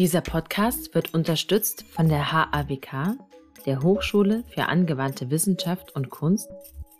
Dieser 0.00 0.22
Podcast 0.22 0.94
wird 0.94 1.12
unterstützt 1.12 1.84
von 1.90 2.08
der 2.08 2.32
HAWK, 2.32 3.18
der 3.66 3.82
Hochschule 3.82 4.44
für 4.48 4.64
angewandte 4.64 5.28
Wissenschaft 5.28 5.94
und 5.94 6.08
Kunst 6.08 6.48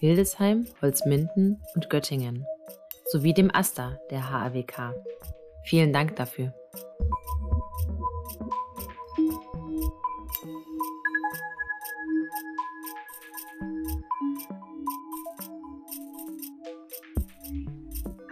Hildesheim, 0.00 0.66
Holzminden 0.82 1.62
und 1.74 1.88
Göttingen 1.88 2.44
sowie 3.06 3.32
dem 3.32 3.50
AStA 3.54 3.98
der 4.10 4.30
HAWK. 4.30 4.94
Vielen 5.64 5.94
Dank 5.94 6.16
dafür. 6.16 6.52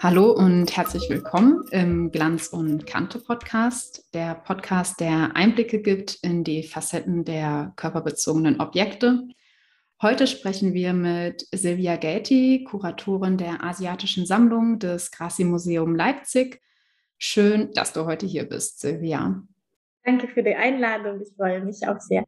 Hallo 0.01 0.31
und 0.31 0.77
herzlich 0.77 1.11
willkommen 1.11 1.65
im 1.73 2.13
Glanz 2.13 2.47
und 2.47 2.87
Kante 2.87 3.19
Podcast, 3.19 4.09
der 4.15 4.37
Podcast, 4.37 5.01
der 5.01 5.35
Einblicke 5.35 5.83
gibt 5.83 6.21
in 6.23 6.45
die 6.45 6.63
Facetten 6.63 7.25
der 7.25 7.73
körperbezogenen 7.75 8.61
Objekte. 8.61 9.27
Heute 10.01 10.29
sprechen 10.29 10.73
wir 10.73 10.93
mit 10.93 11.49
Silvia 11.51 11.97
Gelti, 11.97 12.63
Kuratorin 12.63 13.39
der 13.39 13.65
Asiatischen 13.65 14.25
Sammlung 14.25 14.79
des 14.79 15.11
Grassi 15.11 15.43
Museum 15.43 15.97
Leipzig. 15.97 16.63
Schön, 17.19 17.73
dass 17.73 17.93
du 17.93 18.07
heute 18.07 18.25
hier 18.25 18.49
bist, 18.49 18.79
Silvia. 18.79 19.43
Danke 20.05 20.29
für 20.29 20.45
die 20.45 20.55
Einladung. 20.55 21.21
Ich 21.23 21.35
freue 21.35 21.65
mich 21.65 21.85
auch 21.89 21.99
sehr. 21.99 22.25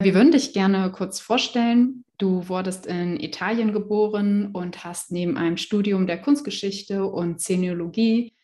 Wir 0.00 0.14
würden 0.14 0.32
dich 0.32 0.54
gerne 0.54 0.90
kurz 0.92 1.20
vorstellen. 1.20 2.06
Du 2.18 2.48
wurdest 2.48 2.86
in 2.86 3.20
Italien 3.20 3.72
geboren 3.72 4.50
und 4.52 4.82
hast 4.84 5.12
neben 5.12 5.36
einem 5.36 5.56
Studium 5.56 6.08
der 6.08 6.20
Kunstgeschichte 6.20 7.04
und 7.04 7.40
Szeniologie 7.40 8.34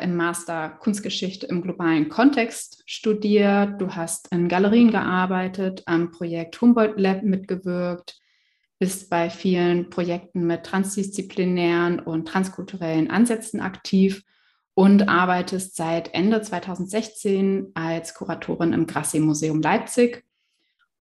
im 0.00 0.16
Master 0.16 0.70
Kunstgeschichte 0.70 1.46
im 1.46 1.60
globalen 1.60 2.08
Kontext 2.08 2.82
studiert. 2.86 3.78
Du 3.78 3.90
hast 3.90 4.32
in 4.32 4.48
Galerien 4.48 4.90
gearbeitet, 4.90 5.82
am 5.84 6.10
Projekt 6.10 6.58
Humboldt 6.62 6.98
Lab 6.98 7.22
mitgewirkt, 7.22 8.18
bist 8.78 9.10
bei 9.10 9.28
vielen 9.28 9.90
Projekten 9.90 10.46
mit 10.46 10.64
transdisziplinären 10.64 12.00
und 12.00 12.26
transkulturellen 12.26 13.10
Ansätzen 13.10 13.60
aktiv 13.60 14.24
und 14.72 15.10
arbeitest 15.10 15.76
seit 15.76 16.14
Ende 16.14 16.40
2016 16.40 17.72
als 17.74 18.14
Kuratorin 18.14 18.72
im 18.72 18.86
Grassi 18.86 19.20
Museum 19.20 19.60
Leipzig 19.60 20.24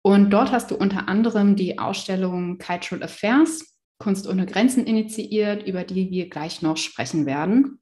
und 0.08 0.30
dort 0.30 0.54
hast 0.54 0.72
du 0.72 0.76
unter 0.78 1.10
anderem 1.10 1.58
die 1.58 1.80
Ausstellung 1.80 2.60
Cultural 2.60 3.04
Affairs, 3.04 3.78
Kunst 4.00 4.26
ohne 4.26 4.46
Grenzen 4.46 4.86
initiiert, 4.86 5.68
über 5.68 5.84
die 5.84 6.10
wir 6.10 6.30
gleich 6.30 6.62
noch 6.62 6.78
sprechen 6.78 7.26
werden. 7.26 7.82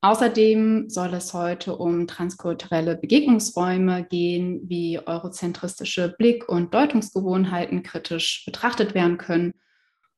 Außerdem 0.00 0.90
soll 0.90 1.14
es 1.14 1.34
heute 1.34 1.76
um 1.76 2.08
transkulturelle 2.08 2.96
Begegnungsräume 2.96 4.06
gehen, 4.10 4.68
wie 4.68 4.98
eurozentristische 4.98 6.16
Blick- 6.18 6.48
und 6.48 6.74
Deutungsgewohnheiten 6.74 7.84
kritisch 7.84 8.44
betrachtet 8.44 8.94
werden 8.94 9.16
können 9.16 9.52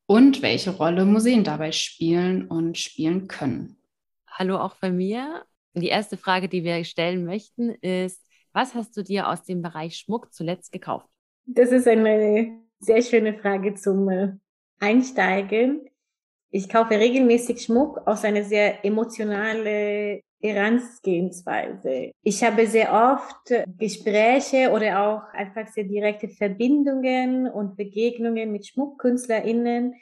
und 0.07 0.41
welche 0.41 0.71
Rolle 0.71 1.05
Museen 1.05 1.45
dabei 1.45 1.73
spielen 1.73 2.47
und 2.47 2.79
spielen 2.79 3.29
können. 3.29 3.77
Hallo 4.31 4.57
auch 4.57 4.77
bei 4.77 4.91
mir. 4.91 5.45
Die 5.75 5.89
erste 5.89 6.17
Frage, 6.17 6.49
die 6.49 6.65
wir 6.65 6.83
stellen 6.85 7.27
möchten, 7.27 7.69
ist, 7.83 8.25
was 8.55 8.75
hast 8.75 8.97
du 8.97 9.05
dir 9.05 9.29
aus 9.29 9.43
dem 9.45 9.61
Bereich 9.61 9.99
Schmuck 9.99 10.33
zuletzt 10.33 10.73
gekauft? 10.73 11.11
Das 11.51 11.73
ist 11.73 11.89
eine 11.89 12.61
sehr 12.79 13.01
schöne 13.01 13.33
Frage 13.33 13.73
zum 13.73 14.07
äh, 14.11 14.33
Einsteigen. 14.81 15.89
Ich 16.51 16.69
kaufe 16.69 16.99
regelmäßig 16.99 17.63
Schmuck 17.63 18.07
aus 18.07 18.23
einer 18.25 18.45
sehr 18.45 18.85
emotionalen 18.85 20.21
Herangehensweise. 20.41 22.13
Ich 22.23 22.45
habe 22.45 22.67
sehr 22.67 22.93
oft 22.93 23.67
Gespräche 23.79 24.71
oder 24.73 25.01
auch 25.03 25.23
einfach 25.33 25.67
sehr 25.69 25.85
direkte 25.85 26.29
Verbindungen 26.29 27.51
und 27.51 27.77
Begegnungen 27.77 28.53
mit 28.53 28.67
SchmuckkünstlerInnen. 28.67 29.95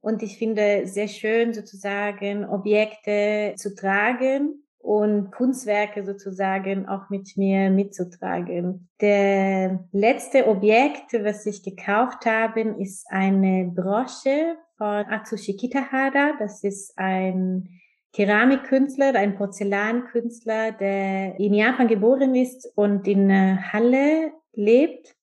Und 0.00 0.22
ich 0.22 0.38
finde 0.38 0.86
sehr 0.86 1.08
schön, 1.08 1.52
sozusagen 1.52 2.44
Objekte 2.44 3.54
zu 3.56 3.74
tragen 3.74 4.62
und 4.82 5.30
Kunstwerke 5.30 6.04
sozusagen 6.04 6.88
auch 6.88 7.08
mit 7.08 7.36
mir 7.36 7.70
mitzutragen. 7.70 8.88
Der 9.00 9.84
letzte 9.92 10.48
Objekt, 10.48 11.12
was 11.22 11.46
ich 11.46 11.62
gekauft 11.62 12.26
habe, 12.26 12.60
ist 12.78 13.06
eine 13.08 13.70
Brosche 13.72 14.56
von 14.76 15.06
Atsushi 15.06 15.56
Kitahara. 15.56 16.32
Das 16.38 16.64
ist 16.64 16.98
ein 16.98 17.68
Keramikkünstler, 18.12 19.14
ein 19.14 19.36
Porzellankünstler, 19.36 20.72
der 20.72 21.38
in 21.38 21.54
Japan 21.54 21.86
geboren 21.86 22.34
ist 22.34 22.70
und 22.74 23.06
in 23.06 23.30
Halle 23.72 24.32
lebt. 24.52 25.14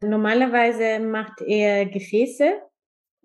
Normalerweise 0.00 0.98
macht 1.00 1.40
er 1.42 1.86
Gefäße 1.86 2.60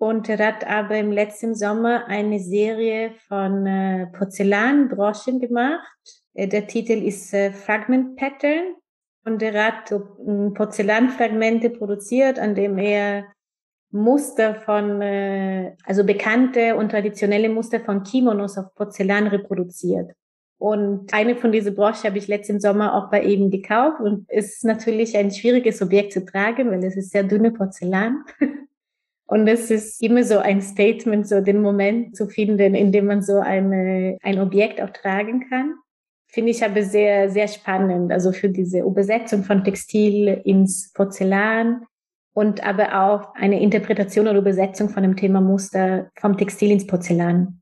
und 0.03 0.28
er 0.28 0.46
hat 0.46 0.68
aber 0.68 0.97
im 0.97 1.14
letzten 1.14 1.56
Sommer 1.56 2.08
eine 2.08 2.38
Serie 2.38 3.12
von 3.30 3.66
äh, 3.66 4.08
Porzellanbroschen 4.08 5.40
gemacht. 5.40 5.88
Äh, 6.34 6.50
der 6.50 6.68
Titel 6.68 7.02
ist 7.02 7.34
äh, 7.34 7.53
Fragment 7.53 8.18
Pattern 8.18 8.75
und 9.24 9.42
er 9.42 9.66
hat 9.66 9.94
äh, 9.94 10.00
Porzellanfragmente 10.50 11.69
produziert, 11.69 12.38
an 12.38 12.53
dem 12.53 12.78
er 12.80 13.28
Muster 13.92 14.56
von, 14.56 15.02
äh, 15.02 15.74
also 15.86 16.03
bekannte 16.03 16.75
und 16.75 16.90
traditionelle 16.90 17.47
Muster 17.47 17.80
von 17.80 18.03
Kimonos 18.03 18.58
auf 18.58 18.75
Porzellan 18.75 19.28
reproduziert. 19.28 20.12
Und 20.58 21.13
eine 21.13 21.38
von 21.38 21.53
diesen 21.53 21.75
Broschen 21.75 22.09
habe 22.09 22.18
ich 22.18 22.28
letzten 22.28 22.59
Sommer 22.59 22.94
auch 22.94 23.09
bei 23.09 23.24
ihm 23.24 23.50
gekauft 23.52 24.02
und 24.02 24.25
es 24.28 24.56
ist 24.56 24.66
natürlich 24.66 25.16
ein 25.16 25.31
schwieriges 25.31 25.81
Objekt 25.81 26.12
zu 26.12 26.25
tragen, 26.25 26.72
weil 26.72 26.84
es 26.84 26.97
ist 26.97 27.12
sehr 27.12 27.24
dünne 27.24 27.52
Porzellan. 27.52 28.25
Und 29.26 29.48
es 29.48 29.72
ist 29.72 30.02
immer 30.02 30.24
so 30.24 30.40
ein 30.40 30.62
Statement, 30.62 31.28
so 31.28 31.42
den 31.42 31.62
Moment 31.62 32.16
zu 32.16 32.28
finden, 32.28 32.76
in 32.76 32.92
dem 32.92 33.06
man 33.06 33.22
so 33.22 33.40
eine, 33.40 34.18
ein 34.22 34.40
Objekt 34.40 34.82
auch 34.82 34.90
tragen 34.90 35.48
kann. 35.50 35.76
Finde 36.28 36.52
ich 36.52 36.64
aber 36.64 36.84
sehr, 36.84 37.30
sehr 37.30 37.48
spannend. 37.48 38.12
Also 38.12 38.32
für 38.32 38.50
diese 38.50 38.80
Übersetzung 38.80 39.44
von 39.44 39.64
Textil 39.64 40.42
ins 40.44 40.92
Porzellan 40.94 41.86
und 42.34 42.66
aber 42.66 43.04
auch 43.04 43.36
eine 43.36 43.62
Interpretation 43.62 44.28
oder 44.28 44.40
Übersetzung 44.40 44.90
von 44.90 45.04
dem 45.04 45.16
Thema 45.16 45.42
Muster 45.42 46.10
vom 46.20 46.38
Textil 46.38 46.72
ins 46.72 46.88
Porzellan. 46.88 47.62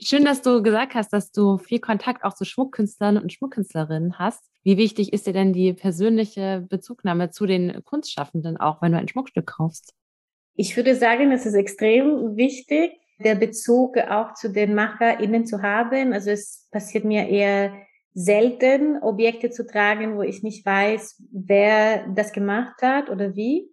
Schön, 0.00 0.24
dass 0.24 0.42
du 0.42 0.62
gesagt 0.62 0.94
hast, 0.94 1.12
dass 1.12 1.30
du 1.30 1.58
viel 1.58 1.78
Kontakt 1.78 2.24
auch 2.24 2.34
zu 2.34 2.44
Schmuckkünstlern 2.44 3.18
und 3.18 3.32
Schmuckkünstlerinnen 3.32 4.18
hast. 4.18 4.42
Wie 4.64 4.76
wichtig 4.76 5.12
ist 5.12 5.26
dir 5.26 5.32
denn 5.32 5.52
die 5.52 5.74
persönliche 5.74 6.66
Bezugnahme 6.68 7.30
zu 7.30 7.46
den 7.46 7.84
Kunstschaffenden 7.84 8.56
auch, 8.56 8.82
wenn 8.82 8.92
du 8.92 8.98
ein 8.98 9.06
Schmuckstück 9.06 9.46
kaufst? 9.46 9.94
Ich 10.54 10.76
würde 10.76 10.94
sagen, 10.94 11.32
es 11.32 11.46
ist 11.46 11.54
extrem 11.54 12.36
wichtig, 12.36 12.92
der 13.18 13.34
Bezug 13.34 13.96
auch 13.98 14.34
zu 14.34 14.50
den 14.50 14.74
MacherInnen 14.74 15.46
zu 15.46 15.62
haben. 15.62 16.12
Also 16.12 16.30
es 16.30 16.68
passiert 16.70 17.04
mir 17.04 17.28
eher 17.28 17.72
selten, 18.14 19.02
Objekte 19.02 19.50
zu 19.50 19.66
tragen, 19.66 20.16
wo 20.16 20.22
ich 20.22 20.42
nicht 20.42 20.66
weiß, 20.66 21.22
wer 21.32 22.06
das 22.08 22.32
gemacht 22.32 22.82
hat 22.82 23.08
oder 23.08 23.34
wie. 23.34 23.70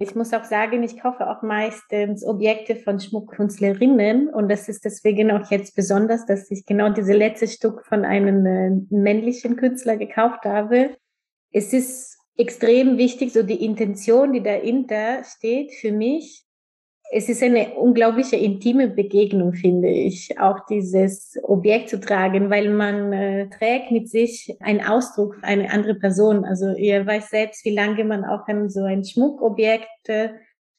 Ich 0.00 0.14
muss 0.14 0.32
auch 0.32 0.44
sagen, 0.44 0.84
ich 0.84 1.00
kaufe 1.00 1.28
auch 1.28 1.42
meistens 1.42 2.24
Objekte 2.24 2.76
von 2.76 3.00
Schmuckkünstlerinnen 3.00 4.28
und 4.28 4.48
das 4.48 4.68
ist 4.68 4.84
deswegen 4.84 5.32
auch 5.32 5.50
jetzt 5.50 5.74
besonders, 5.74 6.24
dass 6.24 6.50
ich 6.52 6.64
genau 6.64 6.88
diese 6.90 7.14
letzte 7.14 7.48
Stück 7.48 7.84
von 7.84 8.04
einem 8.04 8.46
äh, 8.46 8.70
männlichen 8.90 9.56
Künstler 9.56 9.96
gekauft 9.96 10.44
habe. 10.44 10.96
Es 11.50 11.72
ist 11.72 12.17
extrem 12.38 12.96
wichtig, 12.96 13.32
so 13.32 13.42
die 13.42 13.64
Intention, 13.64 14.32
die 14.32 14.42
dahinter 14.42 15.24
steht 15.24 15.72
für 15.72 15.92
mich. 15.92 16.44
Es 17.10 17.28
ist 17.28 17.42
eine 17.42 17.74
unglaubliche 17.74 18.36
intime 18.36 18.88
Begegnung, 18.88 19.54
finde 19.54 19.88
ich, 19.88 20.38
auch 20.38 20.66
dieses 20.66 21.36
Objekt 21.42 21.88
zu 21.88 22.00
tragen, 22.00 22.50
weil 22.50 22.68
man 22.68 23.12
äh, 23.12 23.48
trägt 23.48 23.90
mit 23.90 24.10
sich 24.10 24.54
einen 24.60 24.82
Ausdruck 24.82 25.38
eine 25.42 25.70
andere 25.70 25.94
Person. 25.94 26.44
Also 26.44 26.74
ihr 26.74 27.06
weiß 27.06 27.30
selbst, 27.30 27.64
wie 27.64 27.74
lange 27.74 28.04
man 28.04 28.24
auch 28.24 28.46
an 28.46 28.68
so 28.68 28.84
ein 28.84 29.04
Schmuckobjekt 29.04 30.08
äh, 30.08 30.30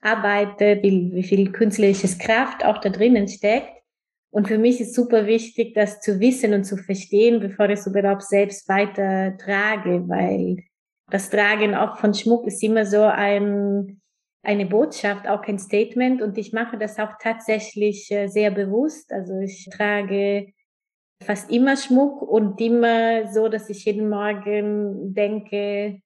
arbeitet, 0.01 0.83
wie, 0.83 1.11
wie 1.13 1.23
viel 1.23 1.51
künstlerisches 1.51 2.19
Kraft 2.19 2.63
auch 2.63 2.77
da 2.77 2.89
drinnen 2.89 3.27
steckt. 3.27 3.73
Und 4.31 4.47
für 4.47 4.59
mich 4.59 4.79
ist 4.79 4.93
super 4.93 5.25
wichtig, 5.25 5.73
das 5.73 5.99
zu 5.99 6.19
wissen 6.19 6.53
und 6.53 6.63
zu 6.63 6.77
verstehen, 6.77 7.39
bevor 7.39 7.65
ich 7.65 7.79
es 7.79 7.87
überhaupt 7.87 8.21
selbst 8.21 8.69
weiter 8.69 9.35
trage, 9.37 10.07
weil 10.07 10.57
das 11.11 11.29
Tragen 11.29 11.75
auch 11.75 11.97
von 11.97 12.13
Schmuck 12.13 12.45
ist 12.47 12.63
immer 12.63 12.85
so 12.85 13.01
ein, 13.01 14.01
eine 14.43 14.65
Botschaft, 14.65 15.27
auch 15.27 15.43
ein 15.43 15.59
Statement. 15.59 16.21
Und 16.21 16.37
ich 16.37 16.53
mache 16.53 16.77
das 16.77 16.99
auch 16.99 17.13
tatsächlich 17.21 18.11
äh, 18.11 18.27
sehr 18.27 18.51
bewusst. 18.51 19.11
Also 19.11 19.39
ich 19.39 19.69
trage 19.71 20.53
fast 21.23 21.51
immer 21.51 21.75
Schmuck 21.75 22.21
und 22.21 22.59
immer 22.61 23.31
so, 23.31 23.49
dass 23.49 23.69
ich 23.69 23.85
jeden 23.85 24.09
Morgen 24.09 25.13
denke, 25.13 26.01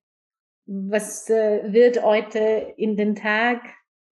was 0.66 1.30
äh, 1.30 1.72
wird 1.72 2.04
heute 2.04 2.74
in 2.78 2.96
den 2.96 3.16
Tag 3.16 3.62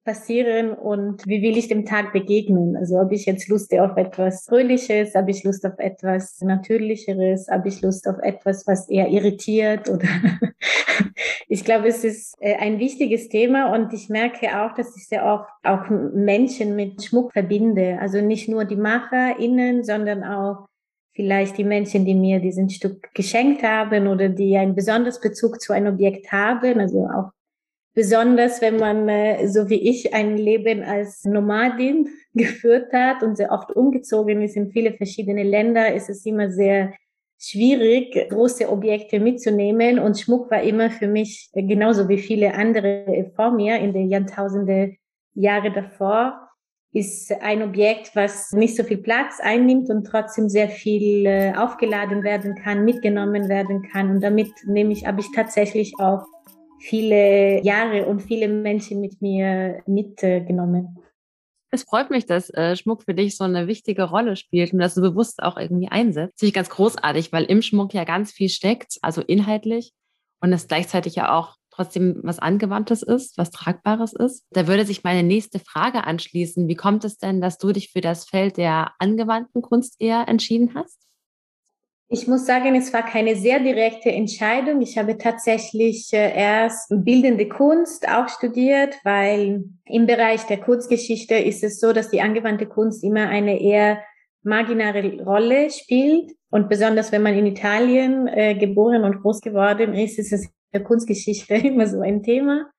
passieren 0.04 0.74
und 0.74 1.26
wie 1.28 1.42
will 1.42 1.58
ich 1.58 1.68
dem 1.68 1.86
Tag 1.86 2.14
begegnen? 2.14 2.76
Also 2.76 2.98
habe 2.98 3.14
ich 3.14 3.26
jetzt 3.26 3.48
Lust 3.48 3.74
auf 3.74 3.98
etwas 3.98 4.46
Fröhliches, 4.46 5.16
habe 5.16 5.32
ich 5.32 5.44
Lust 5.44 5.66
auf 5.66 5.78
etwas 5.78 6.42
Natürlicheres, 6.42 7.48
habe 7.50 7.68
ich 7.68 7.82
Lust 7.82 8.08
auf 8.08 8.18
etwas, 8.20 8.66
was 8.68 8.90
eher 8.90 9.08
irritiert 9.10 9.90
oder 9.90 10.08
ich 11.48 11.64
glaube, 11.64 11.88
es 11.88 12.04
ist 12.04 12.36
äh, 12.40 12.56
ein 12.56 12.80
wichtiges 12.80 13.30
Thema 13.30 13.74
und 13.74 13.94
ich 13.94 14.10
merke 14.10 14.48
auch, 14.62 14.74
dass 14.74 14.96
ich 14.98 15.08
sehr 15.08 15.26
oft 15.26 15.50
auch 15.64 15.90
Menschen 15.90 16.76
mit 16.76 17.04
Schmuck 17.04 17.34
verbinde. 17.34 17.98
Also 18.00 18.22
nicht 18.22 18.50
nur 18.50 18.66
die 18.66 18.76
MacherInnen, 18.76 19.84
sondern 19.84 20.24
auch 20.24 20.68
vielleicht 21.14 21.58
die 21.58 21.64
Menschen, 21.64 22.06
die 22.06 22.16
mir 22.16 22.40
diesen 22.40 22.70
Stück 22.70 23.14
geschenkt 23.14 23.64
haben 23.64 24.08
oder 24.08 24.30
die 24.30 24.58
einen 24.58 24.76
besonderen 24.76 25.22
Bezug 25.22 25.62
zu 25.62 25.74
einem 25.74 25.94
Objekt 25.94 26.32
haben, 26.32 26.80
also 26.80 27.06
auch 27.06 27.32
besonders 27.94 28.62
wenn 28.62 28.78
man, 28.78 29.08
äh, 29.10 29.48
so 29.48 29.70
wie 29.70 29.90
ich, 29.90 30.14
ein 30.14 30.38
Leben 30.38 30.84
als 30.84 31.24
Nomadin 31.26 32.10
geführt 32.34 32.94
hat 32.94 33.24
und 33.24 33.38
sehr 33.38 33.52
oft 33.52 33.72
umgezogen 33.72 34.42
ist 34.42 34.56
in 34.56 34.72
viele 34.72 34.94
verschiedene 34.94 35.44
Länder, 35.44 35.94
ist 35.94 36.10
es 36.10 36.26
immer 36.26 36.50
sehr 36.50 36.94
schwierig, 37.40 38.30
große 38.30 38.70
Objekte 38.70 39.20
mitzunehmen. 39.20 40.00
Und 40.00 40.20
Schmuck 40.20 40.52
war 40.52 40.62
immer 40.62 40.92
für 40.92 41.08
mich, 41.08 41.50
äh, 41.54 41.64
genauso 41.64 42.08
wie 42.08 42.20
viele 42.20 42.54
andere 42.54 43.32
vor 43.36 43.52
mir 43.52 43.80
in 43.80 43.94
den 43.94 44.10
Jahrtausende 44.10 44.96
Jahre 45.34 45.72
davor, 45.72 46.48
ist 46.94 47.32
ein 47.42 47.64
Objekt, 47.64 48.12
was 48.16 48.52
nicht 48.52 48.76
so 48.76 48.84
viel 48.84 48.98
Platz 48.98 49.40
einnimmt 49.42 49.90
und 49.90 50.04
trotzdem 50.04 50.50
sehr 50.50 50.68
viel 50.68 51.26
äh, 51.26 51.54
aufgeladen 51.56 52.24
werden 52.24 52.56
kann, 52.56 52.84
mitgenommen 52.84 53.48
werden 53.48 53.82
kann. 53.82 54.12
Und 54.12 54.22
damit 54.22 54.52
nehme 54.66 54.92
ich, 54.92 55.08
habe 55.08 55.22
ich 55.22 55.32
tatsächlich 55.34 55.94
auch 56.00 56.26
viele 56.82 57.64
Jahre 57.64 58.06
und 58.06 58.22
viele 58.22 58.48
Menschen 58.48 59.02
mit 59.02 59.22
mir 59.22 59.82
mitgenommen. 59.86 60.98
Es 61.74 61.84
freut 61.84 62.10
mich, 62.10 62.26
dass 62.26 62.50
äh, 62.50 62.76
Schmuck 62.76 63.04
für 63.04 63.14
dich 63.14 63.38
so 63.38 63.46
eine 63.46 63.68
wichtige 63.68 64.04
Rolle 64.04 64.36
spielt 64.36 64.74
und 64.74 64.80
dass 64.80 64.96
du 64.96 65.02
bewusst 65.02 65.42
auch 65.42 65.58
irgendwie 65.58 65.88
einsetzt. 65.88 66.40
Finde 66.40 66.50
ich 66.50 66.54
ganz 66.54 66.70
großartig, 66.70 67.32
weil 67.32 67.46
im 67.46 67.62
Schmuck 67.62 67.94
ja 67.94 68.04
ganz 68.04 68.32
viel 68.32 68.50
steckt, 68.50 68.98
also 69.02 69.22
inhaltlich 69.22 69.94
und 70.42 70.52
es 70.52 70.68
gleichzeitig 70.68 71.16
ja 71.16 71.38
auch 71.38 71.56
trotzdem 71.70 72.20
was 72.24 72.40
Angewandtes 72.40 73.04
ist, 73.04 73.38
was 73.38 73.52
Tragbares 73.52 74.12
ist. 74.12 74.46
Da 74.52 74.68
würde 74.68 74.86
sich 74.86 75.06
meine 75.06 75.24
nächste 75.24 75.60
Frage 75.60 76.04
anschließen. 76.04 76.68
Wie 76.68 76.76
kommt 76.76 77.06
es 77.06 77.18
denn, 77.18 77.40
dass 77.40 77.58
du 77.58 77.72
dich 77.72 77.92
für 77.92 78.02
das 78.02 78.26
Feld 78.26 78.58
der 78.58 78.92
angewandten 79.00 79.62
Kunst 79.62 79.96
eher 80.00 80.28
entschieden 80.28 80.76
hast? 80.76 81.00
Ich 82.14 82.28
muss 82.28 82.46
sagen, 82.46 82.76
es 82.76 82.92
war 82.92 83.06
keine 83.06 83.38
sehr 83.38 83.62
direkte 83.62 84.12
Entscheidung. 84.12 84.82
Ich 84.82 84.98
habe 84.98 85.18
tatsächlich 85.18 86.12
äh, 86.12 86.38
erst 86.38 86.90
bildende 86.90 87.48
Kunst 87.48 88.06
auch 88.06 88.28
studiert, 88.28 88.96
weil 89.06 89.64
im 89.86 90.08
Bereich 90.08 90.44
der 90.44 90.60
Kurzgeschichte 90.60 91.36
ist 91.36 91.64
es 91.64 91.80
so, 91.80 91.94
dass 91.94 92.10
die 92.10 92.20
angewandte 92.20 92.66
Kunst 92.66 93.02
immer 93.06 93.30
eine 93.30 93.62
eher 93.62 94.04
marginale 94.44 95.24
Rolle 95.24 95.70
spielt. 95.70 96.34
Und 96.50 96.68
besonders 96.68 97.14
wenn 97.14 97.24
man 97.24 97.38
in 97.38 97.46
Italien 97.46 98.28
äh, 98.28 98.56
geboren 98.56 99.06
und 99.06 99.22
groß 99.22 99.40
geworden 99.40 99.94
ist, 99.94 100.20
ist 100.20 100.34
es 100.34 100.44
in 100.44 100.52
der 100.74 100.84
Kunstgeschichte 100.84 101.54
immer 101.66 101.88
so 101.88 102.02
ein 102.02 102.24
Thema. 102.24 102.70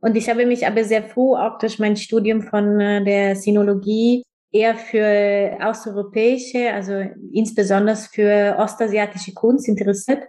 Und 0.00 0.16
ich 0.16 0.30
habe 0.30 0.46
mich 0.46 0.64
aber 0.64 0.84
sehr 0.84 1.02
früh 1.02 1.34
auch 1.34 1.58
durch 1.58 1.80
mein 1.80 1.96
Studium 1.96 2.40
von 2.40 2.78
äh, 2.78 3.02
der 3.02 3.34
Sinologie 3.34 4.22
eher 4.56 4.76
für 4.76 5.58
außereuropäische, 5.60 6.72
also 6.72 7.04
insbesondere 7.32 7.96
für 7.96 8.56
ostasiatische 8.58 9.34
Kunst 9.34 9.68
interessiert. 9.68 10.22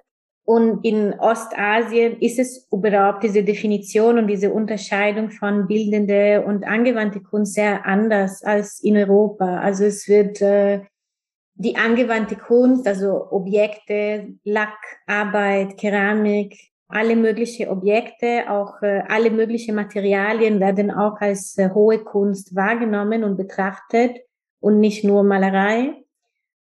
Und 0.44 0.86
in 0.86 1.14
Ostasien 1.20 2.22
ist 2.22 2.40
es 2.40 2.68
überhaupt 2.72 3.24
diese 3.24 3.44
Definition 3.44 4.18
und 4.18 4.28
diese 4.28 4.50
Unterscheidung 4.50 5.30
von 5.30 5.68
bildende 5.68 6.44
und 6.46 6.66
angewandte 6.66 7.20
Kunst 7.20 7.56
sehr 7.56 7.86
anders 7.86 8.44
als 8.44 8.80
in 8.82 8.96
Europa. 8.96 9.60
Also 9.60 9.84
es 9.84 10.08
wird 10.08 10.42
äh, 10.42 10.82
die 11.56 11.76
angewandte 11.76 12.38
Kunst, 12.38 12.88
also 12.88 13.30
Objekte, 13.32 14.36
Lack, 14.46 14.78
Arbeit, 15.06 15.78
Keramik, 15.78 16.56
alle 16.88 17.16
möglichen 17.16 17.68
Objekte, 17.70 18.50
auch 18.50 18.82
äh, 18.82 19.04
alle 19.08 19.30
möglichen 19.30 19.76
Materialien 19.76 20.60
werden 20.60 20.90
auch 20.92 21.20
als 21.20 21.58
äh, 21.58 21.70
hohe 21.74 22.00
Kunst 22.00 22.56
wahrgenommen 22.56 23.24
und 23.24 23.38
betrachtet 23.38 24.18
und 24.60 24.80
nicht 24.80 25.04
nur 25.04 25.24
Malerei. 25.24 25.94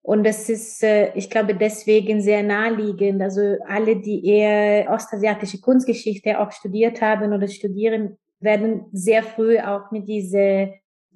Und 0.03 0.25
das 0.25 0.49
ist, 0.49 0.83
äh, 0.83 1.13
ich 1.15 1.29
glaube, 1.29 1.55
deswegen 1.55 2.21
sehr 2.21 2.43
naheliegend. 2.43 3.21
Also 3.21 3.57
alle, 3.67 3.95
die 3.95 4.25
eher 4.25 4.91
ostasiatische 4.91 5.59
Kunstgeschichte 5.59 6.39
auch 6.39 6.51
studiert 6.51 7.01
haben 7.01 7.33
oder 7.33 7.47
studieren, 7.47 8.17
werden 8.39 8.85
sehr 8.91 9.23
früh 9.23 9.57
auch 9.59 9.89
mit 9.91 10.07
dieser 10.07 10.67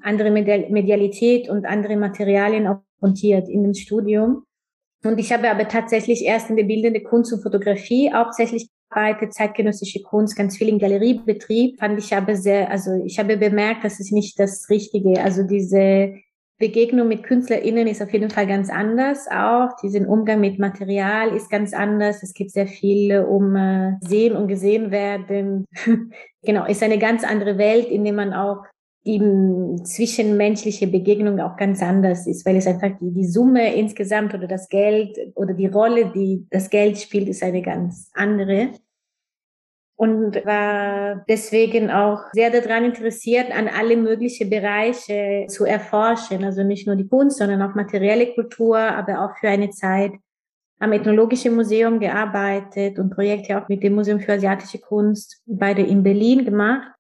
andere 0.02 0.32
Medialität 0.32 1.50
und 1.50 1.66
andere 1.66 1.98
Materialien 1.98 2.68
auch 2.68 2.80
konfrontiert 3.00 3.50
in 3.50 3.64
dem 3.64 3.74
Studium. 3.74 4.44
Und 5.04 5.20
ich 5.20 5.32
habe 5.32 5.50
aber 5.50 5.68
tatsächlich 5.68 6.24
erst 6.26 6.50
in 6.50 6.56
der 6.56 6.64
bildende 6.64 7.02
Kunst 7.02 7.32
und 7.34 7.42
Fotografie 7.42 8.12
hauptsächlich 8.12 8.70
gearbeitet, 8.89 9.34
zeitgenössische 9.34 10.01
Kunst, 10.01 10.36
ganz 10.36 10.57
viel 10.57 10.69
im 10.69 10.80
Galeriebetrieb, 10.80 11.80
fand 11.80 12.00
ich 12.00 12.16
aber 12.16 12.36
sehr, 12.36 12.72
also 12.72 12.92
ich 13.06 13.19
habe 13.19 13.38
bemerkt, 13.38 13.84
das 13.84 14.00
ist 14.00 14.12
nicht 14.12 14.39
das 14.39 14.69
Richtige. 14.69 15.22
Also 15.22 15.44
diese 15.44 16.16
Begegnung 16.60 17.07
mit 17.07 17.24
KünstlerInnen 17.24 17.88
ist 17.88 18.01
auf 18.01 18.12
jeden 18.12 18.31
Fall 18.31 18.48
ganz 18.48 18.69
anders 18.72 19.28
auch. 19.30 19.75
Diesen 19.84 20.07
Umgang 20.07 20.39
mit 20.39 20.57
Material 20.57 21.36
ist 21.36 21.51
ganz 21.51 21.74
anders. 21.74 22.24
Es 22.24 22.34
geht 22.34 22.51
sehr 22.51 22.66
viel 22.66 23.19
um 23.19 23.56
äh, 23.56 23.94
Sehen 24.01 24.36
und 24.36 24.48
Gesehen 24.48 24.90
werden. 24.90 25.66
genau, 26.42 26.66
ist 26.66 26.81
eine 26.81 26.98
ganz 26.98 27.24
andere 27.24 27.60
Welt, 27.60 27.90
in 27.90 28.04
der 28.04 28.13
man 28.13 28.33
auch 28.33 28.63
eben 29.07 29.83
zwischenmenschliche 29.86 30.88
Begegnung 30.88 31.39
auch 31.39 31.56
ganz 31.56 31.81
anders 31.81 32.27
ist, 32.27 32.45
weil 32.45 32.57
es 32.57 32.68
einfach 32.68 32.92
die, 33.00 33.12
die 33.12 33.25
Summe 33.25 33.74
insgesamt 33.74 34.33
oder 34.33 34.48
das 34.48 34.69
Geld 34.69 35.18
oder 35.36 35.54
die 35.54 35.68
Rolle, 35.68 36.12
die 36.13 36.45
das 36.51 36.69
Geld 36.69 36.98
spielt, 36.98 37.30
ist 37.30 37.42
eine 37.42 37.62
ganz 37.62 38.12
andere. 38.13 38.71
Und 39.95 40.45
war 40.45 41.25
deswegen 41.27 41.89
auch 41.89 42.19
sehr 42.33 42.51
daran 42.51 42.86
interessiert, 42.86 43.51
an 43.51 43.68
alle 43.68 43.98
möglichen 43.98 44.48
Bereiche 44.48 45.48
zu 45.50 45.65
erforschen. 45.65 46.44
Also 46.44 46.63
nicht 46.63 46.86
nur 46.86 46.95
die 46.95 47.07
Kunst, 47.07 47.39
sondern 47.39 47.63
auch 47.63 47.74
materielle 47.74 48.33
Kultur, 48.36 48.77
aber 48.77 49.25
auch 49.25 49.36
für 49.39 49.50
eine 49.50 49.71
Zeit 49.71 50.12
am 50.80 50.92
Ethnologischen 50.92 51.56
Museum 51.56 52.00
gearbeitet 52.00 53.00
und 53.00 53.09
Projekte 53.09 53.59
auch 53.59 53.68
mit 53.69 53.81
dem 53.81 53.95
Museum 53.95 54.19
für 54.19 54.33
asiatische 54.33 54.80
Kunst 54.80 55.42
beide 55.48 55.81
in 55.81 56.04
Berlin 56.04 56.45
gemacht. 56.45 56.97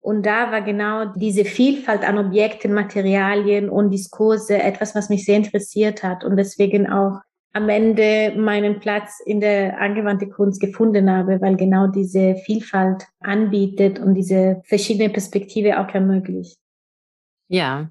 Und 0.00 0.24
da 0.24 0.50
war 0.50 0.62
genau 0.62 1.12
diese 1.14 1.44
Vielfalt 1.44 2.08
an 2.08 2.18
Objekten, 2.18 2.72
Materialien 2.72 3.68
und 3.68 3.90
Diskurse 3.90 4.58
etwas, 4.58 4.94
was 4.94 5.10
mich 5.10 5.24
sehr 5.24 5.36
interessiert 5.36 6.02
hat 6.02 6.24
und 6.24 6.36
deswegen 6.36 6.88
auch 6.88 7.20
am 7.52 7.68
Ende 7.68 8.32
meinen 8.36 8.80
Platz 8.80 9.20
in 9.24 9.40
der 9.40 9.78
angewandten 9.80 10.30
Kunst 10.30 10.60
gefunden 10.60 11.10
habe, 11.10 11.40
weil 11.40 11.56
genau 11.56 11.88
diese 11.88 12.36
Vielfalt 12.36 13.06
anbietet 13.18 13.98
und 13.98 14.14
diese 14.14 14.62
verschiedene 14.64 15.10
Perspektive 15.10 15.80
auch 15.80 15.88
ermöglicht. 15.92 16.58
Ja. 17.48 17.90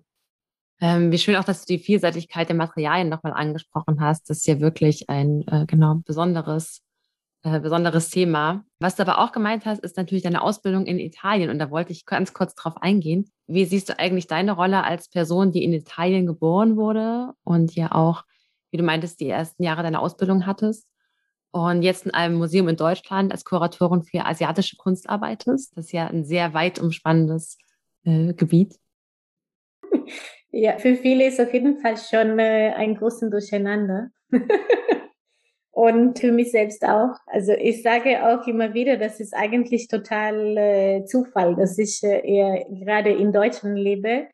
Ähm, 0.81 1.11
wie 1.11 1.17
schön 1.17 1.35
auch, 1.35 1.43
dass 1.43 1.65
du 1.65 1.75
die 1.75 1.83
Vielseitigkeit 1.83 2.47
der 2.47 2.55
Materialien 2.55 3.09
nochmal 3.09 3.33
angesprochen 3.33 3.99
hast. 3.99 4.29
Das 4.29 4.37
ist 4.37 4.47
ja 4.47 4.61
wirklich 4.61 5.09
ein 5.09 5.45
äh, 5.47 5.65
genau 5.65 5.95
besonderes 6.05 6.81
äh, 7.43 7.59
besonderes 7.59 8.09
Thema. 8.09 8.65
Was 8.79 8.95
du 8.95 9.03
aber 9.03 9.19
auch 9.19 9.31
gemeint 9.31 9.65
hast, 9.65 9.79
ist 9.81 9.97
natürlich 9.97 10.23
deine 10.23 10.41
Ausbildung 10.41 10.85
in 10.85 10.99
Italien. 10.99 11.49
Und 11.49 11.59
da 11.59 11.71
wollte 11.71 11.91
ich 11.91 12.05
ganz 12.05 12.33
kurz 12.33 12.53
drauf 12.55 12.75
eingehen. 12.81 13.31
Wie 13.47 13.65
siehst 13.65 13.89
du 13.89 13.97
eigentlich 13.97 14.27
deine 14.27 14.51
Rolle 14.51 14.83
als 14.83 15.09
Person, 15.09 15.51
die 15.51 15.63
in 15.63 15.73
Italien 15.73 16.25
geboren 16.25 16.75
wurde 16.75 17.33
und 17.43 17.75
ja 17.75 17.93
auch, 17.93 18.23
wie 18.71 18.77
du 18.77 18.83
meintest, 18.83 19.19
die 19.19 19.29
ersten 19.29 19.63
Jahre 19.63 19.83
deiner 19.83 20.01
Ausbildung 20.01 20.45
hattest? 20.45 20.87
Und 21.51 21.81
jetzt 21.81 22.05
in 22.05 22.13
einem 22.13 22.35
Museum 22.35 22.67
in 22.67 22.75
Deutschland 22.75 23.31
als 23.31 23.43
Kuratorin 23.43 24.03
für 24.03 24.25
asiatische 24.25 24.75
Kunst 24.75 25.09
arbeitest. 25.09 25.75
Das 25.75 25.85
ist 25.85 25.91
ja 25.93 26.07
ein 26.07 26.25
sehr 26.25 26.53
weit 26.53 26.77
umspannendes 26.79 27.57
äh, 28.03 28.33
Gebiet. 28.33 28.75
Ja, 30.51 30.79
für 30.79 30.95
viele 30.95 31.27
ist 31.27 31.39
auf 31.39 31.53
jeden 31.53 31.79
Fall 31.79 31.95
schon 31.95 32.39
äh, 32.39 32.73
ein 32.75 32.95
großes 32.95 33.29
Durcheinander. 33.29 34.09
und 35.79 36.19
für 36.19 36.33
mich 36.33 36.51
selbst 36.51 36.83
auch. 36.83 37.15
Also 37.25 37.53
ich 37.53 37.83
sage 37.83 38.21
auch 38.27 38.45
immer 38.47 38.73
wieder, 38.73 38.97
das 38.97 39.21
ist 39.21 39.33
eigentlich 39.33 39.87
total 39.87 40.57
äh, 40.57 41.05
Zufall, 41.05 41.55
dass 41.55 41.77
ich 41.77 42.03
äh, 42.03 42.65
gerade 42.69 43.11
in 43.11 43.31
Deutschland 43.31 43.79
lebe, 43.79 44.27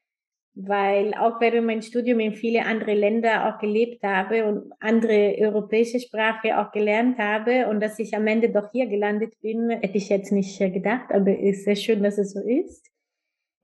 weil 0.55 1.13
auch 1.13 1.39
während 1.39 1.67
mein 1.67 1.83
Studium 1.83 2.19
in 2.19 2.33
viele 2.33 2.65
andere 2.65 2.95
Länder 2.95 3.47
auch 3.47 3.59
gelebt 3.59 4.01
habe 4.01 4.45
und 4.45 4.71
andere 4.79 5.35
europäische 5.37 5.99
Sprache 5.99 6.59
auch 6.59 6.71
gelernt 6.71 7.19
habe 7.19 7.67
und 7.67 7.79
dass 7.79 7.99
ich 7.99 8.15
am 8.15 8.25
Ende 8.25 8.49
doch 8.49 8.71
hier 8.71 8.87
gelandet 8.87 9.35
bin, 9.39 9.69
hätte 9.69 9.99
ich 9.99 10.09
jetzt 10.09 10.31
nicht 10.31 10.59
äh, 10.61 10.71
gedacht, 10.71 11.11
aber 11.11 11.37
ist 11.37 11.65
sehr 11.65 11.75
schön, 11.75 12.01
dass 12.01 12.17
es 12.17 12.33
so 12.33 12.39
ist. 12.39 12.89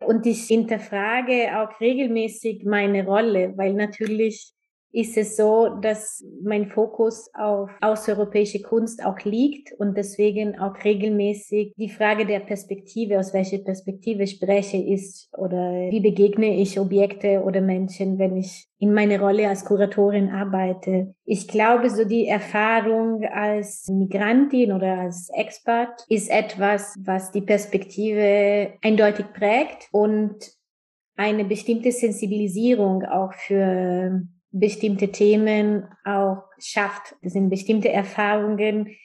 Und 0.06 0.28
ich 0.28 0.44
hinterfrage 0.44 1.60
auch 1.60 1.80
regelmäßig 1.80 2.64
meine 2.64 3.06
Rolle, 3.06 3.54
weil 3.56 3.74
natürlich 3.74 4.54
ist 4.91 5.17
es 5.17 5.38
so, 5.38 5.69
dass 5.81 6.24
mein 6.43 6.67
Fokus 6.67 7.29
auf 7.33 7.69
außereuropäische 7.79 8.62
Kunst 8.62 9.03
auch 9.05 9.19
liegt 9.19 9.71
und 9.79 9.95
deswegen 9.95 10.60
auch 10.60 10.83
regelmäßig 10.83 11.74
die 11.77 11.89
Frage 11.89 12.25
der 12.25 12.39
Perspektive, 12.39 13.17
aus 13.19 13.33
welcher 13.33 13.60
Perspektive 13.60 14.27
spreche 14.27 14.77
ist 14.77 15.29
oder 15.38 15.89
wie 15.89 16.01
begegne 16.01 16.57
ich 16.57 16.79
Objekte 16.79 17.41
oder 17.43 17.62
Menschen, 17.62 18.19
wenn 18.19 18.36
ich 18.36 18.67
in 18.79 18.93
meiner 18.93 19.19
Rolle 19.19 19.48
als 19.48 19.63
Kuratorin 19.63 20.29
arbeite. 20.29 21.13
Ich 21.24 21.48
glaube, 21.48 21.89
so 21.89 22.03
die 22.03 22.27
Erfahrung 22.27 23.24
als 23.24 23.88
Migrantin 23.88 24.74
oder 24.74 25.00
als 25.00 25.29
Expert 25.33 26.03
ist 26.10 26.29
etwas, 26.29 26.98
was 27.03 27.31
die 27.31 27.41
Perspektive 27.41 28.74
eindeutig 28.81 29.27
prägt 29.33 29.88
und 29.91 30.36
eine 31.15 31.45
bestimmte 31.45 31.91
Sensibilisierung 31.91 33.03
auch 33.03 33.33
für 33.33 34.24
bestimmte 34.51 35.12
Themen 35.12 35.88
auch 36.03 36.43
schafft. 36.60 37.15
Das 37.22 37.34
sind 37.34 37.50
bestimmte 37.50 37.89
Erfahrungen, 37.89 38.96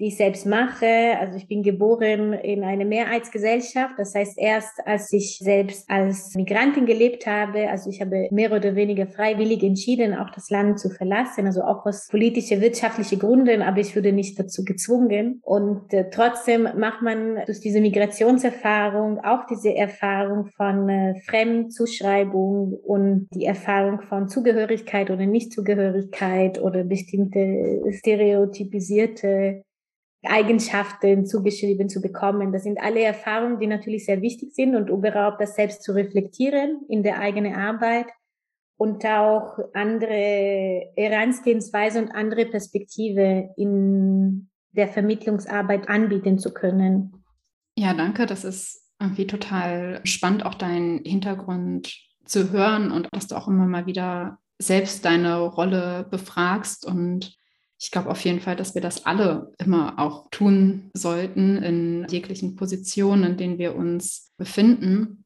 die 0.00 0.06
ich 0.08 0.16
selbst 0.16 0.44
mache. 0.44 1.16
Also 1.20 1.36
ich 1.36 1.46
bin 1.46 1.62
geboren 1.62 2.32
in 2.32 2.64
eine 2.64 2.84
Mehrheitsgesellschaft. 2.84 3.94
Das 3.96 4.14
heißt, 4.14 4.36
erst 4.38 4.84
als 4.84 5.12
ich 5.12 5.38
selbst 5.38 5.88
als 5.88 6.34
Migrantin 6.34 6.84
gelebt 6.84 7.26
habe, 7.26 7.70
also 7.70 7.88
ich 7.90 8.00
habe 8.00 8.28
mehr 8.32 8.52
oder 8.52 8.74
weniger 8.74 9.06
freiwillig 9.06 9.62
entschieden, 9.62 10.14
auch 10.14 10.30
das 10.30 10.50
Land 10.50 10.80
zu 10.80 10.90
verlassen, 10.90 11.46
also 11.46 11.62
auch 11.62 11.86
aus 11.86 12.08
politische, 12.08 12.60
wirtschaftliche 12.60 13.18
Gründen, 13.18 13.62
aber 13.62 13.78
ich 13.78 13.94
wurde 13.94 14.12
nicht 14.12 14.38
dazu 14.38 14.64
gezwungen. 14.64 15.40
Und 15.42 15.92
äh, 15.94 16.10
trotzdem 16.10 16.68
macht 16.76 17.02
man 17.02 17.44
durch 17.46 17.60
diese 17.60 17.80
Migrationserfahrung 17.80 19.20
auch 19.20 19.46
diese 19.46 19.74
Erfahrung 19.74 20.46
von 20.56 20.88
äh, 20.88 21.20
Fremdzuschreibung 21.20 22.72
und 22.84 23.28
die 23.32 23.44
Erfahrung 23.44 24.00
von 24.02 24.28
Zugehörigkeit 24.28 25.10
oder 25.10 25.24
Nichtzugehörigkeit 25.24 26.60
oder 26.60 26.82
bestimmte 26.82 27.80
stereotypisierte 27.92 29.62
Eigenschaften 30.26 31.26
zugeschrieben 31.26 31.88
zu 31.88 32.00
bekommen. 32.00 32.52
Das 32.52 32.64
sind 32.64 32.80
alle 32.80 33.02
Erfahrungen, 33.02 33.58
die 33.60 33.66
natürlich 33.66 34.06
sehr 34.06 34.22
wichtig 34.22 34.54
sind 34.54 34.74
und 34.74 34.88
überhaupt 34.88 35.40
das 35.40 35.54
selbst 35.54 35.82
zu 35.82 35.92
reflektieren 35.92 36.80
in 36.88 37.02
der 37.02 37.18
eigenen 37.18 37.54
Arbeit 37.54 38.06
und 38.76 39.04
auch 39.06 39.58
andere 39.72 40.90
Herangehensweise 40.96 42.00
und 42.00 42.10
andere 42.10 42.46
Perspektive 42.46 43.50
in 43.56 44.50
der 44.72 44.88
Vermittlungsarbeit 44.88 45.88
anbieten 45.88 46.38
zu 46.38 46.52
können. 46.52 47.24
Ja, 47.76 47.94
danke. 47.94 48.26
Das 48.26 48.44
ist 48.44 48.90
irgendwie 49.00 49.26
total 49.26 50.00
spannend, 50.04 50.46
auch 50.46 50.54
deinen 50.54 51.04
Hintergrund 51.04 51.94
zu 52.24 52.50
hören 52.50 52.90
und 52.90 53.08
dass 53.12 53.26
du 53.26 53.36
auch 53.36 53.48
immer 53.48 53.66
mal 53.66 53.86
wieder 53.86 54.38
selbst 54.58 55.04
deine 55.04 55.38
Rolle 55.38 56.06
befragst 56.10 56.86
und 56.86 57.36
ich 57.78 57.90
glaube 57.90 58.10
auf 58.10 58.24
jeden 58.24 58.40
Fall, 58.40 58.56
dass 58.56 58.74
wir 58.74 58.82
das 58.82 59.04
alle 59.06 59.52
immer 59.58 59.98
auch 59.98 60.28
tun 60.30 60.90
sollten 60.94 61.62
in 61.62 62.06
jeglichen 62.08 62.56
Positionen, 62.56 63.24
in 63.24 63.36
denen 63.36 63.58
wir 63.58 63.74
uns 63.74 64.32
befinden. 64.36 65.24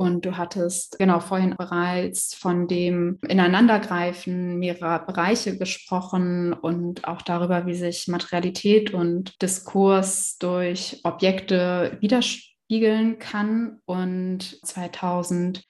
Und 0.00 0.24
du 0.24 0.36
hattest 0.36 0.96
genau 1.00 1.18
vorhin 1.18 1.56
bereits 1.58 2.32
von 2.32 2.68
dem 2.68 3.18
Ineinandergreifen 3.26 4.56
mehrerer 4.60 5.04
Bereiche 5.04 5.58
gesprochen 5.58 6.52
und 6.52 7.08
auch 7.08 7.20
darüber, 7.20 7.66
wie 7.66 7.74
sich 7.74 8.06
Materialität 8.06 8.94
und 8.94 9.42
Diskurs 9.42 10.38
durch 10.38 11.00
Objekte 11.02 11.98
widerspiegeln 12.00 13.18
kann. 13.18 13.80
Und 13.86 14.64
2000 14.64 15.64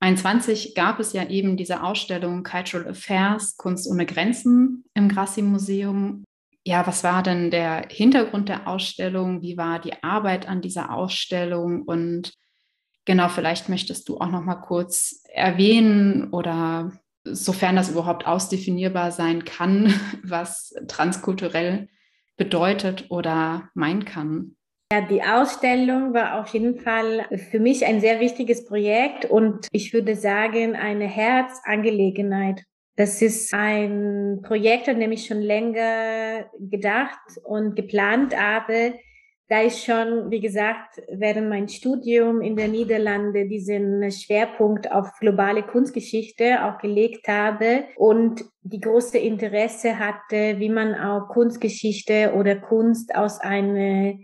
2021 0.00 0.74
gab 0.74 1.00
es 1.00 1.12
ja 1.12 1.26
eben 1.28 1.56
diese 1.56 1.82
Ausstellung 1.82 2.42
Cultural 2.42 2.88
Affairs, 2.88 3.56
Kunst 3.56 3.88
ohne 3.90 4.04
Grenzen 4.04 4.84
im 4.94 5.08
Grassi 5.08 5.42
Museum. 5.42 6.24
Ja, 6.64 6.86
was 6.86 7.02
war 7.02 7.22
denn 7.22 7.50
der 7.50 7.86
Hintergrund 7.88 8.48
der 8.48 8.68
Ausstellung? 8.68 9.40
Wie 9.40 9.56
war 9.56 9.78
die 9.78 10.02
Arbeit 10.02 10.48
an 10.48 10.60
dieser 10.60 10.92
Ausstellung? 10.92 11.82
Und 11.82 12.34
genau, 13.04 13.28
vielleicht 13.28 13.68
möchtest 13.68 14.08
du 14.08 14.18
auch 14.18 14.30
noch 14.30 14.42
mal 14.42 14.56
kurz 14.56 15.22
erwähnen 15.32 16.28
oder 16.30 16.92
sofern 17.24 17.76
das 17.76 17.88
überhaupt 17.88 18.26
ausdefinierbar 18.26 19.12
sein 19.12 19.44
kann, 19.44 19.94
was 20.22 20.74
transkulturell 20.88 21.88
bedeutet 22.36 23.06
oder 23.08 23.70
meinen 23.74 24.04
kann. 24.04 24.55
Ja, 24.92 25.00
die 25.00 25.20
Ausstellung 25.20 26.14
war 26.14 26.38
auf 26.38 26.46
jeden 26.54 26.78
Fall 26.78 27.26
für 27.50 27.58
mich 27.58 27.84
ein 27.84 28.00
sehr 28.00 28.20
wichtiges 28.20 28.64
Projekt 28.64 29.24
und 29.24 29.66
ich 29.72 29.92
würde 29.92 30.14
sagen 30.14 30.76
eine 30.76 31.08
Herzangelegenheit. 31.08 32.62
Das 32.94 33.20
ist 33.20 33.52
ein 33.52 34.42
Projekt, 34.42 34.88
an 34.88 35.00
dem 35.00 35.10
ich 35.10 35.26
schon 35.26 35.40
länger 35.40 36.48
gedacht 36.60 37.18
und 37.42 37.74
geplant 37.74 38.40
habe, 38.40 38.94
da 39.48 39.64
ich 39.64 39.82
schon, 39.82 40.30
wie 40.30 40.40
gesagt, 40.40 41.02
während 41.12 41.48
mein 41.48 41.68
Studium 41.68 42.40
in 42.40 42.54
der 42.54 42.68
Niederlande 42.68 43.48
diesen 43.48 44.08
Schwerpunkt 44.12 44.92
auf 44.92 45.18
globale 45.18 45.64
Kunstgeschichte 45.64 46.64
auch 46.64 46.78
gelegt 46.78 47.26
habe 47.26 47.86
und 47.96 48.44
die 48.62 48.80
große 48.80 49.18
Interesse 49.18 49.98
hatte, 49.98 50.60
wie 50.60 50.70
man 50.70 50.94
auch 50.94 51.28
Kunstgeschichte 51.28 52.34
oder 52.34 52.54
Kunst 52.54 53.14
aus 53.16 53.40
einer 53.40 54.14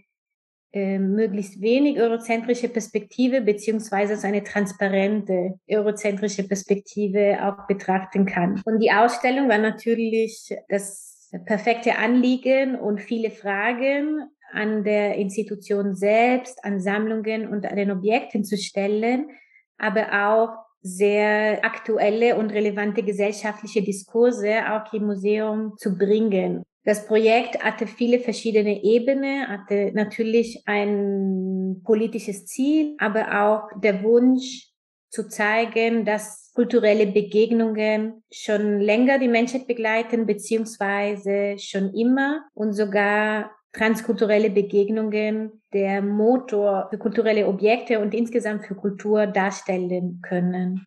äh, 0.73 0.99
möglichst 0.99 1.61
wenig 1.61 2.00
eurozentrische 2.00 2.69
Perspektive 2.69 3.43
beziehungsweise 3.43 4.14
als 4.14 4.25
eine 4.25 4.43
transparente 4.43 5.59
eurozentrische 5.69 6.49
Perspektive 6.49 7.38
auch 7.43 7.67
betrachten 7.67 8.25
kann. 8.25 8.62
Und 8.64 8.81
die 8.81 8.91
Ausstellung 8.91 9.49
war 9.49 9.59
natürlich 9.59 10.55
das 10.69 11.31
perfekte 11.45 11.97
Anliegen 11.99 12.75
und 12.76 13.00
viele 13.00 13.31
Fragen 13.31 14.23
an 14.52 14.85
der 14.85 15.17
Institution 15.17 15.95
selbst, 15.95 16.64
an 16.64 16.81
Sammlungen 16.81 17.49
und 17.49 17.67
an 17.67 17.76
den 17.76 17.91
Objekten 17.91 18.45
zu 18.45 18.57
stellen, 18.57 19.31
aber 19.79 20.31
auch 20.31 20.57
sehr 20.83 21.64
aktuelle 21.64 22.37
und 22.37 22.50
relevante 22.50 23.02
gesellschaftliche 23.02 23.83
Diskurse 23.83 24.73
auch 24.73 24.93
im 24.93 25.07
Museum 25.07 25.75
zu 25.76 25.97
bringen. 25.97 26.64
Das 26.85 27.07
Projekt 27.07 27.62
hatte 27.62 27.87
viele 27.87 28.19
verschiedene 28.19 28.83
Ebenen, 28.83 29.47
hatte 29.49 29.93
natürlich 29.95 30.62
ein 30.67 31.81
politisches 31.85 32.47
Ziel, 32.47 32.97
aber 32.99 33.41
auch 33.41 33.81
der 33.81 34.03
Wunsch 34.03 34.73
zu 35.09 35.29
zeigen, 35.29 36.05
dass 36.05 36.51
kulturelle 36.55 37.07
Begegnungen 37.07 38.25
schon 38.33 38.81
länger 38.81 39.21
die 39.21 39.29
Menschheit 39.29 39.69
begleiten, 39.69 40.27
beziehungsweise 40.27 41.57
schon 41.59 41.95
immer 41.95 42.47
und 42.53 42.73
sogar 42.73 43.53
transkulturelle 43.73 44.51
Begegnungen 44.51 45.62
der 45.73 46.03
Motor 46.03 46.89
für 46.91 46.99
kulturelle 46.99 47.47
Objekte 47.47 48.01
und 48.01 48.12
insgesamt 48.12 48.67
für 48.67 48.75
Kultur 48.75 49.27
darstellen 49.27 50.21
können. 50.21 50.85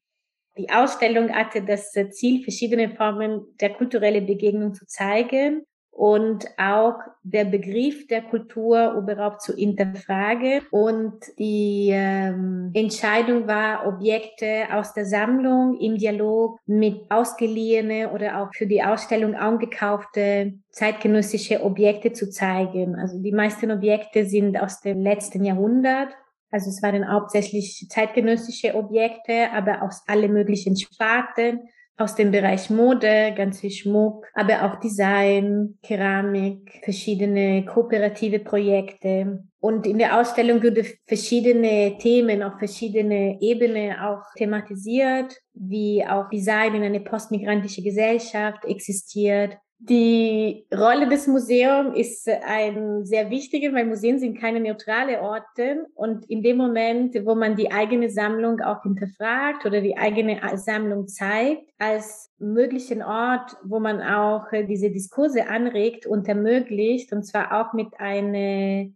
Die 0.58 0.70
Ausstellung 0.70 1.32
hatte 1.32 1.64
das 1.64 1.92
Ziel, 2.12 2.44
verschiedene 2.44 2.90
Formen 2.90 3.46
der 3.62 3.74
kulturellen 3.74 4.26
Begegnung 4.26 4.74
zu 4.74 4.86
zeigen 4.86 5.64
und 5.96 6.46
auch 6.58 6.96
der 7.24 7.46
Begriff 7.46 8.06
der 8.08 8.22
Kultur 8.22 8.96
überhaupt 8.98 9.42
zu 9.42 9.56
hinterfragen. 9.56 10.62
Und 10.70 11.22
die 11.40 11.90
ähm, 11.90 12.72
Entscheidung 12.74 13.48
war, 13.48 13.88
Objekte 13.88 14.66
aus 14.74 14.94
der 14.94 15.06
Sammlung 15.06 15.80
im 15.80 15.98
Dialog 15.98 16.60
mit 16.66 17.10
ausgeliehene 17.10 18.12
oder 18.12 18.42
auch 18.42 18.50
für 18.54 18.68
die 18.68 18.84
Ausstellung 18.84 19.36
angekaufte 19.36 20.56
zeitgenössische 20.70 21.64
Objekte 21.64 22.12
zu 22.12 22.30
zeigen. 22.30 22.96
Also 22.96 23.18
die 23.22 23.32
meisten 23.32 23.72
Objekte 23.72 24.26
sind 24.26 24.60
aus 24.60 24.82
dem 24.82 25.00
letzten 25.00 25.46
Jahrhundert. 25.46 26.10
Also 26.52 26.72
es 26.72 26.84
waren 26.84 27.10
hauptsächlich 27.10 27.88
zeitgenössische 27.90 28.76
Objekte, 28.76 29.50
aber 29.54 29.82
aus 29.82 30.04
alle 30.08 30.28
möglichen 30.28 30.76
Sparten 30.76 31.70
aus 31.98 32.16
dem 32.16 32.32
Bereich 32.32 32.70
Mode, 32.70 33.34
ganz 33.36 33.62
viel 33.62 33.72
Schmuck, 33.72 34.28
aber 34.34 34.64
auch 34.64 34.80
Design, 34.80 35.78
Keramik, 35.82 36.82
verschiedene 36.84 37.66
kooperative 37.66 38.40
Projekte. 38.40 39.44
Und 39.60 39.88
in 39.88 39.98
der 39.98 40.20
Ausstellung 40.20 40.62
wurde 40.62 40.86
verschiedene 41.08 41.98
Themen 41.98 42.44
auf 42.44 42.60
verschiedene 42.60 43.38
Ebenen 43.42 43.98
auch 43.98 44.22
thematisiert, 44.36 45.36
wie 45.54 46.06
auch 46.06 46.30
Design 46.30 46.76
in 46.76 46.84
eine 46.84 47.00
postmigrantische 47.00 47.82
Gesellschaft 47.82 48.66
existiert, 48.66 49.58
die 49.90 50.66
Rolle 50.74 51.08
des 51.08 51.28
Museums 51.28 51.98
ist 51.98 52.28
ein 52.28 53.06
sehr 53.06 53.30
wichtige, 53.30 53.74
weil 53.74 53.86
Museen 53.86 54.20
sind 54.20 54.40
keine 54.40 54.60
neutrale 54.60 55.22
Orte. 55.22 55.86
Und 55.94 56.30
in 56.30 56.42
dem 56.42 56.58
Moment, 56.58 57.16
wo 57.26 57.36
man 57.36 57.56
die 57.56 57.72
eigene 57.72 58.10
Sammlung 58.10 58.62
auch 58.62 58.84
hinterfragt 58.84 59.66
oder 59.66 59.82
die 59.82 59.98
eigene 59.98 60.40
Sammlung 60.58 61.08
zeigt, 61.08 61.70
als 61.78 62.32
möglichen 62.40 63.04
Ort, 63.04 63.58
wo 63.64 63.80
man 63.80 64.02
auch 64.02 64.46
diese 64.68 64.90
Diskurse 64.90 65.48
anregt 65.48 66.06
und 66.06 66.28
ermöglicht, 66.28 67.12
und 67.12 67.24
zwar 67.24 67.60
auch 67.60 67.74
mit 67.74 68.00
einer 68.00 68.88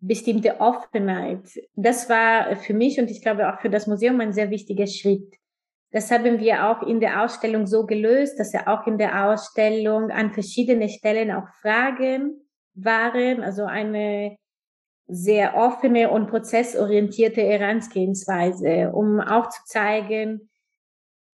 bestimmte 0.00 0.60
Offenheit. 0.60 1.60
Das 1.74 2.08
war 2.08 2.56
für 2.56 2.74
mich 2.74 2.98
und 2.98 3.10
ich 3.10 3.22
glaube 3.22 3.52
auch 3.52 3.60
für 3.60 3.70
das 3.70 3.86
Museum 3.86 4.20
ein 4.20 4.32
sehr 4.32 4.50
wichtiger 4.50 4.86
Schritt. 4.86 5.36
Das 5.92 6.10
haben 6.10 6.40
wir 6.40 6.68
auch 6.68 6.82
in 6.82 7.00
der 7.00 7.22
Ausstellung 7.22 7.66
so 7.66 7.86
gelöst, 7.86 8.38
dass 8.38 8.52
er 8.52 8.68
auch 8.68 8.86
in 8.86 8.98
der 8.98 9.28
Ausstellung 9.28 10.10
an 10.10 10.32
verschiedene 10.32 10.88
Stellen 10.88 11.30
auch 11.30 11.48
Fragen 11.60 12.46
waren, 12.74 13.42
also 13.42 13.64
eine 13.64 14.36
sehr 15.08 15.56
offene 15.56 16.10
und 16.10 16.26
prozessorientierte 16.28 17.40
Herangehensweise, 17.40 18.90
um 18.92 19.20
auch 19.20 19.48
zu 19.48 19.60
zeigen, 19.64 20.50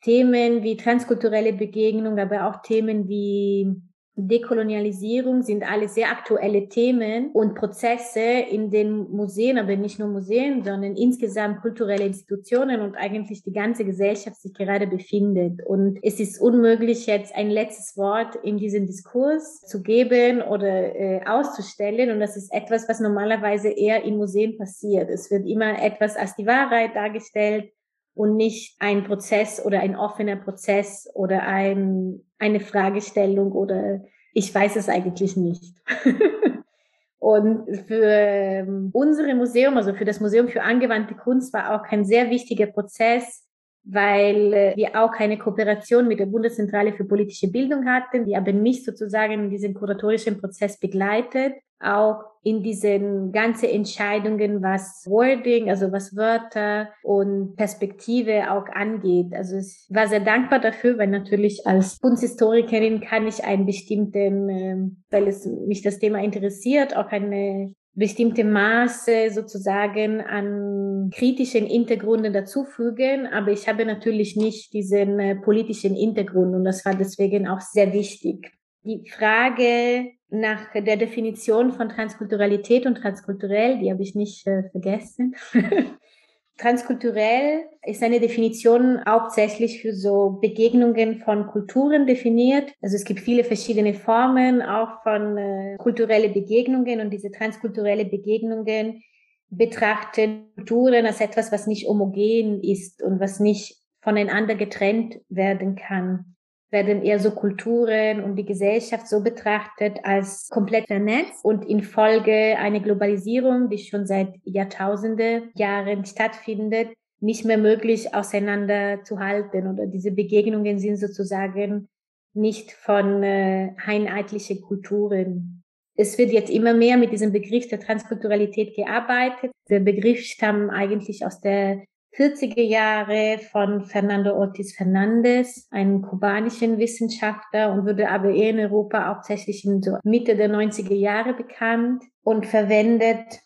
Themen 0.03 0.63
wie 0.63 0.77
transkulturelle 0.77 1.53
Begegnung, 1.53 2.19
aber 2.19 2.49
auch 2.49 2.61
Themen 2.63 3.09
wie 3.09 3.81
Dekolonialisierung 4.15 5.43
sind 5.43 5.69
alles 5.69 5.95
sehr 5.95 6.11
aktuelle 6.11 6.69
Themen 6.69 7.31
und 7.33 7.55
Prozesse 7.55 8.21
in 8.21 8.71
den 8.71 9.11
Museen, 9.11 9.59
aber 9.59 9.75
nicht 9.77 9.99
nur 9.99 10.09
Museen, 10.09 10.63
sondern 10.63 10.97
insgesamt 10.97 11.63
kulturelle 11.63 12.05
Institutionen 12.05 12.83
und 12.83 12.95
eigentlich 12.95 13.43
die 13.43 13.53
ganze 13.53 13.87
Gesellschaft 13.87 14.41
sich 14.41 14.53
gerade 14.53 14.87
befindet. 14.87 15.65
Und 15.65 15.99
es 16.03 16.21
ist 16.21 16.39
unmöglich, 16.41 17.07
jetzt 17.07 17.35
ein 17.35 17.51
letztes 17.51 17.97
Wort 17.97 18.37
in 18.37 18.59
diesem 18.59 18.87
Diskurs 18.87 19.63
zu 19.63 19.83
geben 19.83 20.43
oder 20.43 20.95
äh, 20.95 21.21
auszustellen. 21.25 22.11
Und 22.11 22.21
das 22.21 22.37
ist 22.37 22.53
etwas, 22.53 22.89
was 22.91 23.01
normalerweise 23.01 23.69
eher 23.69 24.05
in 24.05 24.19
Museen 24.19 24.59
passiert. 24.59 25.09
Es 25.09 25.31
wird 25.31 25.47
immer 25.47 25.83
etwas 25.83 26.17
als 26.17 26.37
die 26.37 26.47
Wahrheit 26.47 26.95
dargestellt 26.95 27.73
und 28.15 28.37
nicht 28.37 28.77
ein 28.79 29.05
Prozess 29.05 29.65
oder 29.65 29.81
ein 29.81 29.97
offener 29.97 30.37
Prozess 30.37 31.09
oder 31.15 31.43
ein, 31.43 32.21
eine 32.39 32.61
Fragestellung 32.61 33.53
oder 33.53 34.01
ich 34.35 34.55
weiß 34.55 34.77
es 34.77 34.89
eigentlich 34.89 35.37
nicht. 35.37 35.75
und 37.19 37.65
für 37.87 38.05
ähm, 38.05 38.91
unsere 38.93 39.35
Museum, 39.35 39.77
also 39.77 39.95
für 39.95 40.05
das 40.05 40.21
Museum 40.21 40.49
für 40.49 40.63
angewandte 40.63 41.15
Kunst 41.15 41.53
war 41.53 41.75
auch 41.75 41.91
ein 41.91 42.05
sehr 42.05 42.31
wichtiger 42.31 42.67
Prozess, 42.67 43.47
weil 43.85 44.53
äh, 44.53 44.77
wir 44.77 45.03
auch 45.03 45.13
keine 45.13 45.39
Kooperation 45.39 46.07
mit 46.07 46.21
der 46.21 46.27
Bundeszentrale 46.27 46.93
für 46.93 47.05
politische 47.05 47.51
Bildung 47.51 47.87
hatten, 47.87 48.25
die 48.25 48.37
aber 48.37 48.53
nicht 48.53 48.85
sozusagen 48.85 49.51
diesen 49.51 49.75
kuratorischen 49.75 50.41
Prozess 50.41 50.79
begleitet, 50.79 51.55
auch 51.83 52.25
in 52.45 52.63
diesen 52.63 53.31
ganzen 53.31 53.69
Entscheidungen, 53.69 54.63
was 54.63 55.05
Wording, 55.07 55.71
also 55.71 55.93
was 55.93 56.17
Wörter 56.17 56.89
und 57.03 57.55
Perspektive 57.57 58.51
auch 58.51 58.67
angeht. 58.73 59.33
Also 59.33 59.59
ich 59.59 59.87
war 59.91 60.09
sehr 60.09 60.21
dankbar 60.21 60.59
dafür, 60.59 60.99
weil 60.99 61.07
natürlich 61.07 61.67
als 61.67 62.01
Kunsthistorikerin 62.01 63.01
kann 63.01 63.29
ich 63.29 63.45
einen 63.45 63.65
bestimmten, 63.65 64.49
ähm, 64.49 65.05
weil 65.11 65.29
es 65.29 65.47
mich 65.47 65.83
das 65.83 66.01
Thema 66.01 66.21
interessiert, 66.23 66.97
auch 66.97 67.09
eine 67.09 67.75
bestimmte 67.95 68.43
Maße 68.43 69.31
sozusagen 69.31 70.23
an 70.23 71.11
kritischen 71.15 71.67
Hintergründen 71.67 72.33
dazufügen, 72.33 73.27
aber 73.27 73.53
ich 73.53 73.69
habe 73.69 73.85
natürlich 73.85 74.35
nicht 74.35 74.73
diesen 74.73 75.21
äh, 75.21 75.37
politischen 75.37 75.95
Hintergrund 75.95 76.55
und 76.55 76.65
das 76.65 76.85
war 76.85 76.95
deswegen 76.95 77.47
auch 77.47 77.61
sehr 77.61 77.93
wichtig. 77.93 78.53
Die 78.85 79.09
Frage 79.09 80.13
nach 80.29 80.73
der 80.73 80.97
Definition 80.97 81.73
von 81.73 81.89
Transkulturalität 81.89 82.85
und 82.85 82.97
transkulturell, 82.97 83.79
die 83.79 83.93
habe 83.93 84.03
ich 84.03 84.15
nicht 84.15 84.47
äh, 84.47 84.69
vergessen. 84.71 85.37
Transkulturell 86.59 87.65
ist 87.85 88.03
eine 88.03 88.19
Definition 88.19 89.05
hauptsächlich 89.07 89.81
für 89.81 89.95
so 89.95 90.39
Begegnungen 90.41 91.21
von 91.21 91.47
Kulturen 91.47 92.07
definiert. 92.07 92.73
Also 92.83 92.97
es 92.97 93.05
gibt 93.05 93.21
viele 93.21 93.45
verschiedene 93.45 93.95
Formen 93.95 94.63
auch 94.63 95.03
von 95.03 95.39
äh, 95.39 95.77
kulturelle 95.79 96.29
Begegnungen 96.31 97.01
und 97.01 97.11
diese 97.11 97.31
transkulturelle 97.31 98.05
Begegnungen 98.05 99.03
betrachten 99.49 100.47
Kulturen 100.57 101.07
als 101.07 101.21
etwas, 101.21 101.53
was 101.53 101.67
nicht 101.67 101.87
homogen 101.87 102.61
ist 102.63 103.03
und 103.03 103.21
was 103.21 103.39
nicht 103.39 103.77
voneinander 104.01 104.55
getrennt 104.57 105.21
werden 105.29 105.77
kann 105.77 106.33
werden 106.73 107.03
eher 107.03 107.19
so 107.19 107.31
Kulturen 107.31 108.25
und 108.25 108.37
die 108.37 108.47
Gesellschaft 108.47 109.07
so 109.07 109.23
betrachtet 109.23 109.99
als 110.03 110.49
komplett 110.49 110.87
vernetzt 110.87 111.45
und 111.45 111.69
infolge 111.69 112.57
einer 112.59 112.81
Globalisierung, 112.81 113.69
die 113.69 113.79
schon 113.79 114.07
seit 114.07 114.35
Jahrtausende 114.45 115.51
Jahren 115.55 116.05
stattfindet, 116.07 116.89
nicht 117.21 117.45
mehr 117.45 117.59
möglich 117.59 118.15
auseinanderzuhalten 118.15 119.69
oder 119.69 119.87
diese 119.87 120.11
Begegnungen 120.11 120.79
sind 120.79 120.97
sozusagen 120.97 121.89
nicht 122.35 122.73
von 122.73 123.23
äh, 123.23 123.75
einheitlichen 123.85 124.63
Kulturen. 124.63 125.63
Es 125.95 126.17
wird 126.17 126.33
jetzt 126.33 126.51
immer 126.51 126.73
mehr 126.73 126.97
mit 126.97 127.13
diesem 127.13 127.33
Begriff 127.33 127.69
der 127.69 127.81
Transkulturalität 127.81 128.75
gearbeitet. 128.75 129.53
Der 129.69 129.81
Begriff 129.81 130.21
stammt 130.21 130.71
eigentlich 130.71 131.25
aus 131.25 131.41
der 131.41 131.83
40er 132.17 132.63
Jahre 132.63 133.39
von 133.51 133.85
Fernando 133.85 134.35
Ortiz 134.35 134.75
Fernandez, 134.75 135.67
einem 135.71 136.03
kubanischen 136.03 136.79
Wissenschaftler 136.79 137.73
und 137.73 137.87
wurde 137.87 138.11
aber 138.11 138.31
eher 138.31 138.51
in 138.51 138.61
Europa 138.61 139.07
hauptsächlich 139.07 139.65
in 139.65 139.83
so 139.83 139.97
Mitte 140.05 140.37
der 140.37 140.51
90er 140.51 140.95
Jahre 140.95 141.33
bekannt 141.33 142.05
und 142.23 142.47
verwendet 142.47 143.43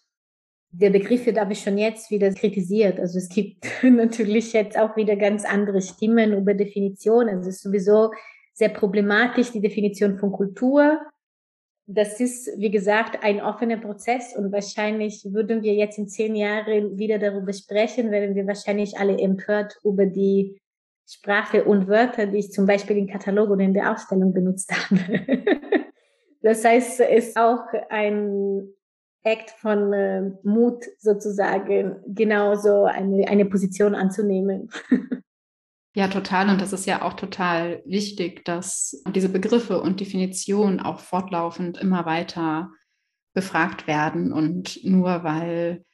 der 0.78 0.90
Begriff 0.90 1.24
wird 1.24 1.38
aber 1.38 1.54
schon 1.54 1.78
jetzt 1.78 2.10
wieder 2.10 2.30
kritisiert. 2.32 3.00
Also 3.00 3.18
es 3.18 3.28
gibt 3.28 3.64
natürlich 3.82 4.52
jetzt 4.52 4.78
auch 4.78 4.96
wieder 4.96 5.16
ganz 5.16 5.44
andere 5.44 5.80
Stimmen 5.80 6.34
über 6.34 6.54
Definitionen. 6.54 7.36
Also 7.36 7.48
es 7.48 7.56
ist 7.56 7.62
sowieso 7.62 8.10
sehr 8.52 8.68
problematisch, 8.70 9.52
die 9.52 9.60
Definition 9.60 10.18
von 10.18 10.32
Kultur 10.32 10.98
das 11.86 12.18
ist, 12.18 12.50
wie 12.58 12.70
gesagt, 12.70 13.22
ein 13.22 13.40
offener 13.40 13.76
Prozess 13.76 14.34
und 14.36 14.50
wahrscheinlich 14.50 15.24
würden 15.24 15.62
wir 15.62 15.74
jetzt 15.74 15.98
in 15.98 16.08
zehn 16.08 16.34
Jahren 16.34 16.98
wieder 16.98 17.18
darüber 17.18 17.52
sprechen, 17.52 18.10
werden 18.10 18.34
wir 18.34 18.46
wahrscheinlich 18.46 18.98
alle 18.98 19.16
empört 19.18 19.78
über 19.84 20.06
die 20.06 20.60
Sprache 21.08 21.64
und 21.64 21.86
Wörter, 21.86 22.26
die 22.26 22.38
ich 22.38 22.50
zum 22.50 22.66
Beispiel 22.66 22.96
im 22.98 23.06
Katalog 23.06 23.50
oder 23.50 23.62
in 23.62 23.72
der 23.74 23.92
Ausstellung 23.92 24.32
benutzt 24.32 24.72
habe. 24.72 25.00
das 26.42 26.64
heißt, 26.64 27.00
es 27.00 27.28
ist 27.28 27.36
auch 27.36 27.62
ein 27.88 28.68
Act 29.22 29.50
von 29.50 29.92
äh, 29.92 30.22
Mut 30.42 30.84
sozusagen, 30.98 32.02
genauso 32.08 32.84
eine, 32.84 33.28
eine 33.28 33.44
Position 33.44 33.94
anzunehmen. 33.94 34.70
Ja, 35.96 36.08
total. 36.08 36.50
Und 36.50 36.60
das 36.60 36.74
ist 36.74 36.84
ja 36.84 37.00
auch 37.00 37.14
total 37.14 37.82
wichtig, 37.86 38.44
dass 38.44 39.02
diese 39.14 39.30
Begriffe 39.30 39.80
und 39.80 39.98
Definitionen 39.98 40.78
auch 40.78 41.00
fortlaufend 41.00 41.78
immer 41.78 42.04
weiter 42.04 42.70
befragt 43.32 43.86
werden. 43.86 44.30
Und 44.30 44.84
nur 44.84 45.24
weil 45.24 45.86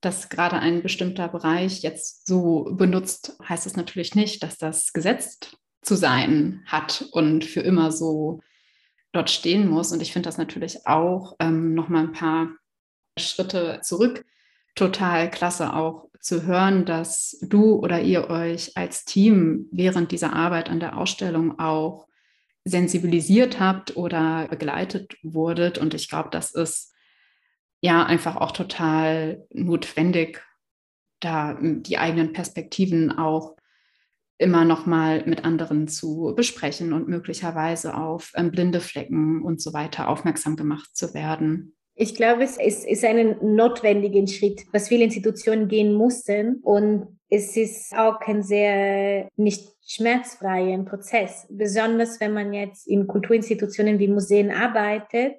das 0.00 0.30
gerade 0.30 0.56
ein 0.56 0.82
bestimmter 0.82 1.28
Bereich 1.28 1.82
jetzt 1.82 2.26
so 2.26 2.70
benutzt, 2.72 3.36
heißt 3.46 3.66
es 3.66 3.76
natürlich 3.76 4.14
nicht, 4.14 4.42
dass 4.42 4.56
das 4.56 4.94
gesetzt 4.94 5.58
zu 5.82 5.94
sein 5.94 6.62
hat 6.64 7.06
und 7.12 7.44
für 7.44 7.60
immer 7.60 7.92
so 7.92 8.40
dort 9.12 9.28
stehen 9.28 9.68
muss. 9.68 9.92
Und 9.92 10.00
ich 10.00 10.14
finde 10.14 10.28
das 10.28 10.38
natürlich 10.38 10.86
auch 10.86 11.36
ähm, 11.38 11.74
noch 11.74 11.90
mal 11.90 12.04
ein 12.04 12.12
paar 12.12 12.48
Schritte 13.18 13.80
zurück 13.82 14.24
total 14.74 15.30
klasse 15.30 15.74
auch 15.74 16.08
zu 16.20 16.44
hören, 16.44 16.84
dass 16.84 17.38
du 17.42 17.76
oder 17.76 18.00
ihr 18.00 18.28
euch 18.28 18.76
als 18.76 19.04
Team 19.04 19.68
während 19.72 20.12
dieser 20.12 20.34
Arbeit 20.34 20.68
an 20.68 20.80
der 20.80 20.98
Ausstellung 20.98 21.58
auch 21.58 22.06
sensibilisiert 22.64 23.58
habt 23.58 23.96
oder 23.96 24.46
begleitet 24.48 25.16
wurdet. 25.22 25.78
Und 25.78 25.94
ich 25.94 26.08
glaube, 26.08 26.28
das 26.30 26.54
ist 26.54 26.94
ja 27.80 28.04
einfach 28.04 28.36
auch 28.36 28.52
total 28.52 29.46
notwendig, 29.50 30.42
da 31.20 31.58
die 31.60 31.98
eigenen 31.98 32.32
Perspektiven 32.32 33.12
auch 33.18 33.56
immer 34.36 34.64
noch 34.64 34.86
mal 34.86 35.24
mit 35.26 35.44
anderen 35.44 35.86
zu 35.86 36.32
besprechen 36.34 36.94
und 36.94 37.08
möglicherweise 37.08 37.94
auf 37.94 38.32
ähm, 38.34 38.50
blinde 38.50 38.80
Flecken 38.80 39.42
und 39.42 39.60
so 39.60 39.74
weiter 39.74 40.08
aufmerksam 40.08 40.56
gemacht 40.56 40.96
zu 40.96 41.12
werden. 41.12 41.76
Ich 42.02 42.14
glaube, 42.14 42.44
es 42.44 42.56
ist, 42.56 42.86
ist 42.86 43.04
ein 43.04 43.36
notwendiger 43.42 44.26
Schritt, 44.26 44.62
was 44.72 44.88
viele 44.88 45.04
Institutionen 45.04 45.68
gehen 45.68 45.92
mussten. 45.92 46.56
Und 46.62 47.18
es 47.28 47.58
ist 47.58 47.94
auch 47.94 48.18
ein 48.22 48.42
sehr 48.42 49.28
nicht 49.36 49.68
schmerzfreier 49.86 50.82
Prozess. 50.86 51.46
Besonders 51.50 52.18
wenn 52.18 52.32
man 52.32 52.54
jetzt 52.54 52.88
in 52.88 53.06
Kulturinstitutionen 53.06 53.98
wie 53.98 54.08
Museen 54.08 54.50
arbeitet, 54.50 55.34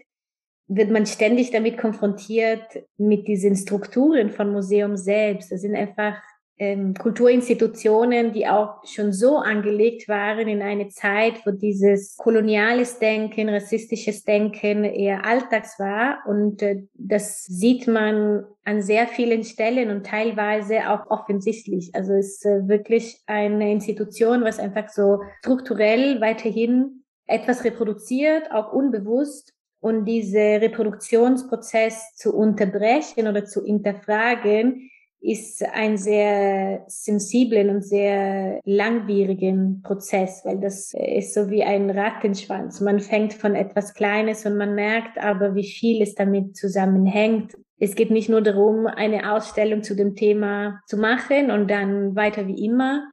wird 0.68 0.92
man 0.92 1.08
ständig 1.08 1.50
damit 1.50 1.80
konfrontiert 1.80 2.84
mit 2.96 3.28
diesen 3.28 3.56
Strukturen 3.56 4.30
von 4.30 4.52
Museum 4.52 4.98
selbst. 4.98 5.52
Das 5.52 5.62
sind 5.62 5.76
einfach 5.76 6.22
ähm, 6.58 6.94
Kulturinstitutionen, 6.94 8.34
die 8.34 8.48
auch 8.48 8.86
schon 8.86 9.14
so 9.14 9.38
angelegt 9.38 10.08
waren 10.08 10.48
in 10.48 10.62
eine 10.62 10.90
Zeit, 10.90 11.46
wo 11.46 11.50
dieses 11.52 12.16
koloniales 12.18 13.00
Denken, 13.00 13.50
rassistisches 13.50 14.24
Denken 14.24 14.84
eher 14.84 15.26
alltags 15.26 15.80
war. 15.80 16.20
Und 16.28 16.62
äh, 16.62 16.84
das 16.94 17.46
sieht 17.46 17.88
man 17.88 18.46
an 18.64 18.84
sehr 18.84 19.08
vielen 19.08 19.44
Stellen 19.44 19.90
und 19.90 20.06
teilweise 20.06 20.90
auch 20.92 21.10
offensichtlich. 21.10 21.90
Also 21.94 22.14
es 22.14 22.36
ist 22.36 22.46
äh, 22.46 22.68
wirklich 22.68 23.20
eine 23.26 23.72
Institution, 23.72 24.44
was 24.44 24.60
einfach 24.60 24.90
so 24.90 25.22
strukturell 25.40 26.22
weiterhin 26.22 27.04
etwas 27.26 27.64
reproduziert, 27.64 28.52
auch 28.52 28.72
unbewusst. 28.72 29.54
Und 29.80 30.06
diese 30.06 30.38
Reproduktionsprozess 30.38 32.14
zu 32.16 32.36
unterbrechen 32.36 33.28
oder 33.28 33.46
zu 33.46 33.66
hinterfragen, 33.66 34.92
ist 35.22 35.64
ein 35.64 35.98
sehr 35.98 36.84
sensiblen 36.88 37.70
und 37.70 37.84
sehr 37.84 38.60
langwierigen 38.66 39.82
Prozess, 39.84 40.42
weil 40.44 40.60
das 40.60 40.94
ist 40.94 41.36
so 41.36 41.50
wie 41.50 41.64
ein 41.64 41.92
Rattenschwanz. 41.92 42.82
Man 42.82 43.00
fängt 43.00 43.34
von 43.34 43.56
etwas 43.56 43.94
Kleines 43.94 44.46
und 44.46 44.58
man 44.58 44.74
merkt 44.74 45.20
aber, 45.20 45.54
wie 45.54 45.70
viel 45.70 46.02
es 46.02 46.16
damit 46.16 46.58
zusammenhängt. 46.58 47.54
Es 47.80 47.96
geht 47.96 48.10
nicht 48.10 48.30
nur 48.30 48.42
darum, 48.42 48.88
eine 48.88 49.32
Ausstellung 49.32 49.84
zu 49.84 49.96
dem 49.96 50.16
Thema 50.16 50.82
zu 50.88 50.98
machen 50.98 51.52
und 51.52 51.70
dann 51.70 52.16
weiter 52.16 52.48
wie 52.48 52.66
immer, 52.66 53.10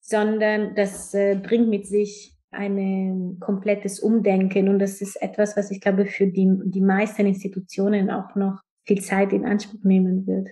sondern 0.00 0.74
das 0.76 1.12
äh, 1.14 1.36
bringt 1.42 1.68
mit 1.68 1.86
sich 1.86 2.36
ein 2.50 3.36
komplettes 3.40 4.00
Umdenken 4.00 4.68
und 4.68 4.78
das 4.78 5.02
ist 5.02 5.20
etwas, 5.20 5.56
was 5.56 5.70
ich 5.70 5.80
glaube 5.80 6.06
für 6.06 6.26
die, 6.26 6.50
die 6.64 6.80
meisten 6.80 7.26
Institutionen 7.26 8.10
auch 8.10 8.34
noch 8.36 8.60
viel 8.86 9.02
Zeit 9.02 9.32
in 9.32 9.44
Anspruch 9.44 9.84
nehmen 9.84 10.26
wird. 10.26 10.48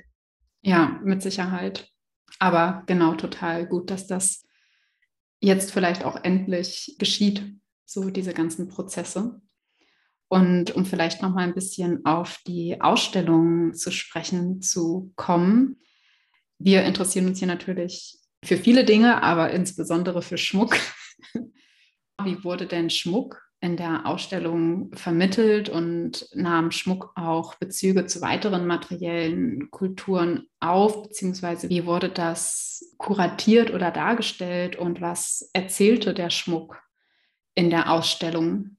Ja, 0.67 1.01
mit 1.05 1.23
Sicherheit. 1.23 1.89
Aber 2.41 2.83
genau, 2.87 3.15
total 3.15 3.69
gut, 3.69 3.89
dass 3.89 4.09
das 4.09 4.45
jetzt 5.39 5.71
vielleicht 5.71 6.05
auch 6.05 6.17
endlich 6.25 6.97
geschieht, 6.99 7.55
so 7.85 8.11
diese 8.11 8.35
ganzen 8.35 8.67
Prozesse. 8.67 9.41
Und 10.27 10.73
um 10.73 10.85
vielleicht 10.85 11.23
noch 11.23 11.33
mal 11.33 11.45
ein 11.45 11.55
bisschen 11.55 12.05
auf 12.05 12.41
die 12.49 12.81
Ausstellung 12.81 13.75
zu 13.75 13.93
sprechen 13.93 14.61
zu 14.61 15.13
kommen. 15.15 15.79
Wir 16.59 16.83
interessieren 16.83 17.29
uns 17.29 17.39
hier 17.39 17.47
natürlich 17.47 18.19
für 18.45 18.57
viele 18.57 18.85
Dinge, 18.85 19.23
aber 19.23 19.53
insbesondere 19.53 20.21
für 20.21 20.37
Schmuck. 20.37 20.77
Wie 22.25 22.43
wurde 22.43 22.67
denn 22.67 22.91
Schmuck 22.91 23.46
in 23.61 23.77
der 23.77 24.07
Ausstellung 24.07 24.93
vermittelt 24.95 25.69
und 25.69 26.29
nahm 26.35 26.71
Schmuck 26.71 27.13
auch 27.17 27.55
Bezüge 27.55 28.07
zu 28.07 28.21
weiteren 28.21 28.67
materiellen 28.67 29.71
Kulturen 29.71 30.47
auf, 30.61 31.03
beziehungsweise 31.03 31.71
wie 31.71 31.87
wurde 31.87 32.11
das 32.11 32.95
kuratiert 32.99 33.73
oder 33.73 33.91
dargestellt 33.91 34.77
und 34.77 35.01
was 35.01 35.51
erzählte 35.55 36.13
der 36.13 36.31
Schmuck 36.31 36.83
in 37.55 37.71
der 37.71 37.91
Ausstellung? 37.91 38.77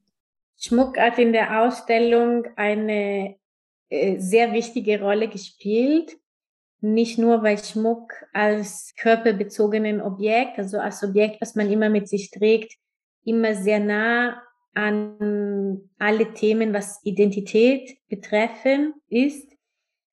Schmuck 0.56 0.98
hat 0.98 1.18
in 1.18 1.32
der 1.32 1.62
Ausstellung 1.62 2.46
eine 2.56 3.36
äh, 3.90 4.18
sehr 4.18 4.52
wichtige 4.52 5.00
Rolle 5.00 5.28
gespielt. 5.28 6.16
Nicht 6.80 7.18
nur, 7.18 7.42
weil 7.42 7.58
Schmuck 7.58 8.12
als 8.32 8.94
körperbezogenen 8.96 10.00
Objekt, 10.00 10.58
also 10.58 10.78
als 10.78 11.02
Objekt, 11.02 11.40
was 11.40 11.56
man 11.56 11.70
immer 11.70 11.88
mit 11.88 12.08
sich 12.08 12.30
trägt, 12.30 12.74
immer 13.24 13.54
sehr 13.54 13.80
nah 13.80 14.40
an 14.74 15.90
alle 15.98 16.32
Themen, 16.34 16.72
was 16.72 17.00
Identität 17.04 17.98
betreffen 18.08 18.94
ist, 19.08 19.50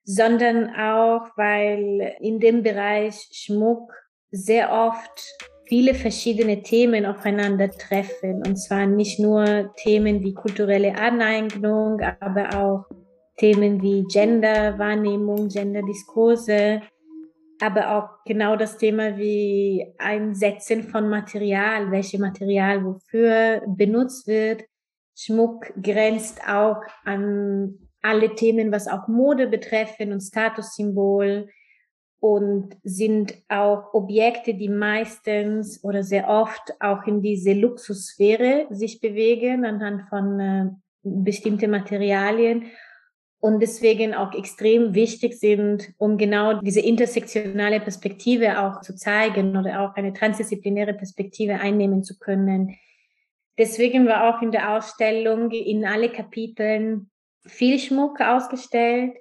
sondern 0.03 0.69
auch, 0.69 1.29
weil 1.35 2.15
in 2.19 2.39
dem 2.39 2.63
Bereich 2.63 3.27
Schmuck 3.31 3.91
sehr 4.31 4.71
oft 4.71 5.35
viele 5.67 5.93
verschiedene 5.93 6.61
Themen 6.61 7.05
aufeinandertreffen. 7.05 8.43
Und 8.45 8.57
zwar 8.57 8.85
nicht 8.85 9.19
nur 9.19 9.73
Themen 9.77 10.23
wie 10.23 10.33
kulturelle 10.33 10.95
Aneignung, 10.95 11.99
aber 12.19 12.49
auch 12.55 12.85
Themen 13.37 13.81
wie 13.81 14.03
Genderwahrnehmung, 14.03 15.49
Genderdiskurse, 15.49 16.81
aber 17.61 17.97
auch 17.97 18.23
genau 18.25 18.55
das 18.55 18.77
Thema 18.77 19.17
wie 19.17 19.93
Einsetzen 19.97 20.83
von 20.83 21.09
Material, 21.09 21.91
welche 21.91 22.19
Material 22.19 22.83
wofür 22.83 23.61
benutzt 23.67 24.27
wird. 24.27 24.63
Schmuck 25.15 25.71
grenzt 25.81 26.41
auch 26.47 26.81
an 27.05 27.79
alle 28.01 28.35
Themen, 28.35 28.71
was 28.71 28.87
auch 28.87 29.07
Mode 29.07 29.47
betreffen 29.47 30.11
und 30.11 30.21
Statussymbol. 30.21 31.49
Und 32.19 32.75
sind 32.81 33.35
auch 33.49 33.93
Objekte, 33.93 34.55
die 34.55 34.69
meistens 34.69 35.83
oder 35.83 36.01
sehr 36.01 36.27
oft 36.27 36.73
auch 36.79 37.05
in 37.05 37.21
diese 37.21 37.53
Luxussphäre 37.53 38.65
sich 38.71 38.99
bewegen 38.99 39.63
anhand 39.63 40.09
von 40.09 40.39
äh, 40.39 40.69
bestimmten 41.03 41.69
Materialien 41.69 42.71
und 43.45 43.60
deswegen 43.60 44.15
auch 44.15 44.34
extrem 44.34 44.95
wichtig 44.95 45.39
sind, 45.39 45.93
um 45.99 46.17
genau 46.17 46.62
diese 46.62 46.79
intersektionale 46.79 47.79
Perspektive 47.79 48.60
auch 48.60 48.81
zu 48.81 48.95
zeigen 48.95 49.55
oder 49.55 49.81
auch 49.81 49.93
eine 49.93 50.13
transdisziplinäre 50.13 50.95
Perspektive 50.95 51.60
einnehmen 51.60 52.01
zu 52.01 52.17
können. 52.17 52.75
Deswegen 53.60 54.08
war 54.08 54.36
auch 54.36 54.41
in 54.41 54.51
der 54.51 54.75
Ausstellung 54.75 55.51
in 55.51 55.86
alle 55.86 56.10
Kapiteln 56.10 57.12
viel 57.45 57.77
Schmuck 57.77 58.19
ausgestellt, 58.19 59.13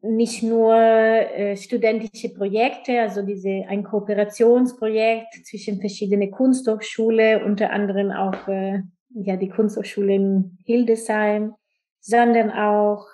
nicht 0.00 0.42
nur 0.42 0.74
äh, 0.74 1.56
studentische 1.56 2.34
Projekte, 2.34 3.02
also 3.02 3.22
diese 3.22 3.66
ein 3.68 3.84
Kooperationsprojekt 3.84 5.46
zwischen 5.46 5.78
verschiedenen 5.78 6.32
Kunsthochschule, 6.32 7.44
unter 7.44 7.70
anderem 7.70 8.10
auch 8.10 8.48
äh, 8.48 8.82
ja 9.14 9.36
die 9.36 9.48
Kunsthochschule 9.48 10.12
in 10.12 10.58
Hildesheim, 10.64 11.54
sondern 12.02 12.50
auch 12.50 13.06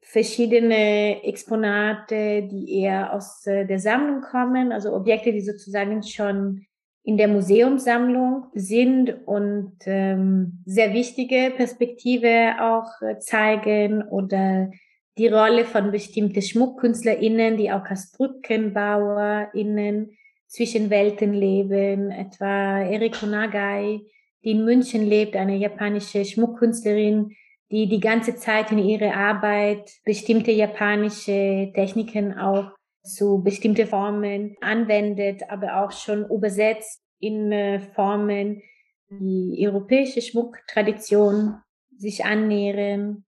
verschiedene 0.00 1.22
Exponate, 1.24 2.48
die 2.50 2.80
eher 2.80 3.12
aus 3.12 3.46
äh, 3.46 3.66
der 3.66 3.78
Sammlung 3.78 4.22
kommen, 4.22 4.72
also 4.72 4.94
Objekte, 4.94 5.32
die 5.32 5.42
sozusagen 5.42 6.02
schon 6.02 6.64
in 7.02 7.16
der 7.16 7.28
Museumssammlung 7.28 8.46
sind 8.54 9.26
und 9.26 9.76
ähm, 9.86 10.62
sehr 10.64 10.92
wichtige 10.94 11.52
Perspektive 11.54 12.54
auch 12.60 13.02
äh, 13.02 13.18
zeigen 13.18 14.02
oder 14.02 14.70
die 15.18 15.28
Rolle 15.28 15.64
von 15.64 15.90
bestimmten 15.90 16.40
SchmuckkünstlerInnen, 16.40 17.56
die 17.56 17.72
auch 17.72 17.84
als 17.84 18.12
BrückenbauerInnen 18.12 20.16
zwischen 20.46 20.90
Welten 20.90 21.32
leben, 21.32 22.10
etwa 22.10 22.80
Eriko 22.80 23.26
Nagai, 23.26 24.00
die 24.44 24.52
in 24.52 24.64
München 24.64 25.06
lebt, 25.06 25.36
eine 25.36 25.56
japanische 25.56 26.24
Schmuckkünstlerin, 26.24 27.36
die 27.70 27.88
die 27.88 28.00
ganze 28.00 28.36
Zeit 28.36 28.72
in 28.72 28.78
ihrer 28.78 29.14
Arbeit 29.14 29.90
bestimmte 30.04 30.50
japanische 30.50 31.70
Techniken 31.74 32.36
auch 32.36 32.72
zu 33.02 33.42
bestimmte 33.42 33.86
Formen 33.86 34.56
anwendet, 34.60 35.42
aber 35.48 35.84
auch 35.84 35.92
schon 35.92 36.26
übersetzt 36.28 37.00
in 37.18 37.52
äh, 37.52 37.80
Formen, 37.80 38.62
die 39.08 39.56
europäische 39.66 40.20
Schmucktradition 40.20 41.56
sich 41.96 42.24
annähern. 42.24 43.24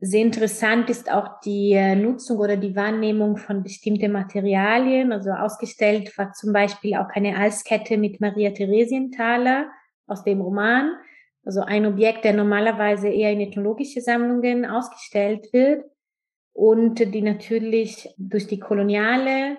Sehr 0.00 0.22
interessant 0.22 0.88
ist 0.90 1.10
auch 1.10 1.40
die 1.40 1.72
äh, 1.72 1.96
Nutzung 1.96 2.38
oder 2.38 2.56
die 2.56 2.76
Wahrnehmung 2.76 3.36
von 3.36 3.62
bestimmten 3.62 4.12
Materialien. 4.12 5.12
Also 5.12 5.30
ausgestellt 5.30 6.16
war 6.16 6.32
zum 6.32 6.52
Beispiel 6.52 6.94
auch 6.94 7.08
eine 7.10 7.36
Halskette 7.36 7.96
mit 7.96 8.20
Maria 8.20 8.50
Theresienthaler 8.50 9.68
aus 10.06 10.22
dem 10.24 10.40
Roman 10.40 10.92
also 11.48 11.62
ein 11.62 11.86
Objekt, 11.86 12.26
der 12.26 12.34
normalerweise 12.34 13.08
eher 13.08 13.32
in 13.32 13.40
ethnologische 13.40 14.02
Sammlungen 14.02 14.66
ausgestellt 14.66 15.50
wird 15.54 15.82
und 16.52 16.98
die 16.98 17.22
natürlich 17.22 18.14
durch 18.18 18.46
die 18.46 18.58
koloniale 18.58 19.56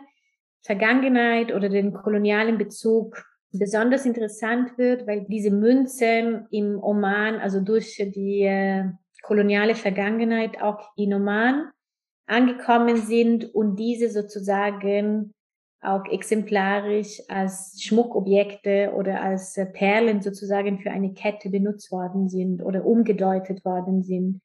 Vergangenheit 0.62 1.52
oder 1.52 1.68
den 1.68 1.92
kolonialen 1.92 2.60
Bezug 2.60 3.26
besonders 3.52 4.06
interessant 4.06 4.78
wird, 4.78 5.08
weil 5.08 5.26
diese 5.28 5.50
Münzen 5.50 6.46
im 6.52 6.78
Oman, 6.80 7.40
also 7.40 7.60
durch 7.60 7.96
die 7.98 8.44
äh, 8.44 8.84
koloniale 9.24 9.74
Vergangenheit 9.74 10.62
auch 10.62 10.92
in 10.96 11.12
Oman 11.16 11.72
angekommen 12.28 12.98
sind 12.98 13.56
und 13.56 13.78
diese 13.78 14.12
sozusagen 14.12 15.34
auch 15.82 16.06
exemplarisch 16.06 17.22
als 17.30 17.82
Schmuckobjekte 17.82 18.94
oder 18.96 19.22
als 19.22 19.58
äh, 19.58 19.66
Perlen 19.66 20.22
sozusagen 20.22 20.80
für 20.80 20.92
eine 20.92 21.14
Kette 21.14 21.50
benutzt 21.50 21.92
worden 21.92 22.28
sind 22.28 22.62
oder 22.62 22.86
umgedeutet 22.86 23.64
worden 23.64 24.04
sind. 24.04 24.42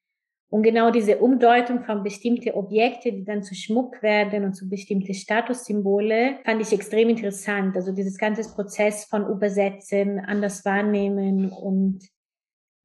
Und 0.50 0.62
genau 0.62 0.92
diese 0.92 1.18
Umdeutung 1.18 1.82
von 1.82 2.04
bestimmten 2.04 2.52
Objekte, 2.52 3.10
die 3.10 3.24
dann 3.24 3.42
zu 3.42 3.56
Schmuck 3.56 4.00
werden 4.02 4.44
und 4.44 4.54
zu 4.54 4.68
bestimmten 4.68 5.12
Statussymbole, 5.12 6.38
fand 6.44 6.62
ich 6.62 6.72
extrem 6.72 7.08
interessant. 7.08 7.74
Also 7.74 7.90
dieses 7.90 8.18
ganze 8.18 8.48
Prozess 8.54 9.06
von 9.06 9.26
Übersetzen, 9.26 10.20
anders 10.20 10.64
wahrnehmen 10.64 11.50
und 11.50 12.08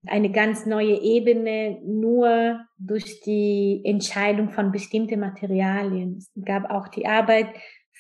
eine 0.08 0.32
ganz 0.32 0.66
neue 0.66 1.00
Ebene 1.00 1.80
nur 1.86 2.62
durch 2.80 3.22
die 3.22 3.82
Entscheidung 3.84 4.50
von 4.50 4.72
bestimmten 4.72 5.20
Materialien. 5.20 6.18
Es 6.18 6.32
gab 6.46 6.72
auch 6.72 6.88
die 6.88 7.06
Arbeit 7.06 7.48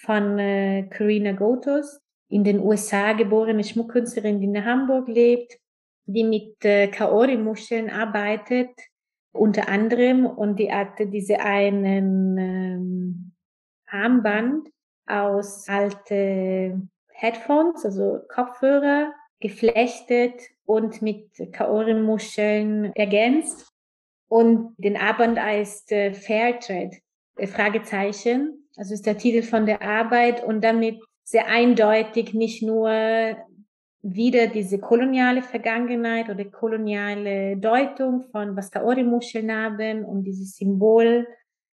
von 0.01 0.39
äh, 0.39 0.87
Karina 0.89 1.33
Gotos, 1.33 1.99
in 2.29 2.43
den 2.43 2.59
USA 2.59 3.13
geborene 3.13 3.63
Schmuckkünstlerin, 3.63 4.39
die 4.39 4.45
in 4.45 4.65
Hamburg 4.65 5.07
lebt, 5.07 5.57
die 6.05 6.23
mit 6.23 6.63
äh, 6.63 6.87
Kaori-Muscheln 6.87 7.89
arbeitet, 7.89 8.69
unter 9.31 9.67
anderem, 9.69 10.25
und 10.25 10.59
die 10.59 10.71
hatte 10.71 11.07
diese 11.07 11.39
einen 11.39 12.37
ähm, 12.37 13.31
Armband 13.87 14.69
aus 15.05 15.67
alte 15.67 16.81
Headphones, 17.09 17.85
also 17.85 18.19
Kopfhörer, 18.27 19.13
geflechtet 19.39 20.41
und 20.65 21.01
mit 21.01 21.29
Kaori-Muscheln 21.51 22.93
ergänzt. 22.95 23.71
Und 24.27 24.75
den 24.77 24.97
Armband 24.97 25.39
heißt 25.39 25.91
äh, 25.91 26.13
Fairtrade. 26.13 26.97
äh, 27.37 27.47
Fragezeichen. 27.47 28.68
Also 28.79 28.93
ist 28.93 29.05
der 29.05 29.17
Titel 29.17 29.41
von 29.41 29.65
der 29.65 29.81
Arbeit 29.81 30.41
und 30.41 30.63
damit 30.63 31.01
sehr 31.25 31.47
eindeutig 31.47 32.33
nicht 32.33 32.63
nur 32.63 32.89
wieder 34.01 34.47
diese 34.47 34.79
koloniale 34.79 35.41
Vergangenheit 35.41 36.29
oder 36.29 36.45
koloniale 36.45 37.57
Deutung 37.57 38.21
von 38.31 38.55
was 38.55 38.71
Kaori-Muscheln 38.71 39.51
haben 39.51 40.05
und 40.05 40.23
dieses 40.23 40.55
Symbol, 40.55 41.27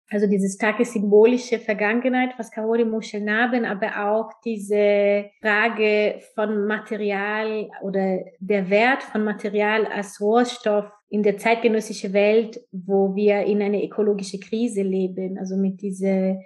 also 0.09 0.27
diese 0.27 0.49
starke 0.49 0.87
symbolische 0.87 1.59
Vergangenheit, 1.59 2.38
was 2.38 2.51
Kaori-Muscheln 2.51 3.31
haben, 3.31 3.67
aber 3.67 4.11
auch 4.11 4.31
diese 4.43 5.27
Frage 5.43 6.23
von 6.35 6.67
Material 6.67 7.69
oder 7.83 8.21
der 8.38 8.71
Wert 8.71 9.03
von 9.03 9.25
Material 9.25 9.85
als 9.88 10.19
Rohstoff 10.23 10.87
in 11.11 11.23
der 11.23 11.37
zeitgenössischen 11.37 12.14
Welt, 12.14 12.59
wo 12.73 13.14
wir 13.14 13.43
in 13.43 13.61
einer 13.61 13.83
ökologischen 13.83 14.40
Krise 14.40 14.81
leben, 14.81 15.37
also 15.38 15.55
mit 15.59 15.83
dieser 15.83 16.38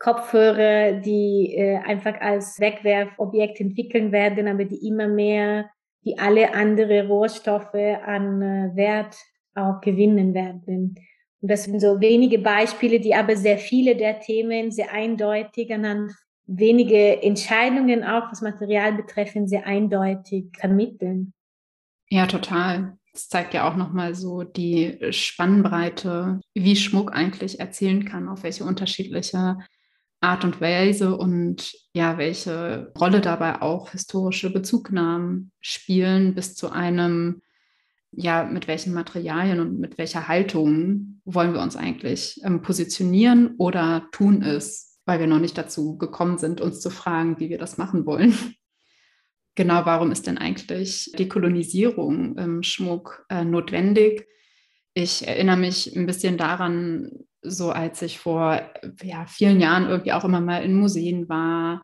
Kopfhörer, 0.00 0.92
die 0.94 1.54
äh, 1.54 1.76
einfach 1.76 2.20
als 2.20 2.58
Wegwerfobjekt 2.58 3.60
entwickeln 3.60 4.12
werden, 4.12 4.48
aber 4.48 4.64
die 4.64 4.88
immer 4.88 5.06
mehr, 5.06 5.70
wie 6.02 6.18
alle 6.18 6.54
anderen 6.54 7.06
Rohstoffe 7.06 7.74
an 7.74 8.40
äh, 8.40 8.70
Wert 8.74 9.14
auch 9.54 9.80
gewinnen 9.82 10.32
werden. 10.32 10.96
Und 11.42 11.50
das 11.50 11.64
sind 11.64 11.80
so 11.80 12.00
wenige 12.00 12.38
Beispiele, 12.38 12.98
die 12.98 13.14
aber 13.14 13.36
sehr 13.36 13.58
viele 13.58 13.94
der 13.94 14.20
Themen 14.20 14.70
sehr 14.70 14.92
eindeutig 14.92 15.72
anhand 15.72 16.12
wenige 16.46 17.22
Entscheidungen 17.22 18.02
auch, 18.02 18.30
was 18.30 18.40
Material 18.40 18.94
betreffen, 18.94 19.46
sehr 19.46 19.66
eindeutig 19.66 20.46
vermitteln. 20.58 21.32
Ja, 22.08 22.26
total. 22.26 22.96
Das 23.12 23.28
zeigt 23.28 23.54
ja 23.54 23.70
auch 23.70 23.76
nochmal 23.76 24.14
so 24.14 24.44
die 24.44 24.98
Spannbreite, 25.10 26.40
wie 26.54 26.74
Schmuck 26.74 27.12
eigentlich 27.12 27.60
erzählen 27.60 28.04
kann, 28.04 28.28
auf 28.28 28.42
welche 28.42 28.64
unterschiedliche 28.64 29.58
Art 30.20 30.44
und 30.44 30.60
Weise 30.60 31.16
und 31.16 31.72
ja, 31.94 32.18
welche 32.18 32.92
Rolle 32.98 33.20
dabei 33.20 33.62
auch 33.62 33.90
historische 33.90 34.50
Bezugnahmen 34.50 35.50
spielen 35.60 36.34
bis 36.34 36.54
zu 36.54 36.70
einem, 36.70 37.42
ja, 38.12 38.44
mit 38.44 38.68
welchen 38.68 38.92
Materialien 38.92 39.60
und 39.60 39.78
mit 39.78 39.96
welcher 39.96 40.28
Haltung 40.28 41.20
wollen 41.24 41.54
wir 41.54 41.62
uns 41.62 41.76
eigentlich 41.76 42.40
ähm, 42.44 42.60
positionieren 42.60 43.54
oder 43.56 44.08
tun 44.12 44.42
es, 44.42 45.00
weil 45.06 45.20
wir 45.20 45.26
noch 45.26 45.38
nicht 45.38 45.56
dazu 45.56 45.96
gekommen 45.96 46.36
sind, 46.36 46.60
uns 46.60 46.80
zu 46.80 46.90
fragen, 46.90 47.40
wie 47.40 47.48
wir 47.48 47.58
das 47.58 47.78
machen 47.78 48.04
wollen. 48.06 48.34
Genau, 49.56 49.84
warum 49.84 50.12
ist 50.12 50.26
denn 50.26 50.38
eigentlich 50.38 51.12
Dekolonisierung 51.18 52.38
im 52.38 52.62
Schmuck 52.62 53.26
äh, 53.28 53.44
notwendig? 53.44 54.26
Ich 54.94 55.26
erinnere 55.26 55.56
mich 55.56 55.94
ein 55.96 56.06
bisschen 56.06 56.36
daran, 56.36 57.10
so 57.42 57.70
als 57.70 58.02
ich 58.02 58.18
vor 58.18 58.60
ja, 59.02 59.26
vielen 59.26 59.60
Jahren 59.60 59.88
irgendwie 59.88 60.12
auch 60.12 60.24
immer 60.24 60.40
mal 60.40 60.62
in 60.62 60.74
Museen 60.74 61.28
war 61.28 61.82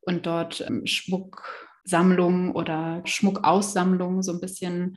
und 0.00 0.26
dort 0.26 0.64
ähm, 0.66 0.86
Schmucksammlungen 0.86 2.52
oder 2.52 3.02
Schmuckaussammlungen 3.04 4.22
so 4.22 4.32
ein 4.32 4.40
bisschen 4.40 4.96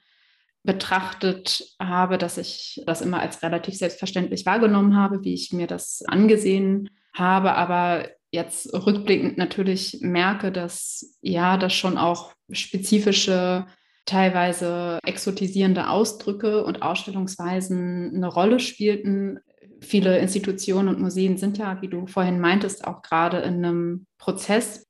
betrachtet 0.64 1.76
habe, 1.82 2.18
dass 2.18 2.38
ich 2.38 2.82
das 2.86 3.02
immer 3.02 3.20
als 3.20 3.42
relativ 3.42 3.76
selbstverständlich 3.76 4.46
wahrgenommen 4.46 4.96
habe, 4.96 5.24
wie 5.24 5.34
ich 5.34 5.52
mir 5.54 5.68
das 5.68 6.04
angesehen 6.08 6.90
habe, 7.14 7.54
aber 7.54 8.08
jetzt 8.32 8.74
rückblickend 8.74 9.38
natürlich 9.38 9.98
merke, 10.02 10.52
dass 10.52 11.18
ja, 11.22 11.58
das 11.58 11.74
schon 11.74 11.98
auch 11.98 12.34
spezifische, 12.52 13.66
teilweise 14.06 15.00
exotisierende 15.06 15.90
Ausdrücke 15.90 16.64
und 16.64 16.82
Ausstellungsweisen 16.82 18.16
eine 18.16 18.28
Rolle 18.28 18.60
spielten 18.60 19.40
viele 19.82 20.20
Institutionen 20.20 20.88
und 20.88 21.02
Museen 21.02 21.38
sind 21.38 21.58
ja, 21.58 21.82
wie 21.82 21.88
du 21.88 22.08
vorhin 22.08 22.40
meintest, 22.40 22.86
auch 22.86 23.02
gerade 23.02 23.40
in 23.40 23.66
einem 23.66 24.08
Prozess. 24.18 24.88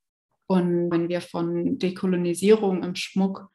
Und 0.48 0.92
wenn 0.92 1.10
wir 1.10 1.22
von 1.22 1.80
Dekolonisierung 1.80 2.84
im 2.84 2.96
Schmuck 2.96 3.50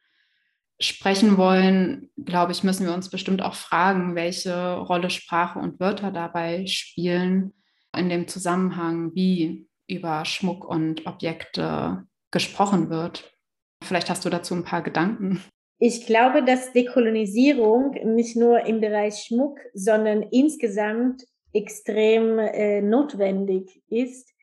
sprechen 0.79 1.37
wollen, 1.37 2.09
glaube 2.23 2.51
ich, 2.51 2.63
müssen 2.63 2.85
wir 2.85 2.93
uns 2.93 3.09
bestimmt 3.09 3.41
auch 3.41 3.53
fragen, 3.53 4.15
welche 4.15 4.77
Rolle 4.77 5.09
Sprache 5.09 5.59
und 5.59 5.79
Wörter 5.79 6.11
dabei 6.11 6.65
spielen 6.65 7.53
in 7.95 8.09
dem 8.09 8.27
Zusammenhang, 8.27 9.13
wie 9.15 9.67
über 9.87 10.25
Schmuck 10.25 10.65
und 10.65 11.05
Objekte 11.07 12.05
gesprochen 12.31 12.89
wird. 12.89 13.36
Vielleicht 13.83 14.09
hast 14.09 14.25
du 14.25 14.29
dazu 14.29 14.55
ein 14.55 14.63
paar 14.63 14.81
Gedanken. 14.81 15.43
Ich 15.79 16.05
glaube, 16.05 16.43
dass 16.43 16.73
Dekolonisierung 16.73 17.91
nicht 18.15 18.35
nur 18.35 18.65
im 18.65 18.81
Bereich 18.81 19.23
Schmuck, 19.25 19.59
sondern 19.73 20.23
insgesamt 20.23 21.23
extrem 21.53 22.39
äh, 22.39 22.81
notwendig 22.81 23.81
ist 23.87 24.33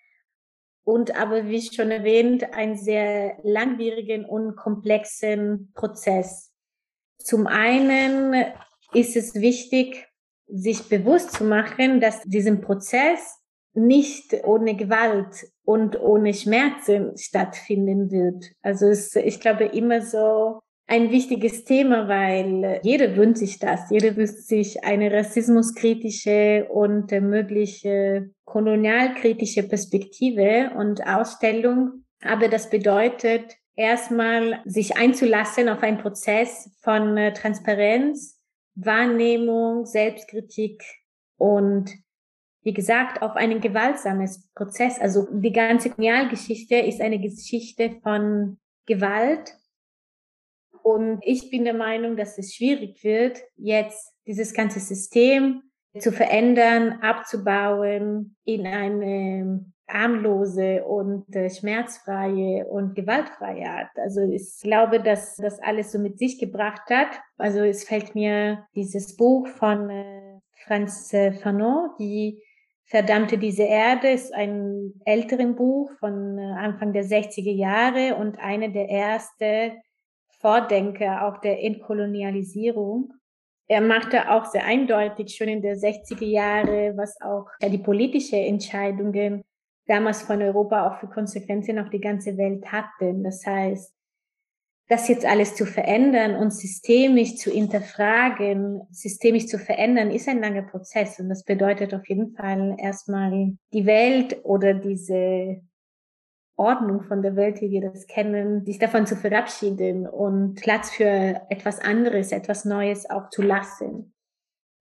und 0.84 1.16
aber, 1.16 1.48
wie 1.48 1.60
schon 1.60 1.90
erwähnt, 1.90 2.52
einen 2.54 2.76
sehr 2.76 3.38
langwierigen 3.42 4.24
und 4.24 4.56
komplexen 4.56 5.72
Prozess. 5.74 6.52
Zum 7.18 7.46
einen 7.46 8.44
ist 8.92 9.16
es 9.16 9.34
wichtig, 9.34 10.06
sich 10.46 10.88
bewusst 10.88 11.32
zu 11.32 11.44
machen, 11.44 12.00
dass 12.00 12.22
diesen 12.22 12.60
Prozess 12.60 13.40
nicht 13.74 14.34
ohne 14.44 14.76
Gewalt 14.76 15.46
und 15.64 16.00
ohne 16.00 16.32
Schmerzen 16.32 17.16
stattfinden 17.16 18.10
wird. 18.10 18.52
Also 18.62 18.86
es, 18.86 19.14
ich 19.16 19.40
glaube 19.40 19.64
immer 19.64 20.00
so 20.00 20.60
ein 20.86 21.10
wichtiges 21.10 21.64
Thema, 21.64 22.08
weil 22.08 22.80
jeder 22.82 23.16
wünscht 23.16 23.38
sich 23.38 23.58
das. 23.58 23.90
Jeder 23.90 24.16
wünscht 24.16 24.46
sich 24.46 24.84
eine 24.84 25.10
rassismuskritische 25.12 26.66
und 26.70 27.10
mögliche 27.10 28.30
kolonialkritische 28.44 29.62
Perspektive 29.62 30.72
und 30.76 31.06
Ausstellung. 31.06 32.04
Aber 32.22 32.48
das 32.48 32.68
bedeutet 32.68 33.56
erstmal 33.76 34.60
sich 34.64 34.96
einzulassen 34.96 35.68
auf 35.68 35.82
einen 35.82 35.98
Prozess 35.98 36.70
von 36.82 37.16
äh, 37.16 37.32
Transparenz, 37.32 38.40
Wahrnehmung, 38.74 39.86
Selbstkritik 39.86 40.82
und 41.36 41.90
wie 42.64 42.74
gesagt, 42.74 43.22
auf 43.22 43.36
einen 43.36 43.60
gewaltsames 43.60 44.50
Prozess. 44.54 44.98
Also 44.98 45.28
die 45.30 45.52
ganze 45.52 45.90
Kolonialgeschichte 45.90 46.76
ist 46.76 47.00
eine 47.00 47.20
Geschichte 47.20 48.00
von 48.02 48.58
Gewalt, 48.86 49.54
und 50.84 51.20
ich 51.22 51.50
bin 51.50 51.64
der 51.64 51.72
Meinung, 51.72 52.14
dass 52.14 52.36
es 52.36 52.54
schwierig 52.54 53.02
wird, 53.02 53.40
jetzt 53.56 54.12
dieses 54.26 54.52
ganze 54.52 54.80
System 54.80 55.62
zu 55.98 56.12
verändern, 56.12 56.98
abzubauen 57.00 58.36
in 58.44 58.66
eine 58.66 59.64
armlose 59.86 60.84
und 60.84 61.34
äh, 61.34 61.48
schmerzfreie 61.48 62.66
und 62.66 62.94
gewaltfreie 62.94 63.66
Art. 63.66 63.90
Also 63.96 64.20
ich 64.20 64.60
glaube, 64.62 65.00
dass 65.00 65.36
das 65.36 65.58
alles 65.60 65.90
so 65.90 65.98
mit 65.98 66.18
sich 66.18 66.38
gebracht 66.38 66.90
hat. 66.90 67.18
Also 67.38 67.60
es 67.60 67.84
fällt 67.84 68.14
mir 68.14 68.66
dieses 68.74 69.16
Buch 69.16 69.46
von 69.48 69.88
äh, 69.88 70.40
Franz 70.66 71.14
äh, 71.14 71.32
Fanon, 71.32 71.92
die 71.98 72.42
Verdammte 72.86 73.38
diese 73.38 73.62
Erde, 73.62 74.10
ist 74.10 74.32
ein 74.34 74.92
älteren 75.04 75.56
Buch 75.56 75.90
von 75.98 76.38
äh, 76.38 76.42
Anfang 76.42 76.92
der 76.92 77.04
60er 77.04 77.52
Jahre 77.52 78.16
und 78.16 78.38
eine 78.38 78.70
der 78.70 78.90
ersten 78.90 79.72
Vordenker 80.40 81.26
auch 81.26 81.38
der 81.38 81.62
Entkolonialisierung. 81.62 83.14
Er 83.66 83.80
machte 83.80 84.30
auch 84.30 84.44
sehr 84.44 84.64
eindeutig 84.66 85.34
schon 85.34 85.48
in 85.48 85.62
der 85.62 85.76
60er 85.76 86.26
Jahre, 86.26 86.94
was 86.96 87.18
auch 87.22 87.46
die 87.62 87.78
politische 87.78 88.36
Entscheidungen 88.36 89.42
damals 89.86 90.22
von 90.22 90.42
Europa 90.42 90.86
auch 90.86 91.00
für 91.00 91.08
Konsequenzen 91.08 91.78
auf 91.78 91.88
die 91.88 92.00
ganze 92.00 92.36
Welt 92.36 92.70
hatten. 92.70 93.24
Das 93.24 93.46
heißt, 93.46 93.93
das 94.88 95.08
jetzt 95.08 95.24
alles 95.24 95.54
zu 95.54 95.64
verändern 95.64 96.36
und 96.36 96.52
systemisch 96.52 97.36
zu 97.36 97.50
hinterfragen, 97.50 98.82
systemisch 98.90 99.46
zu 99.46 99.58
verändern, 99.58 100.10
ist 100.10 100.28
ein 100.28 100.40
langer 100.40 100.62
Prozess. 100.62 101.18
Und 101.18 101.30
das 101.30 101.44
bedeutet 101.44 101.94
auf 101.94 102.06
jeden 102.08 102.34
Fall 102.34 102.76
erstmal 102.78 103.56
die 103.72 103.86
Welt 103.86 104.44
oder 104.44 104.74
diese 104.74 105.62
Ordnung 106.56 107.02
von 107.02 107.22
der 107.22 107.34
Welt, 107.34 107.60
wie 107.62 107.70
wir 107.70 107.80
das 107.80 108.06
kennen, 108.06 108.64
sich 108.64 108.78
davon 108.78 109.06
zu 109.06 109.16
verabschieden 109.16 110.06
und 110.06 110.60
Platz 110.60 110.90
für 110.90 111.40
etwas 111.48 111.80
anderes, 111.80 112.30
etwas 112.30 112.64
Neues 112.64 113.08
auch 113.08 113.30
zu 113.30 113.42
lassen. 113.42 114.14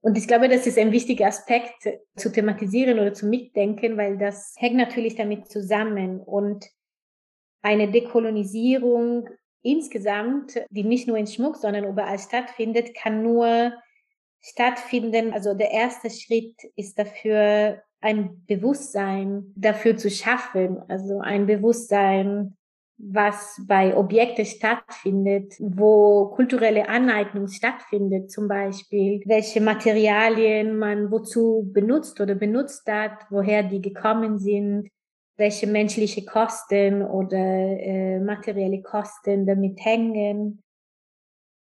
Und 0.01 0.17
ich 0.17 0.27
glaube, 0.27 0.49
das 0.49 0.67
ist 0.67 0.77
ein 0.77 0.91
wichtiger 0.91 1.27
Aspekt 1.27 1.89
zu 2.17 2.29
thematisieren 2.29 2.99
oder 2.99 3.13
zu 3.13 3.25
mitdenken, 3.25 3.95
weil 3.95 4.17
das 4.17 4.53
hängt 4.57 4.75
natürlich 4.75 5.15
damit 5.15 5.47
zusammen. 5.47 6.19
Und 6.19 6.65
eine 7.61 7.89
Dekolonisierung 7.89 9.29
insgesamt, 9.63 10.62
die 10.69 10.84
nicht 10.84 11.08
nur 11.08 11.17
in 11.17 11.28
Schmuck, 11.28 11.58
sondern 11.58 11.86
überall 11.86 12.19
stattfindet, 12.19 12.93
kann 12.95 13.23
nur 13.23 13.73
stattfinden. 14.41 15.34
Also 15.34 15.54
der 15.54 15.71
erste 15.71 16.10
Schritt 16.10 16.56
ist 16.76 16.99
dafür 16.99 17.82
ein 18.02 18.43
Bewusstsein 18.45 19.54
dafür 19.56 19.97
zu 19.97 20.12
schaffen, 20.12 20.82
also 20.89 21.19
ein 21.19 21.47
Bewusstsein 21.47 22.56
was 22.97 23.60
bei 23.67 23.95
Objekten 23.97 24.45
stattfindet, 24.45 25.56
wo 25.60 26.28
kulturelle 26.28 26.88
Aneignung 26.88 27.47
stattfindet, 27.47 28.32
zum 28.32 28.47
Beispiel, 28.47 29.21
welche 29.26 29.62
Materialien 29.62 30.78
man 30.78 31.12
wozu 31.12 31.69
benutzt 31.73 32.21
oder 32.21 32.36
benutzt 32.36 32.88
hat, 32.88 33.26
woher 33.30 33.63
die 33.63 33.82
gekommen 33.82 34.38
sind, 34.38 34.89
welche 35.37 35.67
menschliche 35.67 36.25
Kosten 36.25 37.01
oder 37.01 37.37
äh, 37.37 38.19
materielle 38.19 38.81
Kosten 38.81 39.45
damit 39.45 39.83
hängen. 39.83 40.63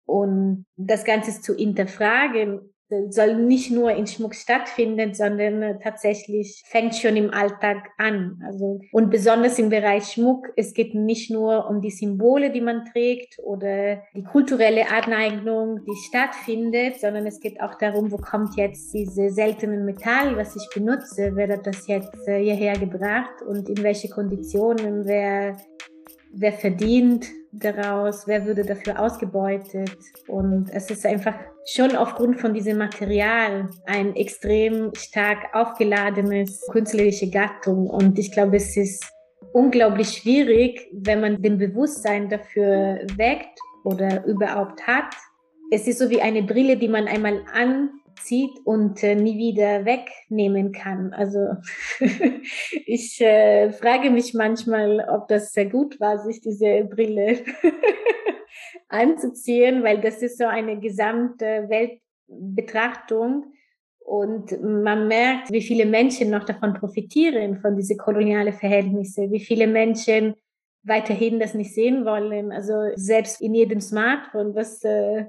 Und 0.07 0.67
das 0.77 1.05
Ganze 1.05 1.41
zu 1.41 1.55
hinterfragen 1.55 2.75
soll 3.11 3.35
nicht 3.37 3.71
nur 3.71 3.91
in 3.93 4.07
Schmuck 4.07 4.35
stattfinden, 4.35 5.15
sondern 5.15 5.63
äh, 5.63 5.79
tatsächlich 5.79 6.63
fängt 6.67 6.95
schon 6.95 7.17
im 7.17 7.33
Alltag 7.33 7.91
an. 7.99 8.43
Also, 8.47 8.81
und 8.93 9.11
besonders 9.11 9.59
im 9.59 9.69
Bereich 9.69 10.13
Schmuck, 10.13 10.49
es 10.57 10.75
geht 10.75 10.95
nicht 10.95 11.31
nur 11.31 11.69
um 11.69 11.81
die 11.81 11.91
Symbole, 11.91 12.51
die 12.51 12.61
man 12.61 12.85
trägt 12.85 13.39
oder 13.43 14.03
die 14.15 14.25
kulturelle 14.25 14.91
Aneignung, 14.91 15.85
die 15.85 15.97
stattfindet, 16.09 17.01
sondern 17.01 17.27
es 17.27 17.41
geht 17.41 17.61
auch 17.61 17.77
darum, 17.77 18.11
wo 18.11 18.17
kommt 18.17 18.57
jetzt 18.57 18.93
diese 18.95 19.31
seltenen 19.31 19.85
Metall, 19.85 20.37
was 20.37 20.57
ich 20.57 20.69
benutze, 20.75 21.33
wer 21.35 21.49
hat 21.53 21.67
das 21.67 21.87
jetzt 21.87 22.27
äh, 22.27 22.43
hierher 22.43 22.79
gebracht? 22.79 23.43
Und 23.47 23.69
in 23.69 23.83
welche 23.83 24.09
Konditionen, 24.09 25.05
wer 25.05 25.57
wer 26.33 26.53
verdient 26.53 27.27
daraus, 27.53 28.27
wer 28.27 28.47
würde 28.47 28.65
dafür 28.65 29.01
ausgebeutet. 29.01 29.97
Und 30.29 30.71
es 30.73 30.91
ist 30.91 31.05
einfach 31.05 31.35
schon 31.67 31.97
aufgrund 31.97 32.41
von 32.41 32.55
diesem 32.55 32.79
Material 32.79 33.69
ein 33.87 34.15
extrem 34.17 34.95
stark 34.95 35.55
aufgeladenes 35.55 36.67
künstlerische 36.71 37.31
Gattung. 37.31 37.89
Und 37.89 38.19
ich 38.19 38.33
glaube, 38.33 38.57
es 38.57 38.77
ist 38.77 39.05
unglaublich 39.53 40.09
schwierig, 40.11 40.89
wenn 40.93 41.21
man 41.21 41.43
den 41.43 41.59
Bewusstsein 41.59 42.29
dafür 42.29 43.01
weckt 43.17 43.59
oder 43.85 44.25
überhaupt 44.25 44.87
hat. 44.87 45.15
Es 45.73 45.87
ist 45.87 45.99
so 45.99 46.11
wie 46.11 46.21
eine 46.21 46.43
Brille, 46.43 46.77
die 46.77 46.89
man 46.89 47.07
einmal 47.07 47.43
an 47.53 47.91
zieht 48.23 48.59
und 48.65 49.03
äh, 49.03 49.15
nie 49.15 49.39
wieder 49.39 49.85
wegnehmen 49.85 50.73
kann. 50.73 51.13
Also 51.13 51.57
ich 52.87 53.21
äh, 53.21 53.73
frage 53.73 54.11
mich 54.11 54.35
manchmal, 54.35 55.07
ob 55.09 55.29
das 55.29 55.53
sehr 55.53 55.67
gut 55.67 56.01
war, 56.01 56.19
sich 56.19 56.41
diese 56.41 56.85
Brille 56.85 57.39
anzuziehen, 58.89 59.83
weil 59.83 60.01
das 60.01 60.23
ist 60.23 60.39
so 60.39 60.45
eine 60.45 60.79
gesamte 60.79 61.69
Weltbetrachtung 61.69 63.53
und 63.99 64.61
man 64.61 65.07
merkt, 65.07 65.53
wie 65.53 65.63
viele 65.63 65.87
Menschen 65.87 66.31
noch 66.31 66.45
davon 66.45 66.75
profitieren, 66.75 67.61
von 67.61 67.77
diese 67.77 67.97
koloniale 67.97 68.53
Verhältnisse, 68.53 69.31
wie 69.31 69.41
viele 69.41 69.67
Menschen 69.67 70.35
weiterhin 70.83 71.39
das 71.39 71.55
nicht 71.55 71.75
sehen 71.75 72.05
wollen. 72.05 72.53
Also 72.53 72.75
selbst 72.95 73.41
in 73.41 73.55
jedem 73.55 73.81
Smartphone, 73.81 74.55
was 74.55 74.83
äh, 74.83 75.27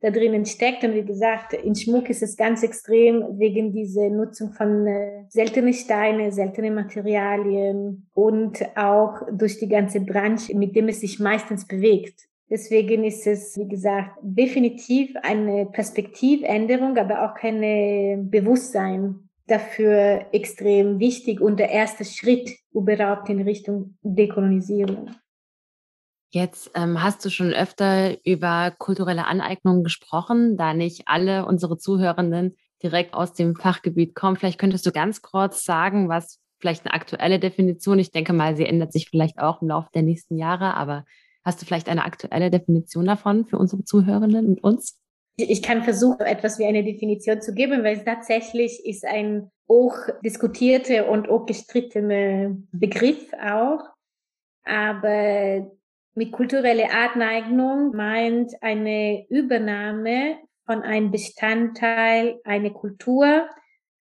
da 0.00 0.10
drinnen 0.10 0.44
steckt. 0.44 0.84
Und 0.84 0.94
wie 0.94 1.04
gesagt, 1.04 1.54
in 1.54 1.74
Schmuck 1.74 2.10
ist 2.10 2.22
es 2.22 2.36
ganz 2.36 2.62
extrem 2.62 3.38
wegen 3.38 3.72
dieser 3.72 4.10
Nutzung 4.10 4.52
von 4.52 4.86
äh, 4.86 5.24
seltenen 5.28 5.72
Steine, 5.72 6.32
seltenen 6.32 6.74
Materialien 6.74 8.06
und 8.14 8.64
auch 8.76 9.22
durch 9.32 9.58
die 9.58 9.68
ganze 9.68 10.00
Branche, 10.00 10.56
mit 10.56 10.76
dem 10.76 10.88
es 10.88 11.00
sich 11.00 11.18
meistens 11.20 11.66
bewegt. 11.66 12.28
Deswegen 12.50 13.04
ist 13.04 13.26
es, 13.26 13.56
wie 13.56 13.66
gesagt, 13.68 14.18
definitiv 14.22 15.14
eine 15.22 15.66
Perspektivänderung, 15.66 16.96
aber 16.98 17.24
auch 17.24 17.34
kein 17.34 18.30
Bewusstsein 18.30 19.28
dafür 19.46 20.26
extrem 20.32 20.98
wichtig 20.98 21.40
und 21.40 21.58
der 21.58 21.70
erste 21.70 22.04
Schritt 22.04 22.50
überhaupt 22.72 23.28
in 23.28 23.42
Richtung 23.42 23.96
Dekolonisierung. 24.02 25.10
Jetzt 26.34 26.72
ähm, 26.74 27.00
hast 27.00 27.24
du 27.24 27.30
schon 27.30 27.52
öfter 27.52 28.16
über 28.26 28.72
kulturelle 28.76 29.26
Aneignung 29.26 29.84
gesprochen, 29.84 30.56
da 30.56 30.74
nicht 30.74 31.02
alle 31.06 31.46
unsere 31.46 31.78
Zuhörenden 31.78 32.56
direkt 32.82 33.14
aus 33.14 33.34
dem 33.34 33.54
Fachgebiet 33.54 34.16
kommen. 34.16 34.34
Vielleicht 34.34 34.58
könntest 34.58 34.84
du 34.84 34.90
ganz 34.90 35.22
kurz 35.22 35.62
sagen, 35.62 36.08
was 36.08 36.40
vielleicht 36.58 36.84
eine 36.84 36.92
aktuelle 36.92 37.38
Definition, 37.38 38.00
ich 38.00 38.10
denke 38.10 38.32
mal, 38.32 38.56
sie 38.56 38.66
ändert 38.66 38.92
sich 38.92 39.08
vielleicht 39.08 39.38
auch 39.38 39.62
im 39.62 39.68
Laufe 39.68 39.90
der 39.94 40.02
nächsten 40.02 40.36
Jahre, 40.36 40.74
aber 40.74 41.04
hast 41.44 41.62
du 41.62 41.66
vielleicht 41.66 41.88
eine 41.88 42.04
aktuelle 42.04 42.50
Definition 42.50 43.04
davon 43.04 43.44
für 43.44 43.56
unsere 43.56 43.84
Zuhörenden 43.84 44.48
und 44.48 44.64
uns? 44.64 44.98
Ich 45.36 45.62
kann 45.62 45.84
versuchen, 45.84 46.22
etwas 46.22 46.58
wie 46.58 46.66
eine 46.66 46.82
Definition 46.82 47.42
zu 47.42 47.54
geben, 47.54 47.84
weil 47.84 47.98
es 47.98 48.04
tatsächlich 48.04 48.84
ist 48.84 49.06
ein 49.06 49.52
hoch 49.68 49.94
diskutierte 50.24 51.04
und 51.04 51.28
hoch 51.28 51.46
gestrittene 51.46 52.60
Begriff 52.72 53.32
auch. 53.34 53.84
Aber 54.64 55.70
mit 56.14 56.30
kultureller 56.30 56.92
Artneigung 56.92 57.94
meint 57.94 58.52
eine 58.62 59.26
Übernahme 59.28 60.38
von 60.64 60.82
einem 60.82 61.10
Bestandteil 61.10 62.40
einer 62.44 62.70
Kultur, 62.70 63.48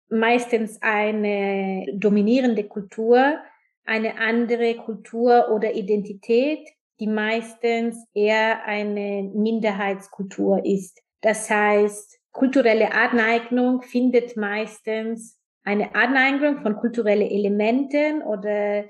meistens 0.08 0.80
eine 0.82 1.86
dominierende 1.94 2.64
Kultur, 2.64 3.38
eine 3.84 4.18
andere 4.18 4.76
Kultur 4.76 5.50
oder 5.50 5.74
Identität, 5.74 6.68
die 7.00 7.06
meistens 7.06 8.06
eher 8.14 8.64
eine 8.64 9.30
Minderheitskultur 9.34 10.64
ist. 10.64 11.00
Das 11.22 11.48
heißt, 11.48 12.20
kulturelle 12.30 12.92
Aneignung 12.92 13.82
findet 13.82 14.36
meistens 14.36 15.40
eine 15.64 15.94
Aneignung 15.94 16.60
von 16.60 16.76
kulturellen 16.76 17.28
Elementen 17.28 18.22
oder 18.22 18.84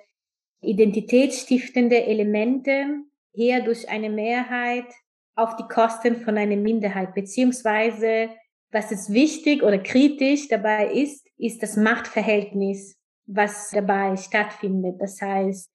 identitätsstiftende 0.61 2.05
Elementen 2.05 3.12
eher 3.35 3.63
durch 3.63 3.89
eine 3.89 4.11
Mehrheit 4.11 4.87
auf 5.35 5.57
die 5.57 5.69
Kosten 5.69 6.17
von 6.17 6.37
einer 6.37 6.57
Minderheit, 6.57 7.15
beziehungsweise 7.15 8.31
was 8.71 8.91
es 8.91 9.13
wichtig 9.13 9.63
oder 9.63 9.79
kritisch 9.79 10.49
dabei 10.49 10.93
ist, 10.93 11.27
ist 11.37 11.63
das 11.63 11.77
Machtverhältnis, 11.77 12.99
was 13.27 13.71
dabei 13.71 14.17
stattfindet. 14.17 14.97
Das 14.99 15.21
heißt, 15.21 15.71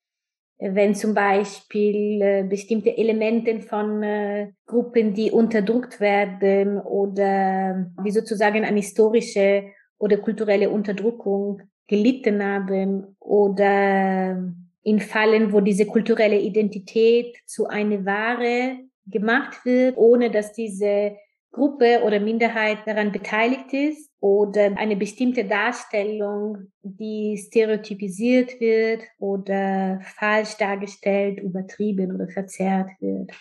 wenn 0.60 0.96
zum 0.96 1.14
Beispiel 1.14 2.22
äh, 2.22 2.44
bestimmte 2.44 2.98
Elemente 2.98 3.62
von 3.62 4.02
äh, 4.02 4.52
Gruppen, 4.66 5.14
die 5.14 5.32
unterdrückt 5.32 6.00
werden 6.00 6.80
oder 6.80 7.92
wie 8.02 8.12
sozusagen 8.12 8.66
eine 8.66 8.78
historische 8.78 9.66
oder 10.00 10.18
kulturelle 10.18 10.72
Unterdrückung 10.72 11.62
gelitten 11.88 12.44
haben 12.44 13.16
oder 13.20 14.52
in 14.88 15.02
Fallen, 15.02 15.52
wo 15.52 15.60
diese 15.60 15.86
kulturelle 15.86 16.40
Identität 16.40 17.36
zu 17.46 17.68
einer 17.68 18.06
Ware 18.06 18.78
gemacht 19.06 19.66
wird, 19.66 19.98
ohne 19.98 20.32
dass 20.32 20.54
diese 20.54 21.18
Gruppe 21.52 22.04
oder 22.06 22.22
Minderheit 22.22 22.80
daran 22.86 23.12
beteiligt 23.12 23.74
ist 23.74 24.10
oder 24.22 24.78
eine 24.78 24.96
bestimmte 24.96 25.44
Darstellung, 25.44 26.72
die 26.84 27.38
stereotypisiert 27.38 28.62
wird 28.62 29.02
oder 29.20 30.00
falsch 30.02 30.56
dargestellt, 30.56 31.42
übertrieben 31.42 32.16
oder 32.16 32.30
verzerrt 32.30 32.92
wird. 33.02 33.32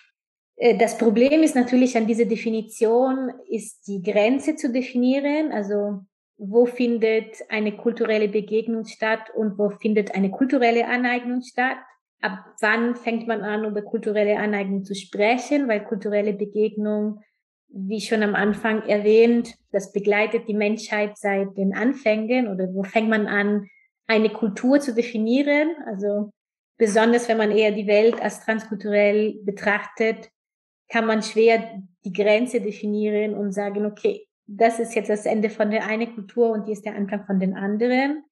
Äh, 0.56 0.76
das 0.76 0.98
Problem 0.98 1.44
ist 1.44 1.54
natürlich 1.54 1.96
an 1.96 2.08
dieser 2.08 2.24
Definition, 2.24 3.30
ist 3.48 3.86
die 3.86 4.02
Grenze 4.02 4.56
zu 4.56 4.72
definieren. 4.72 5.52
Also 5.52 6.00
wo 6.38 6.66
findet 6.66 7.36
eine 7.48 7.76
kulturelle 7.76 8.28
Begegnung 8.28 8.84
statt 8.84 9.30
und 9.34 9.58
wo 9.58 9.70
findet 9.70 10.14
eine 10.14 10.30
kulturelle 10.30 10.86
Aneignung 10.86 11.42
statt. 11.42 11.78
Ab 12.20 12.44
wann 12.60 12.96
fängt 12.96 13.26
man 13.26 13.42
an, 13.42 13.64
über 13.64 13.82
kulturelle 13.82 14.38
Aneignung 14.38 14.84
zu 14.84 14.94
sprechen, 14.94 15.68
weil 15.68 15.84
kulturelle 15.84 16.32
Begegnung, 16.32 17.20
wie 17.68 18.00
schon 18.00 18.22
am 18.22 18.34
Anfang 18.34 18.82
erwähnt, 18.82 19.54
das 19.72 19.92
begleitet 19.92 20.48
die 20.48 20.54
Menschheit 20.54 21.16
seit 21.18 21.56
den 21.56 21.74
Anfängen 21.74 22.48
oder 22.48 22.72
wo 22.72 22.84
fängt 22.84 23.08
man 23.08 23.26
an, 23.26 23.68
eine 24.06 24.30
Kultur 24.30 24.80
zu 24.80 24.94
definieren. 24.94 25.70
Also 25.86 26.30
besonders 26.78 27.28
wenn 27.28 27.38
man 27.38 27.50
eher 27.50 27.72
die 27.72 27.86
Welt 27.86 28.20
als 28.20 28.44
transkulturell 28.44 29.34
betrachtet, 29.42 30.30
kann 30.88 31.06
man 31.06 31.22
schwer 31.22 31.82
die 32.04 32.12
Grenze 32.12 32.60
definieren 32.60 33.34
und 33.34 33.52
sagen, 33.52 33.86
okay, 33.86 34.25
das 34.46 34.78
ist 34.78 34.94
jetzt 34.94 35.10
das 35.10 35.26
Ende 35.26 35.50
von 35.50 35.70
der 35.70 35.86
einen 35.86 36.14
Kultur 36.14 36.50
und 36.50 36.66
die 36.68 36.72
ist 36.72 36.84
der 36.84 36.94
Anfang 36.94 37.24
von 37.26 37.40
den 37.40 37.54
anderen. 37.54 38.24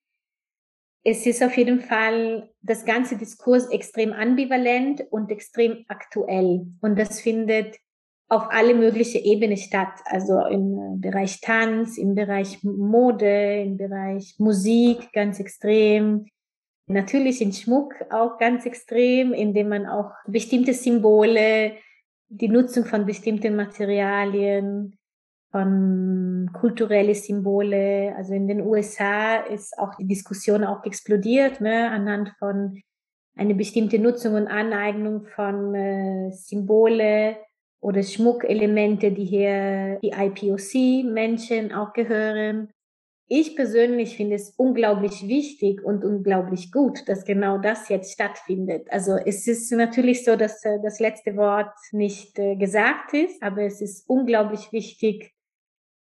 Es 1.05 1.27
ist 1.27 1.43
auf 1.43 1.57
jeden 1.57 1.81
Fall 1.81 2.51
das 2.63 2.85
ganze 2.85 3.17
Diskurs 3.17 3.69
extrem 3.71 4.13
ambivalent 4.13 5.05
und 5.11 5.31
extrem 5.31 5.85
aktuell. 5.89 6.67
Und 6.81 6.99
das 6.99 7.21
findet 7.21 7.77
auf 8.29 8.45
alle 8.51 8.75
möglichen 8.75 9.23
Ebenen 9.23 9.57
statt. 9.57 10.01
Also 10.07 10.41
im 10.47 11.01
Bereich 11.01 11.41
Tanz, 11.41 11.99
im 11.99 12.15
Bereich 12.15 12.63
Mode, 12.63 13.63
im 13.63 13.77
Bereich 13.77 14.37
Musik 14.39 15.13
ganz 15.13 15.41
extrem. 15.41 16.27
Natürlich 16.87 17.43
in 17.43 17.53
Schmuck 17.53 17.95
auch 18.11 18.39
ganz 18.39 18.65
extrem, 18.65 19.33
indem 19.33 19.69
man 19.69 19.87
auch 19.87 20.11
bestimmte 20.27 20.73
Symbole, 20.73 21.77
die 22.29 22.49
Nutzung 22.49 22.85
von 22.87 23.05
bestimmten 23.05 23.57
Materialien, 23.57 24.99
von 25.55 26.51
kulturelle 26.53 27.15
Symbole. 27.15 28.13
Also 28.17 28.35
in 28.35 28.49
den 28.49 28.61
USA 28.61 29.37
ist 29.37 29.79
auch 29.79 29.95
die 29.95 30.09
Diskussion 30.09 30.65
auch 30.65 30.85
explodiert, 30.85 31.61
ne, 31.61 31.93
anhand 31.93 32.31
von 32.41 32.83
eine 33.37 33.55
bestimmte 33.55 34.01
Nutzung 34.01 34.35
und 34.35 34.49
Aneignung 34.49 35.27
von 35.27 35.73
äh, 35.77 36.33
Symbole 36.33 37.37
oder 37.81 38.03
Schmuckelemente, 38.03 39.13
die 39.13 39.27
hier 39.27 40.01
die 40.03 40.11
IPOC-Menschen 40.11 41.73
auch 41.73 41.93
gehören. 41.93 42.71
Ich 43.29 43.55
persönlich 43.55 44.17
finde 44.17 44.35
es 44.35 44.51
unglaublich 44.57 45.29
wichtig 45.29 45.85
und 45.85 46.05
unglaublich 46.05 46.73
gut, 46.73 47.09
dass 47.09 47.25
genau 47.25 47.59
das 47.59 47.89
jetzt 47.89 48.13
stattfindet. 48.13 48.89
Also 48.91 49.13
es 49.25 49.47
ist 49.47 49.71
natürlich 49.71 50.25
so, 50.25 50.35
dass 50.35 50.65
äh, 50.65 50.81
das 50.83 50.99
letzte 50.99 51.37
Wort 51.37 51.73
nicht 51.93 52.41
äh, 52.41 52.57
gesagt 52.57 53.15
ist, 53.15 53.41
aber 53.41 53.63
es 53.63 53.81
ist 53.81 54.09
unglaublich 54.09 54.73
wichtig, 54.73 55.34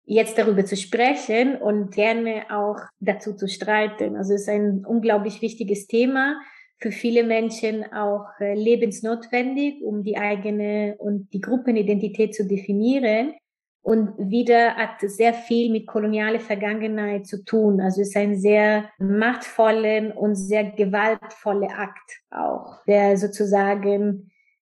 jetzt 0.04 0.38
darüber 0.38 0.64
zu 0.64 0.76
sprechen 0.76 1.56
und 1.56 1.94
gerne 1.94 2.44
auch 2.50 2.78
dazu 3.00 3.34
zu 3.34 3.48
streiten. 3.48 4.16
Also 4.16 4.34
es 4.34 4.42
ist 4.42 4.48
ein 4.48 4.84
unglaublich 4.84 5.40
wichtiges 5.42 5.86
Thema, 5.86 6.36
für 6.78 6.92
viele 6.92 7.24
Menschen 7.24 7.84
auch 7.92 8.26
äh, 8.40 8.54
lebensnotwendig, 8.54 9.82
um 9.82 10.02
die 10.02 10.18
eigene 10.18 10.96
und 10.98 11.32
die 11.32 11.40
Gruppenidentität 11.40 12.34
zu 12.34 12.46
definieren. 12.46 13.34
Und 13.80 14.12
wieder 14.18 14.76
hat 14.76 15.00
sehr 15.00 15.34
viel 15.34 15.70
mit 15.70 15.86
kolonialer 15.86 16.40
Vergangenheit 16.40 17.26
zu 17.26 17.44
tun. 17.44 17.80
Also 17.80 18.00
es 18.00 18.08
ist 18.08 18.16
ein 18.16 18.36
sehr 18.36 18.90
machtvollen 18.98 20.10
und 20.10 20.36
sehr 20.36 20.64
gewaltvoller 20.64 21.70
Akt 21.78 22.22
auch, 22.30 22.82
der 22.86 23.16
sozusagen 23.18 24.30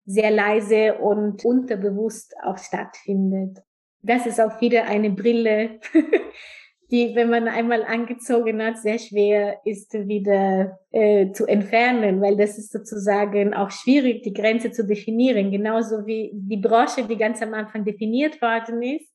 sehr 0.04 0.30
leise 0.30 0.94
und 0.94 1.44
unterbewusst 1.44 2.34
auch 2.42 2.58
stattfindet. 2.58 3.58
Das 4.07 4.24
ist 4.26 4.40
auch 4.40 4.61
wieder 4.61 4.84
eine 4.84 5.11
Brille, 5.11 5.80
die, 6.90 7.14
wenn 7.16 7.28
man 7.28 7.48
einmal 7.48 7.82
angezogen 7.82 8.62
hat, 8.62 8.78
sehr 8.78 8.98
schwer 8.98 9.61
ist 9.64 9.92
wieder 9.94 10.78
äh, 10.92 11.32
zu 11.32 11.46
entfernen, 11.46 12.20
weil 12.20 12.36
das 12.36 12.57
ist 12.57 12.70
sozusagen 12.70 13.54
auch 13.54 13.70
schwierig, 13.72 14.22
die 14.22 14.32
Grenze 14.32 14.70
zu 14.70 14.86
definieren. 14.86 15.50
Genauso 15.50 16.07
wie 16.07 16.30
die 16.32 16.59
Branche, 16.59 17.04
die 17.04 17.16
ganz 17.16 17.42
am 17.42 17.54
Anfang 17.54 17.84
definiert 17.84 18.40
worden 18.40 18.82
ist, 18.82 19.11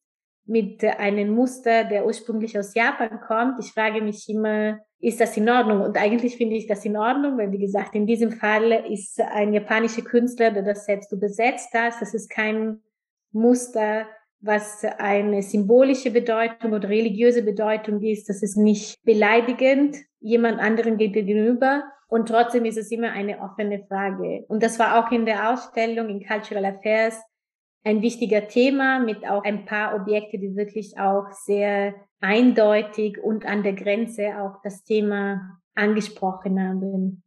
mit 0.45 0.83
einem 0.83 1.29
Muster, 1.29 1.85
der 1.85 2.05
ursprünglich 2.05 2.59
aus 2.59 2.73
Japan 2.73 3.21
kommt. 3.21 3.63
Ich 3.63 3.71
frage 3.71 4.01
mich 4.01 4.27
immer, 4.27 4.79
ist 4.99 5.21
das 5.21 5.37
in 5.37 5.49
Ordnung? 5.49 5.81
Und 5.81 5.97
eigentlich 5.97 6.35
finde 6.35 6.57
ich 6.57 6.67
das 6.67 6.83
in 6.83 6.97
Ordnung, 6.97 7.37
weil 7.37 7.51
wie 7.53 7.59
gesagt, 7.59 7.95
in 7.95 8.05
diesem 8.05 8.31
Fall 8.31 8.71
ist 8.89 9.21
ein 9.21 9.53
japanischer 9.53 10.01
Künstler, 10.01 10.51
der 10.51 10.63
das 10.63 10.85
selbst 10.85 11.13
übersetzt 11.13 11.73
hat. 11.73 11.93
Das 12.01 12.13
ist 12.13 12.29
kein 12.29 12.81
Muster, 13.31 14.07
was 14.41 14.83
eine 14.83 15.43
symbolische 15.43 16.11
Bedeutung 16.11 16.73
oder 16.73 16.89
religiöse 16.89 17.43
Bedeutung 17.43 18.01
ist. 18.01 18.27
Das 18.27 18.41
ist 18.41 18.57
nicht 18.57 19.01
beleidigend 19.03 19.97
jemand 20.19 20.59
anderen 20.59 20.97
gegenüber. 20.97 21.83
Und 22.07 22.27
trotzdem 22.27 22.65
ist 22.65 22.77
es 22.77 22.91
immer 22.91 23.11
eine 23.11 23.39
offene 23.39 23.85
Frage. 23.87 24.43
Und 24.47 24.63
das 24.63 24.79
war 24.79 24.99
auch 24.99 25.11
in 25.11 25.25
der 25.25 25.51
Ausstellung 25.51 26.09
in 26.09 26.25
Cultural 26.25 26.65
Affairs 26.65 27.21
ein 27.83 28.01
wichtiger 28.01 28.47
Thema 28.47 28.99
mit 28.99 29.25
auch 29.27 29.43
ein 29.43 29.65
paar 29.65 29.95
Objekte, 29.95 30.37
die 30.37 30.55
wirklich 30.55 30.99
auch 30.99 31.31
sehr 31.31 31.95
eindeutig 32.19 33.17
und 33.23 33.45
an 33.45 33.63
der 33.63 33.73
Grenze 33.73 34.39
auch 34.39 34.61
das 34.63 34.83
Thema 34.83 35.59
angesprochen 35.73 36.59
haben. 36.59 37.23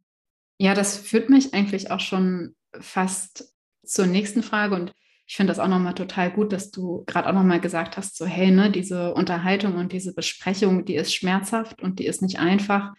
Ja, 0.57 0.73
das 0.73 0.97
führt 0.97 1.29
mich 1.29 1.53
eigentlich 1.53 1.91
auch 1.91 1.99
schon 1.99 2.55
fast 2.79 3.53
zur 3.83 4.05
nächsten 4.05 4.43
Frage 4.43 4.75
und 4.75 4.93
ich 5.27 5.35
finde 5.35 5.51
das 5.51 5.59
auch 5.59 5.67
nochmal 5.67 5.95
total 5.95 6.31
gut, 6.31 6.53
dass 6.53 6.69
du 6.69 7.03
gerade 7.07 7.27
auch 7.27 7.33
nochmal 7.33 7.59
gesagt 7.59 7.97
hast, 7.97 8.15
so 8.15 8.25
hey, 8.25 8.51
ne, 8.51 8.69
diese 8.69 9.13
Unterhaltung 9.13 9.75
und 9.75 9.91
diese 9.91 10.13
Besprechung, 10.13 10.85
die 10.85 10.95
ist 10.95 11.15
schmerzhaft 11.15 11.81
und 11.81 11.97
die 11.97 12.05
ist 12.05 12.21
nicht 12.21 12.39
einfach. 12.39 12.93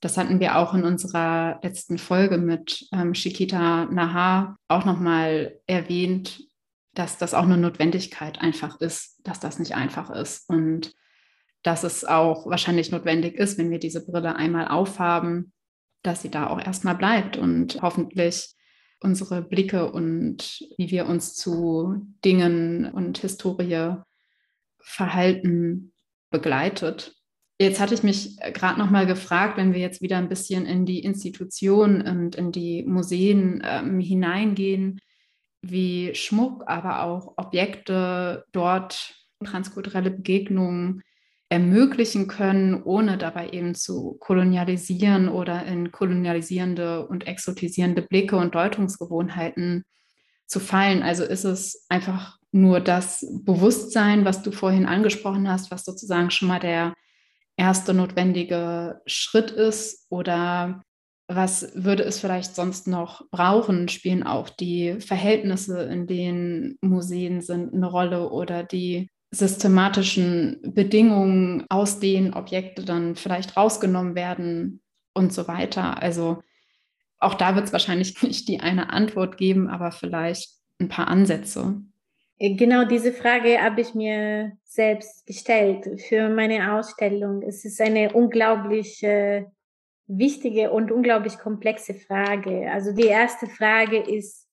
Das 0.00 0.16
hatten 0.16 0.40
wir 0.40 0.56
auch 0.56 0.72
in 0.72 0.84
unserer 0.84 1.60
letzten 1.62 1.98
Folge 1.98 2.38
mit 2.38 2.86
ähm, 2.92 3.14
Shikita 3.14 3.86
Nahar 3.86 4.58
auch 4.68 4.84
nochmal 4.84 5.58
erwähnt, 5.66 6.40
dass 6.94 7.18
das 7.18 7.34
auch 7.34 7.44
eine 7.44 7.58
Notwendigkeit 7.58 8.40
einfach 8.40 8.80
ist, 8.80 9.20
dass 9.24 9.38
das 9.38 9.58
nicht 9.58 9.74
einfach 9.74 10.08
ist 10.10 10.48
und 10.48 10.94
dass 11.62 11.84
es 11.84 12.04
auch 12.04 12.46
wahrscheinlich 12.46 12.90
notwendig 12.90 13.34
ist, 13.34 13.58
wenn 13.58 13.70
wir 13.70 13.78
diese 13.78 14.04
Brille 14.04 14.36
einmal 14.36 14.68
aufhaben, 14.68 15.52
dass 16.02 16.22
sie 16.22 16.30
da 16.30 16.46
auch 16.46 16.60
erstmal 16.60 16.94
bleibt 16.94 17.36
und 17.36 17.82
hoffentlich 17.82 18.55
unsere 19.00 19.42
Blicke 19.42 19.90
und 19.90 20.64
wie 20.76 20.90
wir 20.90 21.06
uns 21.06 21.34
zu 21.34 22.06
Dingen 22.24 22.90
und 22.90 23.18
Historie 23.18 23.96
verhalten 24.78 25.92
begleitet. 26.30 27.14
Jetzt 27.58 27.80
hatte 27.80 27.94
ich 27.94 28.02
mich 28.02 28.36
gerade 28.52 28.78
noch 28.78 28.90
mal 28.90 29.06
gefragt, 29.06 29.56
wenn 29.56 29.72
wir 29.72 29.80
jetzt 29.80 30.02
wieder 30.02 30.18
ein 30.18 30.28
bisschen 30.28 30.66
in 30.66 30.84
die 30.84 31.00
Institutionen 31.00 32.02
und 32.06 32.36
in 32.36 32.52
die 32.52 32.84
Museen 32.84 33.62
ähm, 33.64 33.98
hineingehen, 34.00 35.00
wie 35.62 36.14
Schmuck, 36.14 36.64
aber 36.66 37.02
auch 37.02 37.34
Objekte 37.36 38.44
dort, 38.52 39.14
transkulturelle 39.44 40.10
Begegnungen 40.10 41.02
ermöglichen 41.48 42.26
können, 42.26 42.82
ohne 42.82 43.18
dabei 43.18 43.50
eben 43.50 43.74
zu 43.74 44.16
kolonialisieren 44.18 45.28
oder 45.28 45.64
in 45.64 45.92
kolonialisierende 45.92 47.06
und 47.06 47.26
exotisierende 47.26 48.02
Blicke 48.02 48.36
und 48.36 48.54
Deutungsgewohnheiten 48.54 49.84
zu 50.46 50.58
fallen. 50.58 51.02
Also 51.02 51.24
ist 51.24 51.44
es 51.44 51.86
einfach 51.88 52.38
nur 52.50 52.80
das 52.80 53.24
Bewusstsein, 53.44 54.24
was 54.24 54.42
du 54.42 54.50
vorhin 54.50 54.86
angesprochen 54.86 55.48
hast, 55.48 55.70
was 55.70 55.84
sozusagen 55.84 56.30
schon 56.30 56.48
mal 56.48 56.60
der 56.60 56.94
erste 57.56 57.94
notwendige 57.94 59.00
Schritt 59.06 59.50
ist 59.50 60.06
oder 60.10 60.82
was 61.28 61.72
würde 61.74 62.04
es 62.04 62.20
vielleicht 62.20 62.54
sonst 62.54 62.86
noch 62.86 63.28
brauchen? 63.30 63.88
Spielen 63.88 64.22
auch 64.22 64.48
die 64.48 65.00
Verhältnisse, 65.00 65.82
in 65.82 66.06
denen 66.06 66.78
Museen 66.80 67.40
sind, 67.40 67.74
eine 67.74 67.86
Rolle 67.86 68.30
oder 68.30 68.62
die 68.62 69.10
systematischen 69.30 70.60
Bedingungen, 70.62 71.64
aus 71.68 72.00
denen 72.00 72.34
Objekte 72.34 72.84
dann 72.84 73.16
vielleicht 73.16 73.56
rausgenommen 73.56 74.14
werden 74.14 74.80
und 75.14 75.32
so 75.32 75.48
weiter. 75.48 76.02
Also 76.02 76.42
auch 77.18 77.34
da 77.34 77.54
wird 77.54 77.66
es 77.66 77.72
wahrscheinlich 77.72 78.22
nicht 78.22 78.48
die 78.48 78.60
eine 78.60 78.90
Antwort 78.90 79.36
geben, 79.36 79.68
aber 79.68 79.92
vielleicht 79.92 80.50
ein 80.80 80.88
paar 80.88 81.08
Ansätze. 81.08 81.80
Genau 82.38 82.84
diese 82.84 83.12
Frage 83.12 83.62
habe 83.62 83.80
ich 83.80 83.94
mir 83.94 84.52
selbst 84.64 85.26
gestellt 85.26 86.02
für 86.06 86.28
meine 86.28 86.74
Ausstellung. 86.74 87.40
Es 87.40 87.64
ist 87.64 87.80
eine 87.80 88.12
unglaublich 88.12 89.02
äh, 89.02 89.46
wichtige 90.06 90.70
und 90.70 90.92
unglaublich 90.92 91.38
komplexe 91.38 91.94
Frage. 91.94 92.70
Also 92.70 92.92
die 92.92 93.06
erste 93.06 93.46
Frage 93.46 93.98
ist, 93.98 94.45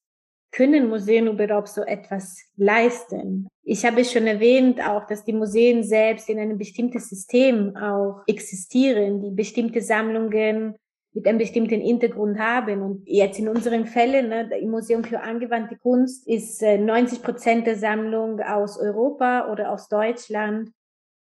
können 0.54 0.88
Museen 0.88 1.28
überhaupt 1.28 1.68
so 1.68 1.82
etwas 1.82 2.38
leisten? 2.56 3.48
Ich 3.64 3.86
habe 3.86 4.06
schon 4.06 4.28
erwähnt 4.28 4.80
auch, 4.82 5.06
dass 5.08 5.26
die 5.26 5.34
Museen 5.34 5.84
selbst 5.84 6.30
in 6.30 6.40
einem 6.40 6.58
bestimmten 6.58 7.00
System 7.00 7.76
auch 7.76 8.22
existieren, 8.28 9.22
die 9.22 9.32
bestimmte 9.32 9.82
Sammlungen 9.82 10.76
mit 11.14 11.28
einem 11.28 11.38
bestimmten 11.38 11.82
Hintergrund 11.82 12.40
haben. 12.40 12.82
Und 12.82 13.04
jetzt 13.06 13.40
in 13.40 13.48
unseren 13.48 13.86
Fällen, 13.86 14.30
ne, 14.30 14.50
im 14.60 14.72
Museum 14.72 15.04
für 15.04 15.22
angewandte 15.22 15.78
Kunst 15.78 16.28
ist 16.28 16.62
äh, 16.62 16.78
90 16.78 17.22
Prozent 17.22 17.68
der 17.68 17.76
Sammlung 17.76 18.40
aus 18.40 18.80
Europa 18.80 19.52
oder 19.52 19.72
aus 19.72 19.90
Deutschland. 19.90 20.72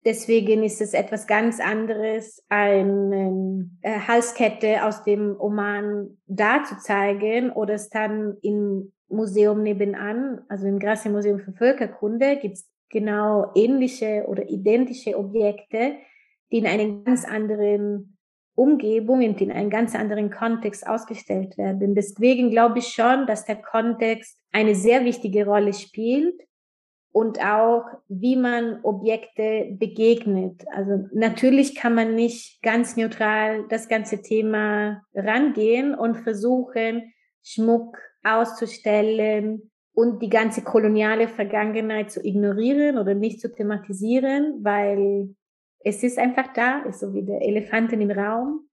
Deswegen 0.06 0.64
ist 0.64 0.80
es 0.82 0.94
etwas 0.94 1.28
ganz 1.28 1.60
anderes, 1.60 2.44
eine 2.50 3.70
äh, 3.82 4.00
Halskette 4.00 4.86
aus 4.86 5.04
dem 5.04 5.36
Oman 5.40 6.18
da 6.26 6.64
zu 6.64 6.78
zeigen 6.78 7.52
oder 7.52 7.74
es 7.74 7.90
dann 7.90 8.38
im 8.42 8.94
Museum 9.10 9.64
nebenan, 9.64 10.42
also 10.48 10.68
im 10.68 10.80
Grasse 10.80 11.10
Museum 11.10 11.40
für 11.40 11.54
Völkerkunde, 11.54 12.38
gibt 12.38 12.56
es 12.56 12.70
genau 12.90 13.52
ähnliche 13.56 14.26
oder 14.28 14.50
identische 14.50 15.18
Objekte, 15.18 15.96
die 16.52 16.58
in 16.58 16.68
einer 16.68 17.04
ganz 17.04 17.26
anderen 17.26 18.18
Umgebung 18.56 19.24
und 19.24 19.40
in 19.40 19.52
einem 19.52 19.70
ganz 19.70 19.96
anderen 19.96 20.30
Kontext 20.30 20.86
ausgestellt 20.86 21.58
werden. 21.58 21.96
Deswegen 21.96 22.50
glaube 22.50 22.80
ich 22.80 22.88
schon, 22.88 23.26
dass 23.26 23.46
der 23.46 23.56
Kontext 23.56 24.38
eine 24.52 24.76
sehr 24.76 25.06
wichtige 25.06 25.46
Rolle 25.46 25.74
spielt 25.74 26.42
und 27.12 27.40
auch, 27.44 27.86
wie 28.08 28.36
man 28.36 28.80
Objekte 28.84 29.76
begegnet. 29.80 30.66
Also 30.74 31.08
natürlich 31.14 31.76
kann 31.76 31.96
man 31.96 32.16
nicht 32.16 32.62
ganz 32.62 32.98
neutral 32.98 33.66
das 33.70 33.88
ganze 33.88 34.22
Thema 34.22 35.04
rangehen 35.14 35.96
und 35.96 36.18
versuchen, 36.18 37.14
Schmuck 37.42 37.98
auszustellen 38.24 39.72
und 39.94 40.22
die 40.22 40.30
ganze 40.30 40.64
koloniale 40.64 41.28
Vergangenheit 41.28 42.12
zu 42.12 42.24
ignorieren 42.24 42.98
oder 42.98 43.14
nicht 43.14 43.42
zu 43.42 43.52
thematisieren, 43.52 44.64
weil 44.64 45.36
es 45.80 46.04
ist 46.04 46.18
einfach 46.18 46.54
da, 46.54 46.84
ist 46.84 47.00
so 47.00 47.14
wie 47.14 47.24
der 47.24 47.42
Elefanten 47.42 48.02
im 48.02 48.12
Raum. 48.12 48.70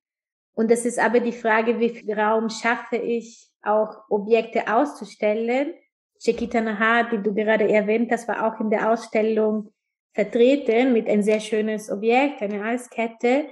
Und 0.54 0.70
das 0.70 0.86
ist 0.86 0.98
aber 0.98 1.20
die 1.20 1.32
Frage, 1.32 1.78
wie 1.78 1.90
viel 1.90 2.12
Raum 2.18 2.48
schaffe 2.48 2.96
ich, 2.96 3.50
auch 3.62 4.04
Objekte 4.08 4.72
auszustellen. 4.72 5.74
Chiquita 6.18 6.60
Nahar, 6.60 7.10
die 7.10 7.22
du 7.22 7.34
gerade 7.34 7.68
erwähnt 7.68 8.10
hast, 8.10 8.26
war 8.26 8.46
auch 8.46 8.60
in 8.60 8.70
der 8.70 8.90
Ausstellung 8.90 9.72
vertreten 10.14 10.94
mit 10.94 11.08
ein 11.08 11.22
sehr 11.22 11.40
schönes 11.40 11.90
Objekt, 11.90 12.40
eine 12.40 12.64
Halskette, 12.64 13.48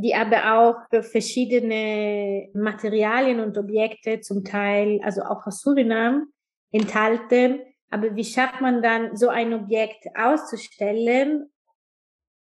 die 0.00 0.14
aber 0.14 0.58
auch 0.58 1.02
verschiedene 1.04 2.48
Materialien 2.54 3.40
und 3.40 3.56
Objekte 3.58 4.20
zum 4.20 4.44
Teil, 4.44 5.00
also 5.02 5.22
auch 5.22 5.46
aus 5.46 5.60
Suriname, 5.60 6.26
enthalten. 6.72 7.60
Aber 7.90 8.14
wie 8.14 8.24
schafft 8.24 8.60
man 8.60 8.82
dann, 8.82 9.16
so 9.16 9.28
ein 9.28 9.52
Objekt 9.52 10.06
auszustellen, 10.16 11.50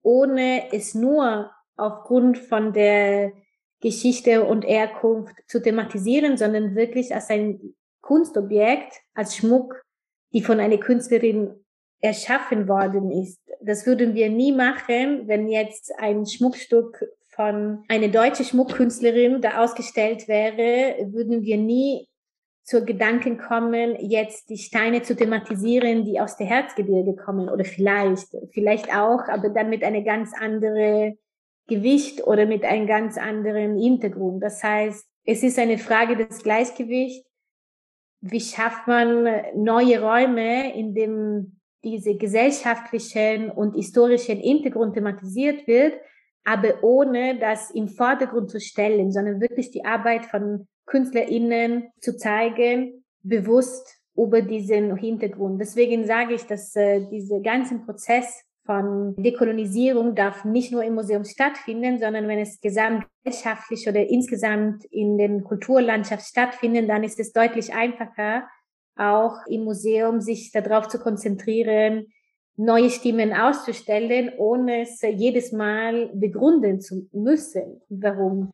ohne 0.02 0.72
es 0.72 0.94
nur 0.94 1.50
aufgrund 1.76 2.38
von 2.38 2.72
der 2.72 3.32
Geschichte 3.80 4.44
und 4.44 4.64
Herkunft 4.64 5.34
zu 5.46 5.60
thematisieren, 5.60 6.36
sondern 6.36 6.74
wirklich 6.74 7.14
als 7.14 7.30
ein 7.30 7.74
Kunstobjekt, 8.00 8.94
als 9.14 9.36
Schmuck, 9.36 9.82
die 10.32 10.42
von 10.42 10.60
einer 10.60 10.78
Künstlerin 10.78 11.64
erschaffen 12.00 12.68
worden 12.68 13.10
ist. 13.10 13.40
Das 13.60 13.86
würden 13.86 14.14
wir 14.14 14.28
nie 14.28 14.52
machen, 14.52 15.26
wenn 15.26 15.48
jetzt 15.48 15.92
ein 15.98 16.26
Schmuckstück 16.26 17.04
von 17.34 17.84
einer 17.88 18.08
deutschen 18.08 18.44
Schmuckkünstlerin 18.44 19.40
da 19.40 19.62
ausgestellt 19.62 20.28
wäre, 20.28 21.12
würden 21.12 21.42
wir 21.42 21.56
nie 21.56 22.08
zur 22.64 22.80
Gedanken 22.80 23.36
kommen, 23.36 23.94
jetzt 24.00 24.48
die 24.48 24.56
Steine 24.56 25.02
zu 25.02 25.14
thematisieren, 25.14 26.04
die 26.04 26.18
aus 26.18 26.36
der 26.36 26.46
Herzgebirge 26.46 27.14
kommen 27.14 27.50
oder 27.50 27.64
vielleicht, 27.64 28.28
vielleicht 28.52 28.88
auch, 28.94 29.28
aber 29.28 29.50
dann 29.50 29.68
mit 29.68 29.84
einer 29.84 30.00
ganz 30.00 30.32
anderen 30.34 31.18
Gewicht 31.66 32.26
oder 32.26 32.46
mit 32.46 32.64
einem 32.64 32.86
ganz 32.86 33.18
anderen 33.18 33.78
Hintergrund. 33.78 34.42
Das 34.42 34.62
heißt, 34.62 35.06
es 35.26 35.42
ist 35.42 35.58
eine 35.58 35.78
Frage 35.78 36.16
des 36.16 36.42
Gleichgewichts. 36.42 37.28
Wie 38.20 38.40
schafft 38.40 38.86
man 38.86 39.28
neue 39.54 40.00
Räume, 40.00 40.74
in 40.74 40.94
dem 40.94 41.60
diese 41.84 42.16
gesellschaftlichen 42.16 43.50
und 43.50 43.74
historischen 43.74 44.38
Hintergrund 44.38 44.94
thematisiert 44.94 45.66
wird, 45.66 45.94
aber 46.44 46.82
ohne 46.82 47.38
das 47.38 47.70
im 47.70 47.88
Vordergrund 47.88 48.50
zu 48.50 48.60
stellen, 48.60 49.12
sondern 49.12 49.40
wirklich 49.40 49.70
die 49.70 49.84
Arbeit 49.84 50.26
von 50.26 50.66
KünstlerInnen 50.86 51.90
zu 52.00 52.16
zeigen, 52.16 53.04
bewusst 53.22 54.00
über 54.16 54.42
diesen 54.42 54.96
Hintergrund. 54.96 55.60
Deswegen 55.60 56.04
sage 56.06 56.34
ich, 56.34 56.44
dass 56.44 56.76
äh, 56.76 57.08
dieser 57.10 57.40
ganze 57.40 57.78
Prozess 57.78 58.44
von 58.64 59.14
Dekolonisierung 59.16 60.14
darf 60.14 60.44
nicht 60.44 60.72
nur 60.72 60.84
im 60.84 60.94
Museum 60.94 61.24
stattfinden, 61.24 61.98
sondern 61.98 62.28
wenn 62.28 62.38
es 62.38 62.60
gesamtgesellschaftlich 62.60 63.88
oder 63.88 64.08
insgesamt 64.08 64.84
in 64.86 65.18
den 65.18 65.44
Kulturlandschaft 65.44 66.26
stattfindet, 66.26 66.88
dann 66.88 67.04
ist 67.04 67.20
es 67.20 67.32
deutlich 67.32 67.74
einfacher, 67.74 68.48
auch 68.96 69.36
im 69.48 69.64
Museum 69.64 70.20
sich 70.20 70.50
darauf 70.52 70.88
zu 70.88 70.98
konzentrieren, 70.98 72.06
neue 72.56 72.90
Stimmen 72.90 73.32
auszustellen, 73.32 74.32
ohne 74.38 74.82
es 74.82 75.00
jedes 75.02 75.52
Mal 75.52 76.10
begründen 76.14 76.80
zu 76.80 77.08
müssen, 77.12 77.80
warum. 77.88 78.50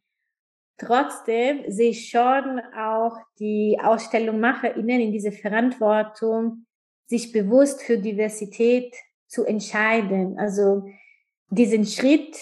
Trotzdem 0.79 1.71
sehe 1.71 1.91
ich 1.91 2.09
schon 2.09 2.61
auch 2.75 3.19
die 3.39 3.79
Ausstellungmacherinnen 3.83 5.01
in 5.01 5.13
dieser 5.13 5.33
Verantwortung, 5.33 6.65
sich 7.07 7.33
bewusst 7.33 7.83
für 7.83 7.99
Diversität 7.99 8.95
zu 9.27 9.45
entscheiden. 9.45 10.39
Also 10.39 10.87
diesen 11.51 11.85
Schritt, 11.85 12.35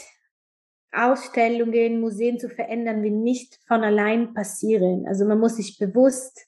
Ausstellungen, 0.92 2.00
Museen 2.00 2.38
zu 2.38 2.48
verändern, 2.48 3.02
will 3.02 3.10
nicht 3.10 3.58
von 3.66 3.82
allein 3.82 4.34
passieren. 4.34 5.06
Also 5.06 5.24
man 5.24 5.40
muss 5.40 5.56
sich 5.56 5.78
bewusst 5.78 6.46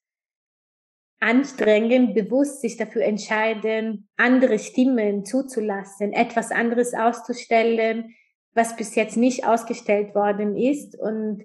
anstrengen, 1.21 2.15
bewusst 2.15 2.63
sich 2.63 2.77
dafür 2.77 3.03
entscheiden, 3.03 4.09
andere 4.17 4.59
Stimmen 4.59 5.25
zuzulassen, 5.25 6.13
etwas 6.13 6.51
anderes 6.51 6.95
auszustellen, 6.95 8.15
was 8.55 8.75
bis 8.75 8.95
jetzt 8.95 9.17
nicht 9.17 9.47
ausgestellt 9.47 10.15
worden 10.15 10.57
ist 10.57 10.99
und 10.99 11.45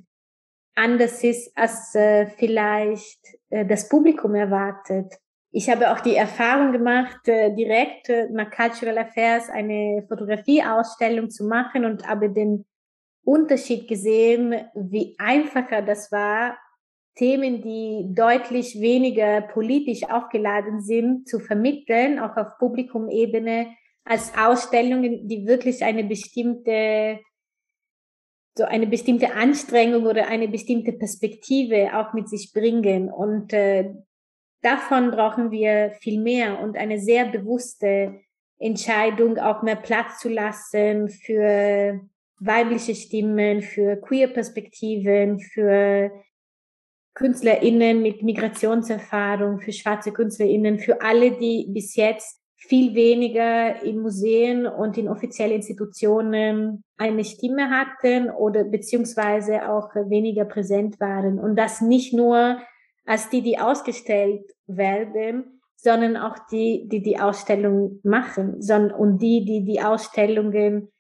anders 0.76 1.24
ist, 1.24 1.56
als 1.58 1.94
äh, 1.94 2.28
vielleicht 2.38 3.20
äh, 3.50 3.66
das 3.66 3.88
Publikum 3.90 4.34
erwartet. 4.36 5.14
Ich 5.52 5.70
habe 5.70 5.92
auch 5.92 6.02
die 6.02 6.16
Erfahrung 6.16 6.72
gemacht, 6.72 7.28
äh, 7.28 7.54
direkt 7.54 8.10
äh, 8.10 8.28
nach 8.30 8.52
Cultural 8.52 8.98
Affairs 8.98 9.50
eine 9.50 10.04
Fotografieausstellung 10.08 11.30
zu 11.30 11.46
machen 11.46 11.86
und 11.86 12.08
habe 12.08 12.30
den 12.30 12.66
Unterschied 13.24 13.88
gesehen, 13.88 14.54
wie 14.74 15.16
einfacher 15.18 15.82
das 15.82 16.12
war, 16.12 16.58
Themen, 17.16 17.62
die 17.62 18.14
deutlich 18.14 18.80
weniger 18.82 19.42
politisch 19.42 20.04
aufgeladen 20.10 20.82
sind, 20.82 21.28
zu 21.28 21.40
vermitteln, 21.40 22.20
auch 22.20 22.36
auf 22.36 22.58
Publikumebene, 22.60 23.68
als 24.04 24.34
Ausstellungen, 24.38 25.28
die 25.28 25.48
wirklich 25.48 25.84
eine 25.84 26.04
bestimmte, 26.04 27.20
so 28.58 28.66
eine 28.66 28.86
bestimmte 28.86 29.34
Anstrengung 29.34 30.06
oder 30.06 30.28
eine 30.28 30.48
bestimmte 30.48 30.94
Perspektive 30.94 31.98
auch 31.98 32.14
mit 32.14 32.30
sich 32.30 32.54
bringen. 32.54 33.12
Und 33.12 33.52
äh, 33.54 33.94
davon 34.62 35.12
brauchen 35.12 35.52
wir 35.52 35.92
viel 36.02 36.22
mehr 36.22 36.60
und 36.60 36.78
eine 36.78 37.00
sehr 37.00 37.26
bewusste 37.26 38.22
Entscheidung, 38.60 39.38
auch 39.38 39.64
mehr 39.64 39.76
Platz 39.76 40.20
zu 40.20 40.30
lassen 40.30 41.10
für 41.10 42.02
weibliche 42.40 42.94
Stimmen, 42.94 43.62
für 43.62 43.96
queer 43.98 44.28
Perspektiven, 44.28 45.40
für 45.40 46.12
KünstlerInnen 47.16 48.02
mit 48.02 48.22
Migrationserfahrung, 48.22 49.60
für 49.60 49.72
schwarze 49.72 50.12
KünstlerInnen, 50.12 50.80
für 50.80 51.02
alle, 51.02 51.32
die 51.32 51.66
bis 51.70 51.96
jetzt 51.96 52.42
viel 52.58 52.94
weniger 52.94 53.82
in 53.84 54.00
Museen 54.00 54.66
und 54.66 54.98
in 54.98 55.08
offiziellen 55.08 55.56
Institutionen 55.56 56.84
eine 56.98 57.24
Stimme 57.24 57.70
hatten 57.70 58.30
oder 58.30 58.64
beziehungsweise 58.64 59.70
auch 59.70 59.96
weniger 59.96 60.46
präsent 60.46 61.00
waren. 61.00 61.40
Und 61.40 61.56
das 61.56 61.82
nicht 61.82 62.14
nur 62.14 62.60
als 63.06 63.30
die, 63.30 63.42
die 63.42 63.60
ausgestellt 63.60 64.44
werden, 64.68 65.62
sondern 65.78 66.18
auch 66.18 66.36
die, 66.52 66.88
die 66.90 67.02
die 67.02 67.20
Ausstellung 67.20 68.00
machen, 68.04 68.62
sondern 68.62 68.92
und 68.92 69.20
die, 69.20 69.46
die 69.46 69.64
die 69.64 69.82
Ausstellungen 69.82 70.92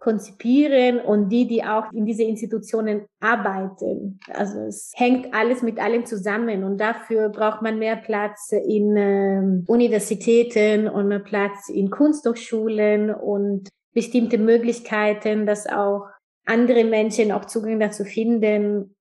konzipieren 0.00 0.98
und 0.98 1.28
die, 1.28 1.46
die 1.46 1.62
auch 1.62 1.92
in 1.92 2.06
diese 2.06 2.24
Institutionen 2.24 3.06
arbeiten. 3.20 4.18
Also 4.32 4.60
es 4.60 4.92
hängt 4.96 5.32
alles 5.34 5.62
mit 5.62 5.78
allem 5.78 6.06
zusammen 6.06 6.64
und 6.64 6.78
dafür 6.78 7.28
braucht 7.28 7.60
man 7.60 7.78
mehr 7.78 7.96
Platz 7.96 8.50
in 8.50 8.96
äh, 8.96 9.62
Universitäten 9.66 10.88
und 10.88 11.08
mehr 11.08 11.20
Platz 11.20 11.68
in 11.68 11.90
Kunsthochschulen 11.90 13.14
und 13.14 13.68
bestimmte 13.92 14.38
Möglichkeiten, 14.38 15.44
dass 15.44 15.66
auch 15.66 16.06
andere 16.46 16.84
Menschen 16.84 17.30
auch 17.30 17.44
Zugang 17.44 17.78
dazu 17.78 18.04
finden, 18.04 18.96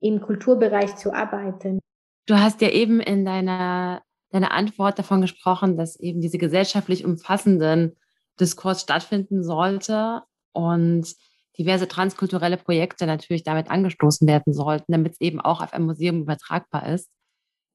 im 0.00 0.20
Kulturbereich 0.20 0.94
zu 0.94 1.12
arbeiten. 1.12 1.80
Du 2.26 2.36
hast 2.36 2.60
ja 2.60 2.68
eben 2.68 3.00
in 3.00 3.24
deiner, 3.24 4.02
deiner 4.30 4.52
Antwort 4.52 4.98
davon 4.98 5.22
gesprochen, 5.22 5.76
dass 5.76 5.98
eben 5.98 6.20
diese 6.20 6.38
gesellschaftlich 6.38 7.04
umfassenden 7.04 7.96
Diskurs 8.38 8.82
stattfinden 8.82 9.42
sollte 9.42 10.22
und 10.56 11.14
diverse 11.58 11.88
transkulturelle 11.88 12.56
Projekte 12.56 13.06
natürlich 13.06 13.42
damit 13.42 13.70
angestoßen 13.70 14.26
werden 14.26 14.52
sollten, 14.52 14.92
damit 14.92 15.12
es 15.12 15.20
eben 15.20 15.40
auch 15.40 15.60
auf 15.62 15.72
ein 15.72 15.84
Museum 15.84 16.22
übertragbar 16.22 16.88
ist. 16.88 17.10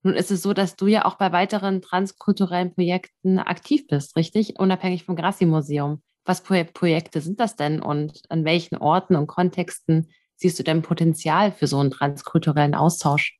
Nun 0.03 0.15
ist 0.15 0.31
es 0.31 0.41
so, 0.41 0.53
dass 0.53 0.75
du 0.75 0.87
ja 0.87 1.05
auch 1.05 1.15
bei 1.15 1.31
weiteren 1.31 1.81
transkulturellen 1.81 2.73
Projekten 2.73 3.37
aktiv 3.37 3.87
bist, 3.87 4.15
richtig? 4.15 4.59
Unabhängig 4.59 5.05
vom 5.05 5.15
Grassi-Museum. 5.15 6.01
Was 6.25 6.39
für 6.39 6.63
Projekte 6.63 7.21
sind 7.21 7.39
das 7.39 7.55
denn 7.55 7.81
und 7.81 8.21
an 8.29 8.45
welchen 8.45 8.77
Orten 8.77 9.15
und 9.15 9.27
Kontexten 9.27 10.07
siehst 10.35 10.57
du 10.57 10.63
denn 10.63 10.81
Potenzial 10.81 11.51
für 11.51 11.67
so 11.67 11.77
einen 11.77 11.91
transkulturellen 11.91 12.73
Austausch? 12.73 13.39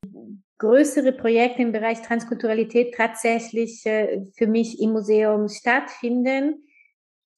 Größere 0.59 1.11
Projekte 1.13 1.63
im 1.63 1.71
Bereich 1.71 2.03
Transkulturalität 2.03 2.93
tatsächlich 2.95 3.83
äh, 3.87 4.21
für 4.37 4.45
mich 4.45 4.79
im 4.79 4.91
Museum 4.91 5.47
stattfinden 5.47 6.63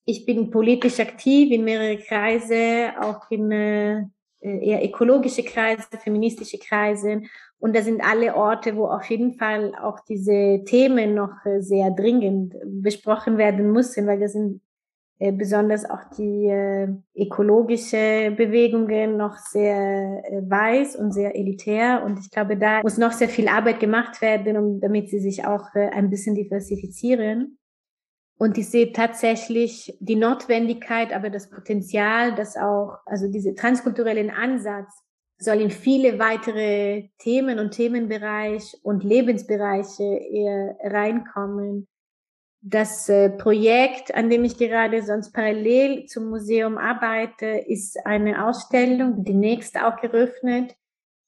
ich 0.05 0.25
bin 0.25 0.49
politisch 0.51 0.99
aktiv 0.99 1.51
in 1.51 1.63
mehrere 1.63 1.97
Kreise, 1.97 2.91
auch 2.99 3.29
in 3.31 3.51
äh, 3.51 4.03
eher 4.41 4.83
ökologische 4.83 5.43
Kreise, 5.43 5.83
feministische 6.03 6.57
Kreise. 6.57 7.21
Und 7.59 7.75
da 7.75 7.81
sind 7.81 8.03
alle 8.03 8.35
Orte, 8.35 8.75
wo 8.75 8.87
auf 8.87 9.09
jeden 9.09 9.33
Fall 9.33 9.73
auch 9.81 10.01
diese 10.01 10.63
Themen 10.65 11.15
noch 11.15 11.45
äh, 11.45 11.61
sehr 11.61 11.91
dringend 11.91 12.55
besprochen 12.65 13.37
werden 13.37 13.71
müssen, 13.71 14.05
weil 14.05 14.19
da 14.19 14.27
sind 14.27 14.59
äh, 15.19 15.31
besonders 15.31 15.89
auch 15.89 16.03
die 16.17 16.47
äh, 16.47 16.89
ökologische 17.15 18.33
Bewegungen 18.35 19.15
noch 19.15 19.37
sehr 19.37 20.21
weiß 20.41 20.97
und 20.97 21.13
sehr 21.13 21.37
elitär. 21.37 22.03
Und 22.05 22.19
ich 22.19 22.29
glaube, 22.29 22.57
da 22.57 22.81
muss 22.81 22.97
noch 22.97 23.13
sehr 23.13 23.29
viel 23.29 23.47
Arbeit 23.47 23.79
gemacht 23.79 24.21
werden, 24.21 24.57
um, 24.57 24.81
damit 24.81 25.09
sie 25.09 25.19
sich 25.19 25.45
auch 25.45 25.73
ein 25.73 26.09
bisschen 26.09 26.35
diversifizieren. 26.35 27.57
Und 28.37 28.57
ich 28.57 28.69
sehe 28.69 28.91
tatsächlich 28.91 29.95
die 29.99 30.15
Notwendigkeit, 30.15 31.13
aber 31.13 31.29
das 31.29 31.49
Potenzial, 31.49 32.35
dass 32.35 32.57
auch, 32.57 32.97
also 33.05 33.27
diese 33.31 33.55
transkulturellen 33.55 34.31
Ansatz 34.31 34.91
soll 35.37 35.61
in 35.61 35.69
viele 35.69 36.19
weitere 36.19 37.09
Themen 37.19 37.59
und 37.59 37.71
Themenbereich 37.71 38.75
und 38.83 39.03
Lebensbereiche 39.03 40.03
eher 40.03 40.75
reinkommen. 40.83 41.87
Das 42.61 43.09
äh, 43.09 43.29
Projekt, 43.29 44.15
an 44.15 44.29
dem 44.29 44.45
ich 44.45 44.57
gerade 44.57 45.03
sonst 45.03 45.33
parallel 45.33 46.05
zum 46.05 46.29
Museum 46.29 46.77
arbeite, 46.77 47.45
ist 47.45 48.05
eine 48.05 48.47
Ausstellung, 48.47 49.25
demnächst 49.25 49.77
auch 49.77 49.99
geröffnet, 49.99 50.73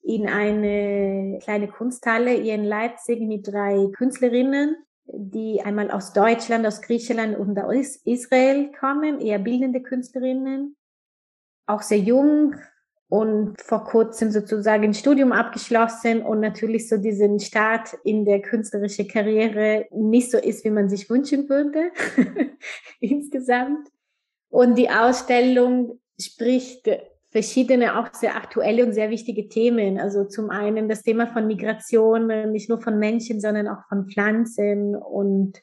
in 0.02 0.30
eine 0.30 1.40
kleine 1.44 1.68
Kunsthalle 1.68 2.32
hier 2.32 2.54
in 2.54 2.64
Leipzig 2.64 3.20
mit 3.22 3.48
drei 3.48 3.88
Künstlerinnen, 3.98 4.78
die 5.06 5.62
einmal 5.62 5.92
aus 5.92 6.14
Deutschland, 6.14 6.66
aus 6.66 6.82
Griechenland 6.82 7.38
und 7.38 7.58
aus 7.60 7.98
Israel 8.06 8.72
kommen, 8.80 9.20
eher 9.20 9.40
bildende 9.40 9.82
Künstlerinnen, 9.82 10.76
auch 11.68 11.82
sehr 11.82 12.00
jung, 12.00 12.56
und 13.08 13.62
vor 13.62 13.84
kurzem 13.84 14.32
sozusagen 14.32 14.84
ein 14.84 14.94
Studium 14.94 15.32
abgeschlossen 15.32 16.22
und 16.22 16.40
natürlich 16.40 16.90
so 16.90 16.98
diesen 16.98 17.40
Start 17.40 17.96
in 18.04 18.26
der 18.26 18.42
künstlerischen 18.42 19.08
Karriere 19.08 19.88
nicht 19.92 20.32
so 20.32 20.38
ist, 20.38 20.66
wie 20.66 20.72
man 20.72 20.90
sich 20.90 21.10
wünschen 21.10 21.48
würde 21.48 21.92
insgesamt. 23.00 23.90
Und 24.50 24.76
die 24.76 24.90
Ausstellung 24.90 26.00
spricht 26.20 26.90
verschiedene 27.36 28.00
auch 28.00 28.14
sehr 28.14 28.38
aktuelle 28.38 28.86
und 28.86 28.94
sehr 28.94 29.10
wichtige 29.10 29.50
Themen. 29.50 30.00
Also 30.00 30.24
zum 30.24 30.50
einen 30.52 30.88
das 30.88 31.04
Thema 31.04 31.28
von 31.28 31.48
Migration, 31.48 32.28
nicht 32.54 32.70
nur 32.70 32.80
von 32.80 32.98
Menschen, 32.98 33.42
sondern 33.42 33.68
auch 33.68 33.84
von 33.90 34.08
Pflanzen 34.08 34.96
und 34.96 35.62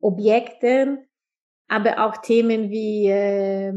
Objekten, 0.00 0.98
aber 1.68 2.04
auch 2.04 2.16
Themen 2.16 2.70
wie 2.70 3.06
äh, 3.06 3.72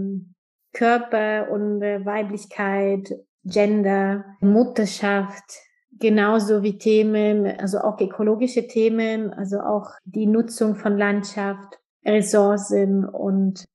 Körper 0.73 1.51
und 1.51 1.83
äh, 1.83 2.03
Weiblichkeit, 2.03 3.13
Gender, 3.43 4.25
Mutterschaft, 4.39 5.61
genauso 5.99 6.63
wie 6.63 6.79
Themen, 6.79 7.45
also 7.59 7.77
auch 7.77 8.01
ökologische 8.01 8.65
Themen, 8.65 9.31
also 9.31 9.59
auch 9.59 9.91
die 10.03 10.25
Nutzung 10.25 10.77
von 10.77 10.97
Landschaft, 10.97 11.79
Ressourcen 12.03 13.05
und 13.05 13.65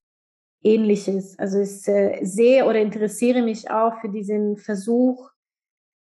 ähnliches. 0.63 1.39
Also 1.39 1.61
ich 1.61 1.87
äh, 1.89 2.25
sehe 2.25 2.65
oder 2.67 2.81
interessiere 2.81 3.43
mich 3.43 3.71
auch 3.71 4.01
für 4.01 4.09
diesen 4.09 4.57
Versuch, 4.57 5.31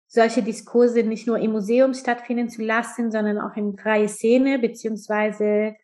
solche 0.07 0.43
Diskurse 0.43 1.03
nicht 1.03 1.27
nur 1.27 1.39
im 1.39 1.53
Museum 1.53 1.93
stattfinden 1.95 2.49
zu 2.49 2.63
lassen, 2.63 3.11
sondern 3.11 3.39
auch 3.39 3.57
in 3.57 3.77
freie 3.77 4.09
Szene, 4.09 4.59
beziehungsweise 4.59 5.75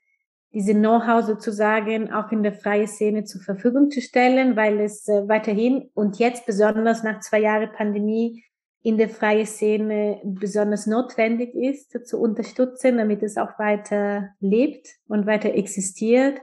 diese 0.54 0.74
Know-how 0.74 1.24
sozusagen 1.24 2.12
auch 2.12 2.30
in 2.30 2.42
der 2.42 2.52
freien 2.52 2.86
Szene 2.86 3.24
zur 3.24 3.40
Verfügung 3.40 3.90
zu 3.90 4.00
stellen, 4.00 4.54
weil 4.54 4.80
es 4.80 5.08
äh, 5.08 5.26
weiterhin 5.28 5.90
und 5.94 6.18
jetzt 6.18 6.46
besonders 6.46 7.02
nach 7.02 7.20
zwei 7.20 7.40
Jahren 7.40 7.72
Pandemie 7.72 8.44
in 8.82 8.98
der 8.98 9.08
freien 9.08 9.46
Szene 9.46 10.20
besonders 10.24 10.86
notwendig 10.86 11.54
ist, 11.54 12.06
zu 12.06 12.20
unterstützen, 12.20 12.98
damit 12.98 13.22
es 13.22 13.36
auch 13.36 13.58
weiter 13.58 14.30
lebt 14.40 14.88
und 15.06 15.26
weiter 15.26 15.54
existiert, 15.54 16.40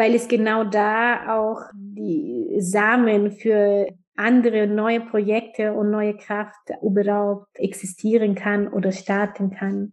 weil 0.00 0.14
es 0.14 0.28
genau 0.28 0.64
da 0.64 1.36
auch 1.36 1.60
die 1.74 2.56
Samen 2.58 3.32
für 3.32 3.86
andere 4.16 4.66
neue 4.66 5.02
Projekte 5.02 5.74
und 5.74 5.90
neue 5.90 6.16
Kraft 6.16 6.70
überhaupt 6.80 7.48
existieren 7.58 8.34
kann 8.34 8.66
oder 8.68 8.92
starten 8.92 9.50
kann. 9.50 9.92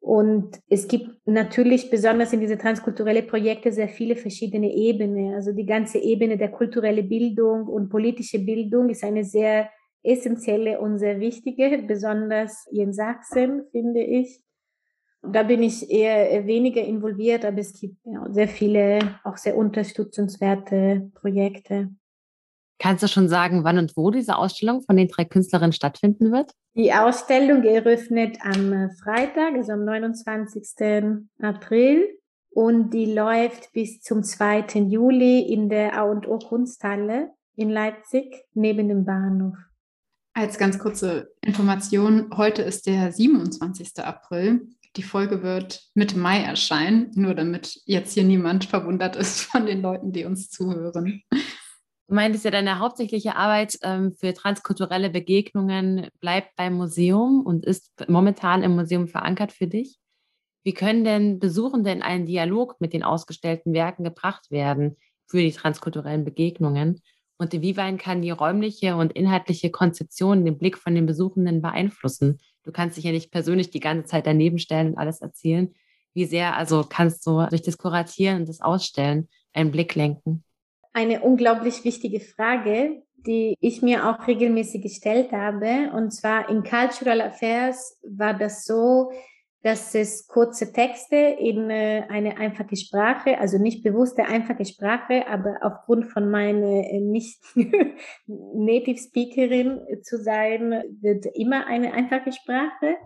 Und 0.00 0.58
es 0.68 0.88
gibt 0.88 1.08
natürlich 1.26 1.90
besonders 1.90 2.32
in 2.32 2.40
diese 2.40 2.58
transkulturelle 2.58 3.22
Projekte 3.22 3.70
sehr 3.70 3.88
viele 3.88 4.16
verschiedene 4.16 4.74
Ebenen. 4.74 5.34
Also 5.34 5.52
die 5.52 5.64
ganze 5.64 5.98
Ebene 5.98 6.36
der 6.36 6.50
kulturellen 6.50 7.08
Bildung 7.08 7.68
und 7.68 7.90
politische 7.90 8.40
Bildung 8.40 8.88
ist 8.88 9.04
eine 9.04 9.22
sehr 9.22 9.70
essentielle 10.02 10.80
und 10.80 10.98
sehr 10.98 11.20
wichtige, 11.20 11.84
besonders 11.86 12.66
in 12.72 12.92
Sachsen, 12.92 13.62
finde 13.70 14.02
ich. 14.02 14.43
Da 15.26 15.42
bin 15.42 15.62
ich 15.62 15.90
eher 15.90 16.46
weniger 16.46 16.82
involviert, 16.82 17.44
aber 17.44 17.58
es 17.58 17.78
gibt 17.80 17.96
ja, 18.04 18.26
sehr 18.30 18.48
viele 18.48 19.18
auch 19.24 19.36
sehr 19.36 19.56
unterstützenswerte 19.56 21.10
Projekte. 21.14 21.90
Kannst 22.78 23.02
du 23.02 23.08
schon 23.08 23.28
sagen, 23.28 23.64
wann 23.64 23.78
und 23.78 23.96
wo 23.96 24.10
diese 24.10 24.36
Ausstellung 24.36 24.82
von 24.82 24.96
den 24.96 25.08
drei 25.08 25.24
Künstlerinnen 25.24 25.72
stattfinden 25.72 26.32
wird? 26.32 26.52
Die 26.74 26.92
Ausstellung 26.92 27.62
eröffnet 27.62 28.38
am 28.42 28.90
Freitag, 29.02 29.54
also 29.54 29.72
am 29.72 29.84
29. 29.84 31.24
April 31.40 32.04
und 32.50 32.90
die 32.90 33.12
läuft 33.12 33.72
bis 33.72 34.00
zum 34.00 34.22
2. 34.22 34.66
Juli 34.88 35.40
in 35.40 35.68
der 35.68 35.98
A&O 35.98 36.38
Kunsthalle 36.38 37.30
in 37.56 37.70
Leipzig 37.70 38.44
neben 38.54 38.88
dem 38.88 39.04
Bahnhof. 39.04 39.56
Als 40.34 40.58
ganz 40.58 40.78
kurze 40.78 41.32
Information, 41.42 42.28
heute 42.36 42.62
ist 42.62 42.86
der 42.86 43.12
27. 43.12 44.04
April. 44.04 44.68
Die 44.96 45.02
Folge 45.02 45.42
wird 45.42 45.82
Mitte 45.94 46.16
Mai 46.16 46.40
erscheinen, 46.40 47.10
nur 47.14 47.34
damit 47.34 47.80
jetzt 47.84 48.14
hier 48.14 48.22
niemand 48.22 48.64
verwundert 48.64 49.16
ist 49.16 49.40
von 49.40 49.66
den 49.66 49.82
Leuten, 49.82 50.12
die 50.12 50.24
uns 50.24 50.50
zuhören. 50.50 51.22
Du 52.06 52.14
meintest 52.14 52.44
ja, 52.44 52.50
deine 52.50 52.78
hauptsächliche 52.78 53.34
Arbeit 53.34 53.78
ähm, 53.82 54.12
für 54.12 54.34
transkulturelle 54.34 55.10
Begegnungen 55.10 56.08
bleibt 56.20 56.54
beim 56.54 56.74
Museum 56.74 57.40
und 57.44 57.64
ist 57.64 57.92
momentan 58.08 58.62
im 58.62 58.76
Museum 58.76 59.08
verankert 59.08 59.52
für 59.52 59.66
dich. 59.66 59.98
Wie 60.64 60.74
können 60.74 61.04
denn 61.04 61.38
Besuchende 61.38 61.90
in 61.90 62.02
einen 62.02 62.26
Dialog 62.26 62.80
mit 62.80 62.92
den 62.92 63.02
ausgestellten 63.02 63.72
Werken 63.72 64.04
gebracht 64.04 64.50
werden 64.50 64.96
für 65.26 65.38
die 65.38 65.52
transkulturellen 65.52 66.24
Begegnungen? 66.24 67.00
Und 67.36 67.52
inwieweit 67.52 67.98
kann 67.98 68.22
die 68.22 68.30
räumliche 68.30 68.96
und 68.96 69.12
inhaltliche 69.12 69.70
Konzeption 69.70 70.44
den 70.44 70.56
Blick 70.56 70.78
von 70.78 70.94
den 70.94 71.06
Besuchenden 71.06 71.62
beeinflussen? 71.62 72.38
Du 72.64 72.72
kannst 72.72 72.96
dich 72.96 73.04
ja 73.04 73.12
nicht 73.12 73.30
persönlich 73.30 73.70
die 73.70 73.80
ganze 73.80 74.04
Zeit 74.04 74.26
daneben 74.26 74.58
stellen 74.58 74.88
und 74.88 74.98
alles 74.98 75.20
erzählen. 75.20 75.74
Wie 76.14 76.24
sehr 76.24 76.56
also 76.56 76.84
kannst 76.88 77.26
du 77.26 77.46
durch 77.48 77.62
das 77.62 77.78
Kuratieren 77.78 78.40
und 78.40 78.48
das 78.48 78.60
Ausstellen 78.60 79.28
einen 79.52 79.70
Blick 79.70 79.94
lenken? 79.94 80.44
eine 80.94 81.20
unglaublich 81.20 81.84
wichtige 81.84 82.20
Frage, 82.20 83.02
die 83.26 83.56
ich 83.60 83.82
mir 83.82 84.08
auch 84.08 84.26
regelmäßig 84.26 84.82
gestellt 84.82 85.32
habe. 85.32 85.90
Und 85.94 86.12
zwar 86.12 86.48
in 86.48 86.62
Cultural 86.62 87.20
Affairs 87.20 87.98
war 88.08 88.32
das 88.32 88.64
so, 88.64 89.10
dass 89.64 89.94
es 89.94 90.26
kurze 90.26 90.74
Texte 90.74 91.16
in 91.16 91.70
äh, 91.70 92.04
eine 92.10 92.36
einfache 92.36 92.76
Sprache, 92.76 93.38
also 93.38 93.56
nicht 93.56 93.82
bewusste 93.82 94.26
einfache 94.26 94.66
Sprache, 94.66 95.26
aber 95.26 95.56
aufgrund 95.62 96.12
von 96.12 96.30
meiner 96.30 96.84
äh, 96.84 97.00
nicht 97.00 97.42
Native 98.26 98.98
Speakerin 98.98 99.80
zu 100.02 100.22
sein, 100.22 100.84
wird 101.00 101.24
immer 101.34 101.66
eine 101.66 101.94
einfache 101.94 102.30
Sprache. 102.32 102.96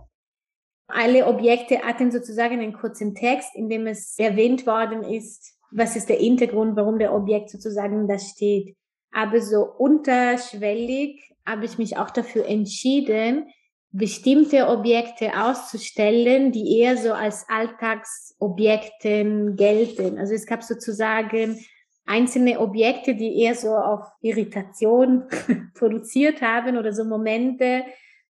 Alle 0.88 1.28
Objekte 1.28 1.78
hatten 1.82 2.10
sozusagen 2.10 2.58
einen 2.58 2.72
kurzen 2.72 3.14
Text, 3.14 3.54
in 3.54 3.68
dem 3.68 3.86
es 3.86 4.18
erwähnt 4.18 4.66
worden 4.66 5.04
ist, 5.04 5.56
was 5.70 5.94
ist 5.94 6.08
der 6.08 6.16
Hintergrund, 6.16 6.74
warum 6.74 6.98
der 6.98 7.14
Objekt 7.14 7.50
sozusagen 7.50 8.08
da 8.08 8.18
steht. 8.18 8.74
Aber 9.12 9.40
so 9.40 9.64
unterschwellig 9.64 11.20
habe 11.46 11.66
ich 11.66 11.78
mich 11.78 11.98
auch 11.98 12.10
dafür 12.10 12.46
entschieden, 12.46 13.46
bestimmte 13.90 14.68
Objekte 14.68 15.32
auszustellen, 15.40 16.52
die 16.52 16.78
eher 16.78 16.96
so 16.96 17.12
als 17.12 17.48
Alltagsobjekten 17.48 19.56
gelten. 19.56 20.18
Also 20.18 20.34
es 20.34 20.46
gab 20.46 20.62
sozusagen 20.62 21.58
einzelne 22.04 22.60
Objekte, 22.60 23.14
die 23.14 23.40
eher 23.40 23.54
so 23.54 23.76
auf 23.76 24.06
Irritation 24.20 25.24
produziert 25.74 26.42
haben 26.42 26.76
oder 26.76 26.92
so 26.92 27.04
Momente, 27.04 27.84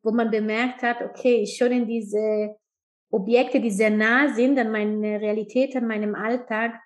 wo 0.03 0.12
man 0.12 0.32
bemerkt 0.32 0.84
hat, 0.84 1.01
okay, 1.01 1.45
schon 1.45 1.72
in 1.72 1.88
diese 1.88 2.55
Objekte, 3.10 3.60
die 3.60 3.72
sehr 3.72 3.89
nah 3.89 4.34
sind 4.34 4.58
an 4.60 4.72
meine 4.72 5.22
Realität, 5.22 5.76
an 5.76 5.88
meinem 5.88 6.16
Alltag, 6.16 6.80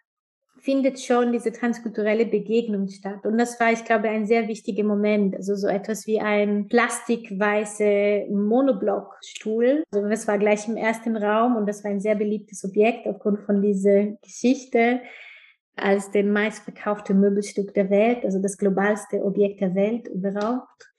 findet 0.62 1.00
schon 1.00 1.32
diese 1.32 1.52
transkulturelle 1.52 2.26
Begegnung 2.26 2.88
statt. 2.88 3.26
Und 3.26 3.38
das 3.38 3.60
war, 3.60 3.72
ich 3.72 3.84
glaube, 3.84 4.10
ein 4.10 4.28
sehr 4.28 4.48
wichtiger 4.48 4.84
Moment. 4.84 5.36
Also 5.36 5.56
so 5.56 5.68
etwas 5.68 6.06
wie 6.08 6.20
ein 6.20 6.68
plastikweiße 6.68 8.28
Monoblockstuhl. 8.30 9.84
Also 9.92 10.08
das 10.08 10.28
war 10.28 10.38
gleich 10.38 10.68
im 10.68 10.78
ersten 10.78 11.18
Raum 11.18 11.56
und 11.56 11.68
das 11.68 11.84
war 11.84 11.92
ein 11.92 12.00
sehr 12.00 12.16
beliebtes 12.16 12.64
Objekt 12.64 13.08
aufgrund 13.08 13.40
von 13.42 13.62
dieser 13.62 14.06
Geschichte 14.22 15.02
als 15.76 16.12
den 16.12 16.32
meistverkaufte 16.32 17.14
Möbelstück 17.14 17.74
der 17.74 17.90
Welt, 17.90 18.24
also 18.24 18.40
das 18.40 18.58
globalste 18.58 19.24
Objekt 19.24 19.62
der 19.62 19.74
Welt 19.74 20.08
überhaupt. 20.10 20.92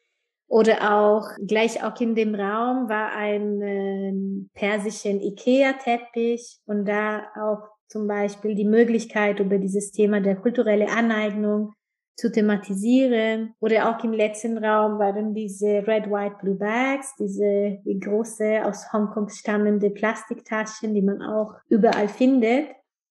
Oder 0.49 0.93
auch 0.93 1.29
gleich 1.47 1.83
auch 1.83 1.99
in 2.01 2.15
dem 2.15 2.35
Raum 2.35 2.89
war 2.89 3.13
ein 3.17 3.63
äh, 3.63 4.13
persischen 4.53 5.21
Ikea-Teppich 5.21 6.59
und 6.67 6.85
da 6.85 7.23
auch 7.41 7.69
zum 7.93 8.09
Beispiel 8.09 8.55
die 8.55 8.65
Möglichkeit, 8.65 9.39
über 9.39 9.59
dieses 9.59 9.93
Thema 9.93 10.21
der 10.21 10.37
kulturelle 10.37 10.89
Aneignung 10.89 11.75
zu 12.17 12.33
thematisieren. 12.33 13.55
Oder 13.61 13.91
auch 13.91 14.03
im 14.03 14.13
letzten 14.13 14.57
Raum 14.57 14.99
waren 14.99 15.35
diese 15.35 15.87
Red, 15.87 16.11
White, 16.11 16.37
Blue 16.41 16.55
Bags, 16.55 17.15
diese 17.19 17.81
die 17.85 18.01
große 18.01 18.65
aus 18.65 18.91
Hongkong 18.93 19.29
stammende 19.29 19.91
Plastiktaschen, 19.91 20.95
die 20.95 21.03
man 21.03 21.21
auch 21.21 21.55
überall 21.69 22.09
findet. 22.09 22.69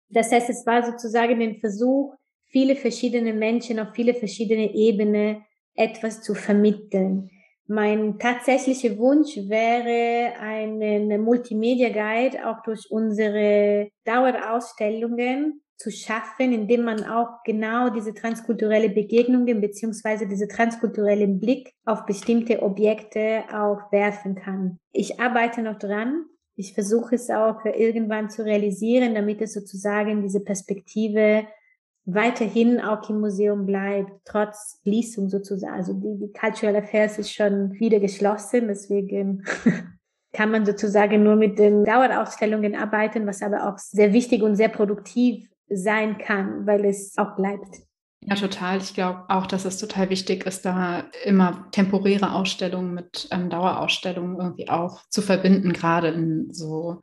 Das 0.08 0.32
heißt, 0.32 0.50
es 0.50 0.66
war 0.66 0.84
sozusagen 0.84 1.40
ein 1.40 1.60
Versuch, 1.60 2.14
viele 2.46 2.74
verschiedene 2.74 3.32
Menschen 3.32 3.78
auf 3.78 3.94
viele 3.94 4.14
verschiedene 4.14 4.74
Ebenen 4.74 5.44
etwas 5.74 6.22
zu 6.22 6.34
vermitteln. 6.34 7.30
Mein 7.66 8.18
tatsächlicher 8.18 8.98
Wunsch 8.98 9.36
wäre, 9.36 10.38
einen 10.38 11.22
Multimedia 11.22 11.88
Guide 11.88 12.46
auch 12.48 12.62
durch 12.62 12.90
unsere 12.90 13.88
Dauerausstellungen 14.04 15.62
zu 15.76 15.90
schaffen, 15.90 16.52
indem 16.52 16.84
man 16.84 17.04
auch 17.04 17.42
genau 17.44 17.88
diese 17.88 18.12
transkulturelle 18.14 18.90
Begegnungen 18.90 19.60
beziehungsweise 19.60 20.26
diese 20.28 20.46
transkulturellen 20.46 21.40
Blick 21.40 21.72
auf 21.84 22.04
bestimmte 22.06 22.62
Objekte 22.62 23.44
auch 23.52 23.90
werfen 23.90 24.34
kann. 24.34 24.78
Ich 24.92 25.18
arbeite 25.18 25.62
noch 25.62 25.78
dran. 25.78 26.26
Ich 26.56 26.74
versuche 26.74 27.16
es 27.16 27.30
auch 27.30 27.64
irgendwann 27.64 28.30
zu 28.30 28.44
realisieren, 28.44 29.14
damit 29.14 29.40
es 29.40 29.54
sozusagen 29.54 30.22
diese 30.22 30.44
Perspektive 30.44 31.46
weiterhin 32.06 32.80
auch 32.80 33.08
im 33.08 33.20
Museum 33.20 33.66
bleibt, 33.66 34.12
trotz 34.24 34.80
Schließung 34.82 35.28
sozusagen. 35.28 35.74
Also 35.74 35.94
die, 35.94 36.18
die 36.18 36.32
Cultural 36.32 36.76
Affairs 36.76 37.18
ist 37.18 37.32
schon 37.32 37.72
wieder 37.74 37.98
geschlossen, 37.98 38.68
deswegen 38.68 39.44
kann 40.32 40.50
man 40.50 40.66
sozusagen 40.66 41.22
nur 41.22 41.36
mit 41.36 41.58
den 41.58 41.84
Dauerausstellungen 41.84 42.74
arbeiten, 42.74 43.26
was 43.26 43.42
aber 43.42 43.68
auch 43.68 43.78
sehr 43.78 44.12
wichtig 44.12 44.42
und 44.42 44.56
sehr 44.56 44.68
produktiv 44.68 45.48
sein 45.68 46.18
kann, 46.18 46.66
weil 46.66 46.84
es 46.84 47.16
auch 47.16 47.36
bleibt. 47.36 47.84
Ja, 48.26 48.34
total. 48.36 48.78
Ich 48.78 48.94
glaube 48.94 49.24
auch, 49.28 49.46
dass 49.46 49.64
es 49.64 49.78
total 49.78 50.08
wichtig 50.08 50.46
ist, 50.46 50.64
da 50.64 51.04
immer 51.24 51.68
temporäre 51.72 52.32
Ausstellungen 52.32 52.94
mit 52.94 53.28
ähm, 53.30 53.50
Dauerausstellungen 53.50 54.38
irgendwie 54.38 54.68
auch 54.68 55.02
zu 55.10 55.20
verbinden, 55.20 55.72
gerade 55.74 56.08
in 56.08 56.52
so 56.52 57.00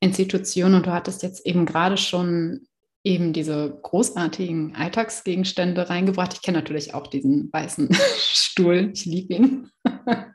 Institutionen. 0.00 0.76
Und 0.76 0.86
du 0.86 0.92
hattest 0.92 1.22
jetzt 1.22 1.44
eben 1.46 1.66
gerade 1.66 1.98
schon 1.98 2.66
eben 3.06 3.32
diese 3.32 3.78
großartigen 3.82 4.74
Alltagsgegenstände 4.74 5.88
reingebracht. 5.88 6.34
Ich 6.34 6.42
kenne 6.42 6.58
natürlich 6.58 6.92
auch 6.92 7.06
diesen 7.06 7.52
weißen 7.52 7.88
Stuhl. 8.18 8.90
Ich 8.92 9.04
liebe 9.06 9.34
ihn. 9.34 9.70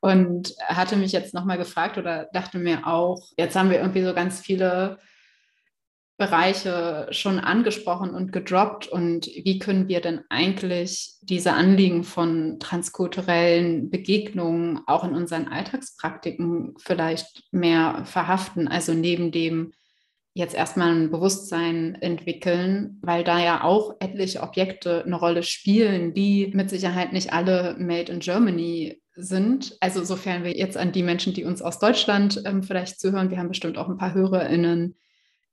Und 0.00 0.54
hatte 0.66 0.96
mich 0.96 1.12
jetzt 1.12 1.34
nochmal 1.34 1.58
gefragt 1.58 1.98
oder 1.98 2.28
dachte 2.32 2.58
mir 2.58 2.86
auch, 2.86 3.22
jetzt 3.38 3.56
haben 3.56 3.70
wir 3.70 3.78
irgendwie 3.78 4.02
so 4.02 4.14
ganz 4.14 4.40
viele 4.40 4.98
Bereiche 6.16 7.08
schon 7.10 7.38
angesprochen 7.40 8.10
und 8.10 8.30
gedroppt 8.30 8.86
und 8.86 9.26
wie 9.26 9.58
können 9.58 9.88
wir 9.88 10.00
denn 10.00 10.20
eigentlich 10.28 11.14
diese 11.22 11.54
Anliegen 11.54 12.04
von 12.04 12.58
transkulturellen 12.60 13.90
Begegnungen 13.90 14.80
auch 14.86 15.04
in 15.04 15.14
unseren 15.14 15.48
Alltagspraktiken 15.48 16.74
vielleicht 16.78 17.42
mehr 17.50 18.04
verhaften? 18.04 18.68
Also 18.68 18.92
neben 18.92 19.32
dem 19.32 19.72
jetzt 20.34 20.54
erstmal 20.54 20.92
ein 20.92 21.10
Bewusstsein 21.10 21.94
entwickeln, 22.00 22.98
weil 23.02 23.22
da 23.22 23.38
ja 23.38 23.62
auch 23.62 23.94
etliche 24.00 24.42
Objekte 24.42 25.04
eine 25.04 25.16
Rolle 25.16 25.44
spielen, 25.44 26.12
die 26.12 26.50
mit 26.52 26.70
Sicherheit 26.70 27.12
nicht 27.12 27.32
alle 27.32 27.76
made 27.78 28.12
in 28.12 28.18
Germany 28.18 29.00
sind. 29.14 29.76
Also 29.78 30.02
sofern 30.02 30.42
wir 30.42 30.56
jetzt 30.56 30.76
an 30.76 30.90
die 30.90 31.04
Menschen, 31.04 31.34
die 31.34 31.44
uns 31.44 31.62
aus 31.62 31.78
Deutschland 31.78 32.42
ähm, 32.44 32.64
vielleicht 32.64 32.98
zuhören, 32.98 33.30
wir 33.30 33.38
haben 33.38 33.48
bestimmt 33.48 33.78
auch 33.78 33.88
ein 33.88 33.96
paar 33.96 34.12
HörerInnen 34.12 34.96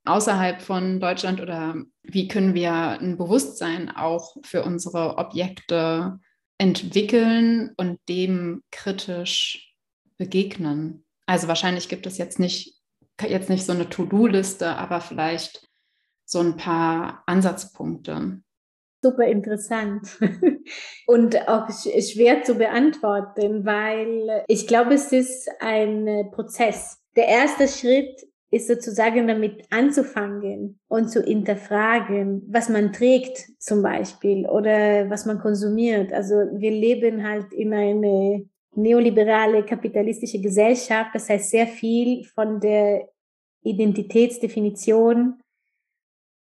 außerhalb 0.04 0.60
von 0.60 0.98
Deutschland 0.98 1.40
oder 1.40 1.76
wie 2.02 2.26
können 2.26 2.54
wir 2.54 2.72
ein 2.72 3.16
Bewusstsein 3.16 3.88
auch 3.88 4.36
für 4.42 4.64
unsere 4.64 5.16
Objekte 5.16 6.18
entwickeln 6.58 7.70
und 7.76 8.00
dem 8.08 8.64
kritisch 8.72 9.76
begegnen? 10.18 11.04
Also 11.26 11.46
wahrscheinlich 11.46 11.88
gibt 11.88 12.06
es 12.06 12.18
jetzt 12.18 12.40
nicht 12.40 12.81
jetzt 13.28 13.48
nicht 13.48 13.64
so 13.64 13.72
eine 13.72 13.88
To-Do-Liste, 13.88 14.76
aber 14.76 15.00
vielleicht 15.00 15.68
so 16.24 16.40
ein 16.40 16.56
paar 16.56 17.22
Ansatzpunkte. 17.26 18.40
Super 19.02 19.26
interessant 19.26 20.18
und 21.06 21.48
auch 21.48 21.68
schwer 21.68 22.44
zu 22.44 22.54
beantworten, 22.54 23.64
weil 23.64 24.44
ich 24.46 24.66
glaube, 24.66 24.94
es 24.94 25.10
ist 25.12 25.50
ein 25.60 26.30
Prozess. 26.32 26.98
Der 27.16 27.26
erste 27.26 27.66
Schritt 27.66 28.22
ist 28.52 28.68
sozusagen 28.68 29.26
damit 29.26 29.64
anzufangen 29.70 30.78
und 30.88 31.10
zu 31.10 31.22
hinterfragen, 31.22 32.42
was 32.48 32.68
man 32.68 32.92
trägt 32.92 33.48
zum 33.58 33.82
Beispiel 33.82 34.46
oder 34.46 35.08
was 35.08 35.24
man 35.24 35.38
konsumiert. 35.38 36.12
Also 36.12 36.34
wir 36.34 36.70
leben 36.70 37.26
halt 37.26 37.52
in 37.52 37.72
eine 37.72 38.46
neoliberale 38.74 39.64
kapitalistische 39.64 40.40
Gesellschaft. 40.40 41.10
Das 41.14 41.28
heißt, 41.28 41.50
sehr 41.50 41.66
viel 41.66 42.24
von 42.24 42.60
der 42.60 43.08
Identitätsdefinition 43.62 45.40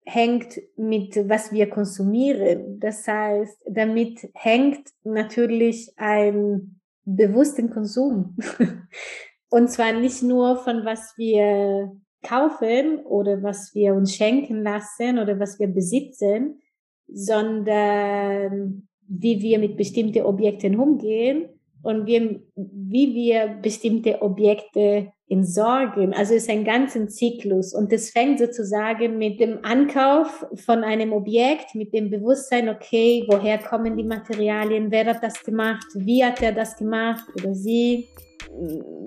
hängt 0.04 0.60
mit, 0.76 1.16
was 1.28 1.52
wir 1.52 1.68
konsumieren. 1.68 2.78
Das 2.78 3.06
heißt, 3.08 3.62
damit 3.68 4.28
hängt 4.34 4.88
natürlich 5.02 5.92
ein 5.96 6.80
bewussten 7.04 7.70
Konsum. 7.70 8.36
Und 9.48 9.70
zwar 9.70 9.92
nicht 9.92 10.22
nur 10.22 10.56
von 10.56 10.84
was 10.84 11.14
wir 11.16 11.92
kaufen 12.22 12.98
oder 13.04 13.42
was 13.42 13.74
wir 13.74 13.94
uns 13.94 14.14
schenken 14.14 14.62
lassen 14.62 15.18
oder 15.18 15.38
was 15.38 15.58
wir 15.58 15.68
besitzen, 15.68 16.60
sondern 17.08 18.88
wie 19.08 19.40
wir 19.40 19.58
mit 19.58 19.76
bestimmten 19.76 20.22
Objekten 20.22 20.78
umgehen 20.78 21.48
und 21.82 22.06
wie, 22.06 22.42
wie 22.56 23.14
wir 23.14 23.58
bestimmte 23.62 24.20
Objekte 24.22 25.12
entsorgen. 25.28 26.14
Also 26.14 26.34
es 26.34 26.44
ist 26.44 26.50
ein 26.50 26.64
ganzer 26.64 27.08
Zyklus. 27.08 27.74
Und 27.74 27.92
das 27.92 28.10
fängt 28.10 28.38
sozusagen 28.38 29.18
mit 29.18 29.40
dem 29.40 29.64
Ankauf 29.64 30.46
von 30.54 30.84
einem 30.84 31.12
Objekt, 31.12 31.74
mit 31.74 31.92
dem 31.92 32.10
Bewusstsein, 32.10 32.68
okay, 32.68 33.24
woher 33.28 33.58
kommen 33.58 33.96
die 33.96 34.04
Materialien, 34.04 34.90
wer 34.90 35.06
hat 35.06 35.22
das 35.22 35.42
gemacht, 35.42 35.86
wie 35.94 36.24
hat 36.24 36.42
er 36.42 36.52
das 36.52 36.76
gemacht? 36.76 37.24
Oder 37.34 37.54
sie, 37.54 38.08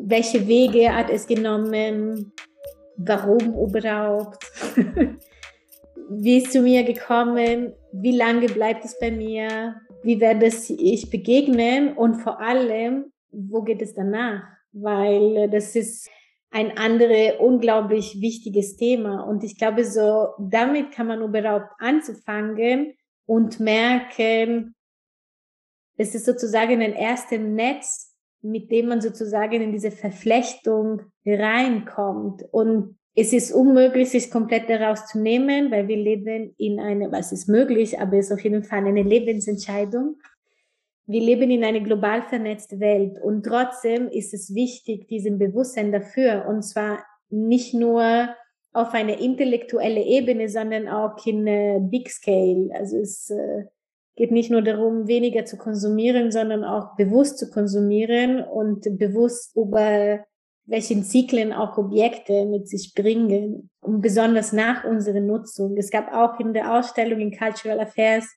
welche 0.01 0.45
Wege 0.45 0.93
hat 0.93 1.09
es 1.09 1.25
genommen, 1.25 2.33
warum 2.97 3.53
überhaupt, 3.53 4.43
wie 6.09 6.37
ist 6.37 6.51
zu 6.51 6.61
mir 6.61 6.83
gekommen, 6.83 7.73
wie 7.93 8.15
lange 8.15 8.47
bleibt 8.47 8.83
es 8.83 8.99
bei 8.99 9.09
mir, 9.09 9.75
wie 10.03 10.19
werde 10.19 10.47
ich 10.47 11.09
begegnen? 11.09 11.93
Und 11.93 12.15
vor 12.15 12.41
allem, 12.41 13.05
wo 13.31 13.61
geht 13.61 13.81
es 13.81 13.93
danach? 13.93 14.58
Weil 14.71 15.49
das 15.49 15.75
ist 15.75 16.09
ein 16.51 16.77
anderes 16.77 17.39
unglaublich 17.39 18.21
wichtiges 18.21 18.75
Thema. 18.77 19.21
Und 19.23 19.43
ich 19.43 19.57
glaube, 19.57 19.85
so 19.85 20.29
damit 20.39 20.91
kann 20.91 21.07
man 21.07 21.21
überhaupt 21.21 21.71
anzufangen 21.79 22.93
und 23.25 23.59
merken, 23.59 24.75
es 25.97 26.15
ist 26.15 26.25
sozusagen 26.25 26.81
ein 26.81 26.93
erstes 26.93 27.39
Netz, 27.39 28.15
mit 28.41 28.71
dem 28.71 28.87
man 28.87 29.01
sozusagen 29.01 29.61
in 29.61 29.71
diese 29.71 29.91
Verflechtung 29.91 31.01
reinkommt. 31.25 32.43
Und 32.51 32.97
es 33.15 33.33
ist 33.33 33.51
unmöglich, 33.51 34.09
sich 34.09 34.31
komplett 34.31 34.69
daraus 34.69 35.05
zu 35.07 35.19
nehmen, 35.19 35.71
weil 35.71 35.87
wir 35.87 35.97
leben 35.97 36.55
in 36.57 36.79
einer, 36.79 37.11
was 37.11 37.33
ist 37.33 37.49
möglich, 37.49 37.99
aber 37.99 38.17
es 38.17 38.27
ist 38.27 38.31
auf 38.31 38.43
jeden 38.43 38.63
Fall 38.63 38.85
eine 38.85 39.03
Lebensentscheidung. 39.03 40.15
Wir 41.09 41.21
leben 41.21 41.49
in 41.49 41.63
einer 41.63 41.79
global 41.79 42.21
vernetzten 42.21 42.79
Welt 42.79 43.19
und 43.19 43.43
trotzdem 43.43 44.09
ist 44.09 44.31
es 44.31 44.53
wichtig, 44.53 45.07
diesen 45.07 45.39
Bewusstsein 45.39 45.91
dafür 45.91 46.45
und 46.47 46.61
zwar 46.61 47.03
nicht 47.31 47.73
nur 47.73 48.29
auf 48.73 48.93
einer 48.93 49.17
intellektuellen 49.17 50.03
Ebene, 50.03 50.49
sondern 50.49 50.87
auch 50.87 51.25
in 51.25 51.47
äh, 51.47 51.79
Big 51.81 52.11
Scale. 52.11 52.69
Also 52.75 52.97
es 52.97 53.31
äh, 53.31 53.63
geht 54.17 54.29
nicht 54.29 54.51
nur 54.51 54.61
darum, 54.61 55.07
weniger 55.07 55.45
zu 55.45 55.57
konsumieren, 55.57 56.31
sondern 56.31 56.63
auch 56.63 56.95
bewusst 56.95 57.39
zu 57.39 57.49
konsumieren 57.49 58.43
und 58.43 58.81
bewusst 58.99 59.55
über 59.55 60.23
welchen 60.65 61.03
Zyklen 61.03 61.53
auch 61.53 61.79
Objekte 61.79 62.45
mit 62.45 62.67
sich 62.67 62.93
bringen, 62.93 63.71
und 63.81 64.01
besonders 64.01 64.53
nach 64.53 64.83
unserer 64.83 65.21
Nutzung. 65.21 65.75
Es 65.75 65.89
gab 65.89 66.13
auch 66.13 66.39
in 66.39 66.53
der 66.53 66.77
Ausstellung 66.77 67.19
in 67.19 67.35
Cultural 67.35 67.79
Affairs 67.79 68.27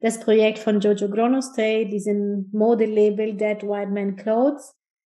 das 0.00 0.20
Projekt 0.20 0.58
von 0.58 0.80
Jojo 0.80 1.08
Gronostay, 1.08 1.88
diesen 1.88 2.50
Modelabel 2.52 3.34
Dead 3.34 3.62
White 3.62 3.90
Man 3.90 4.16
Clothes, 4.16 4.74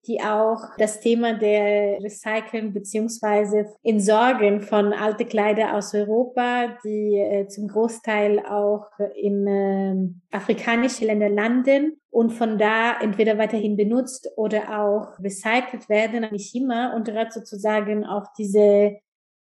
die 0.07 0.21
auch 0.21 0.61
das 0.79 1.01
Thema 1.01 1.35
der 1.35 2.01
Recyceln 2.03 2.73
beziehungsweise 2.73 3.67
Entsorgen 3.83 4.61
von 4.61 4.93
alte 4.93 5.25
Kleider 5.25 5.75
aus 5.75 5.95
Europa, 5.95 6.79
die 6.85 7.17
äh, 7.17 7.49
zum 7.49 7.69
Großteil 7.69 8.41
auch 8.47 8.87
in 9.15 9.47
äh, 9.47 10.37
afrikanische 10.37 11.07
Länder 11.07 11.29
landen 11.29 12.01
und 12.11 12.31
von 12.31 12.57
da 12.57 13.01
entweder 13.01 13.37
weiterhin 13.39 13.77
benutzt 13.77 14.31
oder 14.37 14.81
auch 14.81 15.19
recycelt 15.19 15.89
werden, 15.89 16.27
nicht 16.31 16.55
immer, 16.55 16.95
und 16.95 17.13
hat 17.13 17.33
sozusagen 17.33 18.05
auch 18.05 18.27
diese 18.39 18.99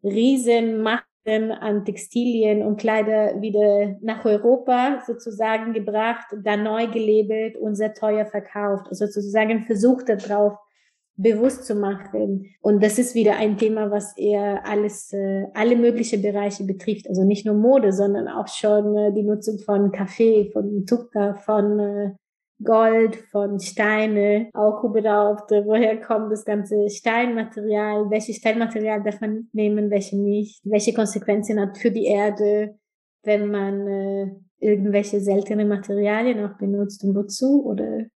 riesen 0.03 0.83
Macht 0.83 1.07
an 1.29 1.85
Textilien 1.85 2.63
und 2.63 2.79
Kleider 2.79 3.41
wieder 3.41 3.97
nach 4.01 4.25
Europa 4.25 5.03
sozusagen 5.07 5.73
gebracht, 5.73 6.27
dann 6.45 6.63
neu 6.63 6.87
gelabelt 6.87 7.57
und 7.57 7.75
sehr 7.75 7.95
teuer 7.95 8.27
verkauft. 8.27 8.87
Also 8.89 9.07
sozusagen 9.07 9.65
versucht 9.65 10.09
darauf 10.09 10.57
bewusst 11.17 11.65
zu 11.65 11.75
machen. 11.75 12.55
Und 12.61 12.83
das 12.83 12.99
ist 12.99 13.15
wieder 13.15 13.37
ein 13.37 13.57
Thema, 13.57 13.91
was 13.91 14.17
eher 14.17 14.67
alles, 14.67 15.13
äh, 15.13 15.47
alle 15.55 15.77
möglichen 15.77 16.23
Bereiche 16.23 16.65
betrifft. 16.65 17.09
Also 17.09 17.25
nicht 17.25 17.47
nur 17.47 17.55
Mode, 17.55 17.93
sondern 17.93 18.29
auch 18.29 18.49
schon 18.49 18.97
äh, 18.97 19.13
die 19.13 19.23
Nutzung 19.23 19.59
von 19.59 19.93
Kaffee, 19.93 20.51
von 20.53 20.87
Zucker, 20.87 21.35
von 21.35 21.81
äh, 21.81 22.11
Gold, 22.63 23.17
von 23.31 23.61
Steine, 23.61 24.49
auch 24.55 24.83
überhaupt, 24.83 25.51
woher 25.51 26.01
kommt 26.01 26.33
das 26.33 26.45
ganze 26.45 26.89
Steinmaterial, 26.89 28.09
welches 28.11 28.37
Steinmaterial 28.37 29.03
darf 29.03 29.21
man 29.21 29.49
nehmen, 29.53 29.91
welche 29.91 30.17
nicht, 30.17 30.61
welche 30.65 30.95
Konsequenzen 30.95 31.61
hat 31.61 31.77
für 31.77 31.91
die 31.91 32.07
Erde, 32.07 32.79
wenn 33.25 33.51
man 33.51 33.87
äh, 33.87 34.31
irgendwelche 34.59 35.21
seltene 35.21 35.67
Materialien 35.67 36.45
auch 36.47 36.57
benutzt 36.57 37.05
und 37.05 37.15
wozu 37.15 37.65
oder 37.67 38.07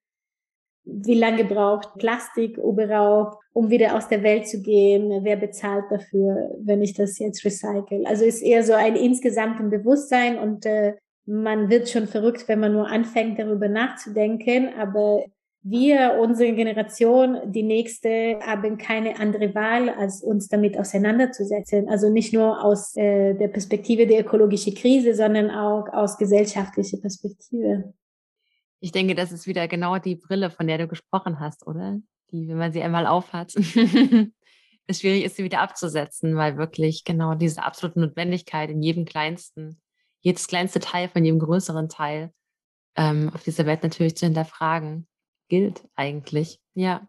wie 0.85 1.15
lange 1.15 1.45
braucht 1.45 1.99
Plastik 1.99 2.57
überhaupt, 2.57 3.37
um 3.53 3.69
wieder 3.71 3.97
aus 3.97 4.09
der 4.09 4.23
Welt 4.23 4.49
zu 4.49 4.63
gehen? 4.63 5.23
Wer 5.23 5.37
bezahlt 5.37 5.85
dafür, 5.91 6.57
wenn 6.59 6.83
ich 6.83 6.95
das 6.95 7.19
jetzt 7.19 7.45
recycle? 7.45 8.07
Also 8.07 8.25
ist 8.25 8.43
eher 8.43 8.65
so 8.65 8.73
ein 8.73 8.97
insgesamten 8.97 9.69
Bewusstsein 9.69 10.39
und 10.39 10.65
äh, 10.65 10.95
man 11.31 11.71
wird 11.71 11.89
schon 11.89 12.09
verrückt, 12.09 12.49
wenn 12.49 12.59
man 12.59 12.73
nur 12.73 12.89
anfängt, 12.89 13.39
darüber 13.39 13.69
nachzudenken. 13.69 14.75
Aber 14.77 15.25
wir, 15.63 16.19
unsere 16.21 16.53
Generation, 16.55 17.53
die 17.53 17.63
nächste, 17.63 18.41
haben 18.41 18.79
keine 18.79 19.21
andere 19.21 19.55
Wahl, 19.55 19.91
als 19.91 20.23
uns 20.23 20.49
damit 20.49 20.77
auseinanderzusetzen. 20.77 21.89
Also 21.89 22.11
nicht 22.11 22.33
nur 22.33 22.65
aus 22.65 22.97
äh, 22.97 23.35
der 23.35 23.47
Perspektive 23.49 24.09
der 24.09 24.21
ökologischen 24.21 24.75
Krise, 24.75 25.15
sondern 25.15 25.51
auch 25.51 25.87
aus 25.93 26.19
gesellschaftlicher 26.19 26.99
Perspektive. 26.99 27.95
Ich 28.81 28.91
denke, 28.91 29.15
das 29.15 29.31
ist 29.31 29.47
wieder 29.47 29.69
genau 29.69 29.99
die 29.99 30.17
Brille, 30.17 30.51
von 30.51 30.67
der 30.67 30.79
du 30.79 30.89
gesprochen 30.89 31.39
hast, 31.39 31.65
oder? 31.67 32.01
Die, 32.33 32.49
wenn 32.49 32.59
man 32.59 32.73
sie 32.73 32.83
einmal 32.83 33.07
aufhat, 33.07 33.55
es 34.87 35.01
schwierig 35.01 35.25
ist, 35.25 35.37
sie 35.37 35.45
wieder 35.45 35.61
abzusetzen, 35.61 36.35
weil 36.35 36.57
wirklich 36.57 37.05
genau 37.05 37.35
diese 37.35 37.63
absolute 37.63 38.01
Notwendigkeit 38.01 38.71
in 38.71 38.83
jedem 38.83 39.05
kleinsten 39.05 39.81
jedes 40.21 40.47
kleinste 40.47 40.81
Teil 40.81 41.09
von 41.09 41.25
jedem 41.25 41.39
größeren 41.39 41.89
Teil 41.89 42.33
ähm, 42.97 43.31
auf 43.35 43.43
dieser 43.43 43.67
Welt 43.67 43.83
natürlich 43.83 44.17
zu 44.17 44.27
hinterfragen, 44.27 45.07
gilt 45.49 45.83
eigentlich. 45.95 46.61
Ja. 46.75 47.09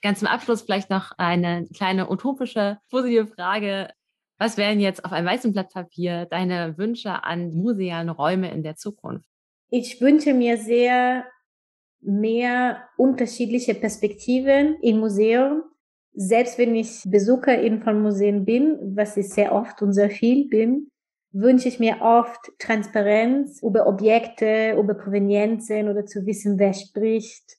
Ganz 0.00 0.18
zum 0.18 0.28
Abschluss 0.28 0.62
vielleicht 0.62 0.90
noch 0.90 1.12
eine 1.16 1.66
kleine 1.74 2.10
utopische, 2.10 2.78
positive 2.90 3.28
Frage. 3.28 3.90
Was 4.38 4.56
wären 4.56 4.80
jetzt 4.80 5.04
auf 5.04 5.12
einem 5.12 5.26
weißen 5.26 5.52
Blatt 5.52 5.72
Papier 5.72 6.26
deine 6.26 6.76
Wünsche 6.76 7.22
an 7.22 7.54
museale 7.54 8.10
Räume 8.10 8.50
in 8.50 8.64
der 8.64 8.76
Zukunft? 8.76 9.28
Ich 9.70 10.00
wünsche 10.00 10.34
mir 10.34 10.58
sehr 10.58 11.24
mehr 12.00 12.88
unterschiedliche 12.96 13.74
Perspektiven 13.74 14.76
im 14.82 14.98
Museum. 14.98 15.62
Selbst 16.14 16.58
wenn 16.58 16.74
ich 16.74 17.02
Besucherin 17.06 17.82
von 17.82 18.02
Museen 18.02 18.44
bin, 18.44 18.96
was 18.96 19.16
ich 19.16 19.28
sehr 19.28 19.52
oft 19.52 19.80
und 19.80 19.92
sehr 19.92 20.10
viel 20.10 20.48
bin, 20.48 20.90
wünsche 21.32 21.68
ich 21.68 21.80
mir 21.80 22.00
oft 22.00 22.40
Transparenz 22.58 23.62
über 23.62 23.86
Objekte, 23.86 24.76
über 24.78 24.94
Provenienzen 24.94 25.88
oder 25.88 26.04
zu 26.06 26.26
wissen, 26.26 26.58
wer 26.58 26.74
spricht, 26.74 27.58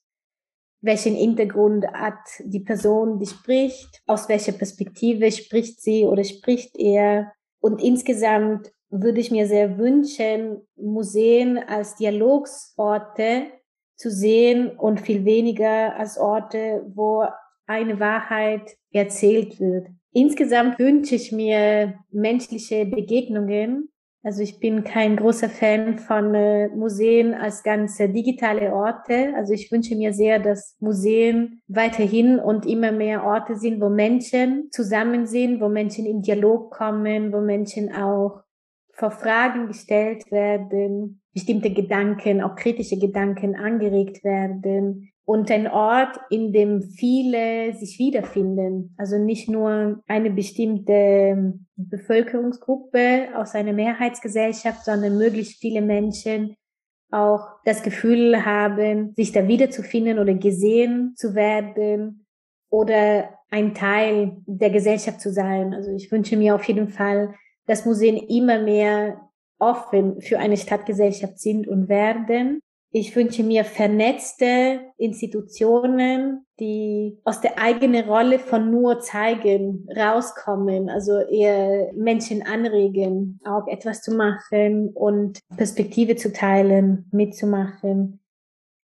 welchen 0.81 1.15
Hintergrund 1.15 1.87
hat 1.87 2.19
die 2.43 2.59
Person, 2.59 3.19
die 3.19 3.25
spricht, 3.25 4.01
aus 4.05 4.29
welcher 4.29 4.51
Perspektive 4.51 5.31
spricht 5.31 5.81
sie 5.81 6.05
oder 6.05 6.23
spricht 6.23 6.77
er. 6.77 7.31
Und 7.59 7.81
insgesamt 7.81 8.71
würde 8.89 9.21
ich 9.21 9.31
mir 9.31 9.47
sehr 9.47 9.77
wünschen, 9.77 10.67
Museen 10.75 11.57
als 11.57 11.95
Dialogsorte 11.95 13.47
zu 13.95 14.11
sehen 14.11 14.77
und 14.77 15.01
viel 15.01 15.25
weniger 15.25 15.95
als 15.95 16.17
Orte, 16.17 16.85
wo 16.93 17.25
eine 17.65 17.99
Wahrheit 17.99 18.75
erzählt 18.91 19.59
wird. 19.59 19.87
Insgesamt 20.13 20.77
wünsche 20.77 21.15
ich 21.15 21.31
mir 21.31 21.95
menschliche 22.11 22.85
Begegnungen. 22.85 23.89
Also 24.21 24.41
ich 24.41 24.59
bin 24.59 24.85
kein 24.85 25.17
großer 25.17 25.49
Fan 25.49 25.99
von 25.99 26.33
äh, 26.33 26.69
Museen 26.69 27.33
als 27.33 27.61
ganze 27.61 28.07
digitale 28.07 28.73
Orte. 28.73 29.33
Also 29.35 29.51
ich 29.51 29.69
wünsche 29.69 29.95
mir 29.95 30.13
sehr, 30.13 30.39
dass 30.39 30.77
Museen 30.79 31.61
weiterhin 31.67 32.39
und 32.39 32.65
immer 32.65 32.93
mehr 32.93 33.25
Orte 33.25 33.55
sind, 33.55 33.81
wo 33.81 33.89
Menschen 33.89 34.69
zusammen 34.71 35.25
sind, 35.25 35.59
wo 35.59 35.67
Menschen 35.67 36.05
in 36.05 36.21
Dialog 36.21 36.71
kommen, 36.71 37.33
wo 37.33 37.41
Menschen 37.41 37.93
auch 37.93 38.43
vor 38.93 39.11
Fragen 39.11 39.67
gestellt 39.67 40.31
werden, 40.31 41.21
bestimmte 41.33 41.73
Gedanken, 41.73 42.41
auch 42.41 42.55
kritische 42.55 42.97
Gedanken 42.99 43.55
angeregt 43.55 44.23
werden, 44.23 45.11
und 45.25 45.49
ein 45.51 45.67
Ort, 45.67 46.19
in 46.29 46.51
dem 46.51 46.81
viele 46.81 47.73
sich 47.75 47.97
wiederfinden. 47.97 48.93
Also 48.97 49.17
nicht 49.17 49.49
nur 49.49 50.03
eine 50.07 50.29
bestimmte 50.31 51.53
Bevölkerungsgruppe 51.75 53.29
aus 53.35 53.55
einer 53.55 53.73
Mehrheitsgesellschaft, 53.73 54.83
sondern 54.83 55.17
möglichst 55.17 55.61
viele 55.61 55.81
Menschen 55.81 56.55
auch 57.11 57.47
das 57.63 57.83
Gefühl 57.83 58.43
haben, 58.43 59.13
sich 59.15 59.31
da 59.31 59.47
wiederzufinden 59.47 60.19
oder 60.19 60.33
gesehen 60.33 61.13
zu 61.15 61.35
werden 61.35 62.25
oder 62.69 63.29
ein 63.49 63.75
Teil 63.75 64.37
der 64.47 64.71
Gesellschaft 64.71 65.21
zu 65.21 65.31
sein. 65.31 65.73
Also 65.73 65.91
ich 65.91 66.11
wünsche 66.11 66.35
mir 66.35 66.55
auf 66.55 66.63
jeden 66.63 66.89
Fall, 66.89 67.35
dass 67.67 67.85
Museen 67.85 68.17
immer 68.17 68.59
mehr 68.59 69.29
offen 69.59 70.19
für 70.21 70.39
eine 70.39 70.57
Stadtgesellschaft 70.57 71.39
sind 71.39 71.67
und 71.67 71.87
werden 71.87 72.61
ich 72.95 73.15
wünsche 73.15 73.41
mir 73.43 73.65
vernetzte 73.65 74.81
Institutionen, 74.97 76.45
die 76.59 77.17
aus 77.23 77.41
der 77.41 77.57
eigenen 77.57 78.07
Rolle 78.07 78.37
von 78.37 78.69
nur 78.69 78.99
zeigen 78.99 79.87
rauskommen, 79.97 80.91
also 80.91 81.17
eher 81.17 81.91
Menschen 81.95 82.43
anregen, 82.43 83.39
auch 83.45 83.67
etwas 83.67 84.03
zu 84.03 84.15
machen 84.15 84.91
und 84.93 85.39
Perspektive 85.57 86.15
zu 86.15 86.31
teilen, 86.31 87.09
mitzumachen. 87.11 88.19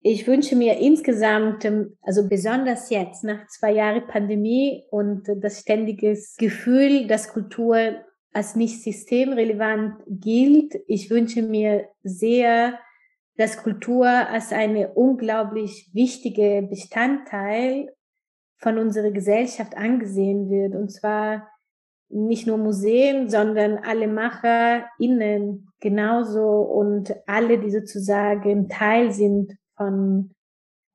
Ich 0.02 0.26
wünsche 0.26 0.56
mir 0.56 0.80
insgesamt, 0.80 1.72
also 2.02 2.28
besonders 2.28 2.89
jetzt 2.89 3.24
nach 3.24 3.45
zwei 3.49 3.74
Jahren 3.74 4.08
Pandemie 4.08 4.84
und 4.89 5.28
das 5.28 5.60
ständige 5.60 6.18
Gefühl, 6.39 7.06
dass 7.06 7.30
Kultur 7.32 7.97
als 8.34 8.56
nicht 8.56 8.82
systemrelevant 8.82 9.97
gilt, 10.08 10.74
ich 10.88 11.12
wünsche 11.12 11.43
mir 11.43 11.88
sehr 12.02 12.80
dass 13.38 13.58
Kultur 13.58 14.08
als 14.08 14.52
eine 14.52 14.90
unglaublich 14.94 15.90
wichtige 15.94 16.68
Bestandteil 16.70 17.94
von 18.58 18.78
unserer 18.78 19.12
Gesellschaft 19.12 19.76
angesehen 19.76 20.50
wird. 20.50 20.76
Und 20.76 20.90
zwar 20.92 21.48
nicht 22.10 22.46
nur 22.46 22.58
Museen, 22.58 23.30
sondern 23.30 23.78
alle 23.78 24.08
MacherInnen 24.08 25.70
genauso 25.80 26.62
und 26.62 27.16
alle, 27.26 27.60
die 27.60 27.72
sozusagen 27.72 28.70
Teil 28.70 29.12
sind 29.12 29.58
von 29.76 30.32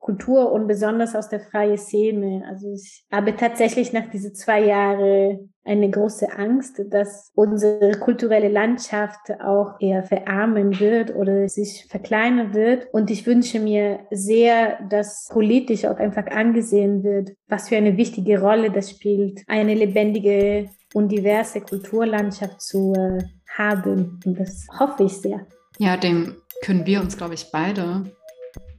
Kultur 0.07 0.53
und 0.53 0.69
besonders 0.69 1.17
aus 1.17 1.29
der 1.29 1.41
freien 1.41 1.77
Szene. 1.77 2.45
Also 2.49 2.73
ich 2.73 3.05
habe 3.11 3.35
tatsächlich 3.35 3.93
nach 3.93 4.09
diesen 4.09 4.37
zwei 4.37 4.65
Jahren 4.65 5.53
eine 5.65 5.91
große 5.91 6.31
Angst, 6.39 6.81
dass 6.91 7.33
unsere 7.35 7.91
kulturelle 7.99 8.49
Landschaft 8.49 9.33
auch 9.45 9.81
eher 9.81 10.05
verarmen 10.05 10.79
wird 10.79 11.13
oder 11.13 11.49
sich 11.49 11.87
verkleinern 11.91 12.55
wird. 12.55 12.87
Und 12.93 13.11
ich 13.11 13.27
wünsche 13.27 13.59
mir 13.59 13.99
sehr, 14.13 14.79
dass 14.89 15.27
politisch 15.29 15.85
auch 15.85 15.99
einfach 15.99 16.29
angesehen 16.29 17.03
wird, 17.03 17.33
was 17.49 17.69
für 17.69 17.77
eine 17.77 17.97
wichtige 17.97 18.41
Rolle 18.41 18.71
das 18.71 18.91
spielt, 18.91 19.43
eine 19.49 19.75
lebendige 19.75 20.69
und 20.95 21.11
diverse 21.11 21.61
Kulturlandschaft 21.63 22.63
zu 22.63 22.93
äh, 22.95 23.25
haben. 23.59 24.21
Und 24.25 24.39
das 24.39 24.69
hoffe 24.79 25.03
ich 25.03 25.15
sehr. 25.15 25.49
Ja, 25.79 25.97
dem 25.97 26.37
können 26.63 26.87
wir 26.87 27.01
uns, 27.01 27.17
glaube 27.17 27.35
ich, 27.35 27.51
beide 27.51 28.05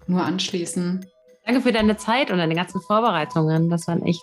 nur 0.08 0.24
anschließen. 0.24 1.06
Danke 1.48 1.62
für 1.62 1.72
deine 1.72 1.96
Zeit 1.96 2.30
und 2.30 2.40
deine 2.40 2.56
ganzen 2.56 2.82
Vorbereitungen. 2.82 3.70
Das 3.70 3.88
waren 3.88 4.04
echt 4.04 4.22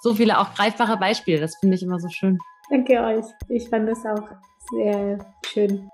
so 0.00 0.14
viele 0.14 0.38
auch 0.38 0.54
greifbare 0.54 0.96
Beispiele. 0.96 1.40
Das 1.40 1.54
finde 1.56 1.76
ich 1.76 1.82
immer 1.82 2.00
so 2.00 2.08
schön. 2.08 2.38
Danke 2.70 2.98
euch. 2.98 3.26
Ich 3.50 3.68
fand 3.68 3.86
das 3.86 3.98
auch 4.06 4.26
sehr 4.70 5.18
schön. 5.44 5.90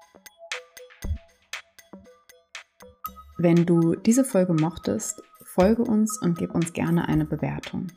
Wenn 3.37 3.67
du 3.67 3.97
diese 3.97 4.25
Folge 4.25 4.55
mochtest, 4.55 5.21
folge 5.45 5.83
uns 5.83 6.23
und 6.23 6.39
gib 6.39 6.55
uns 6.55 6.73
gerne 6.73 7.09
eine 7.09 7.25
Bewertung. 7.25 7.89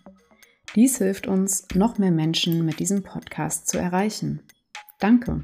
Dies 0.74 0.98
hilft 0.98 1.28
uns, 1.28 1.68
noch 1.76 2.00
mehr 2.00 2.12
Menschen 2.12 2.66
mit 2.66 2.80
diesem 2.80 3.04
Podcast 3.04 3.68
zu 3.68 3.78
erreichen. 3.78 4.42
Danke. 5.00 5.44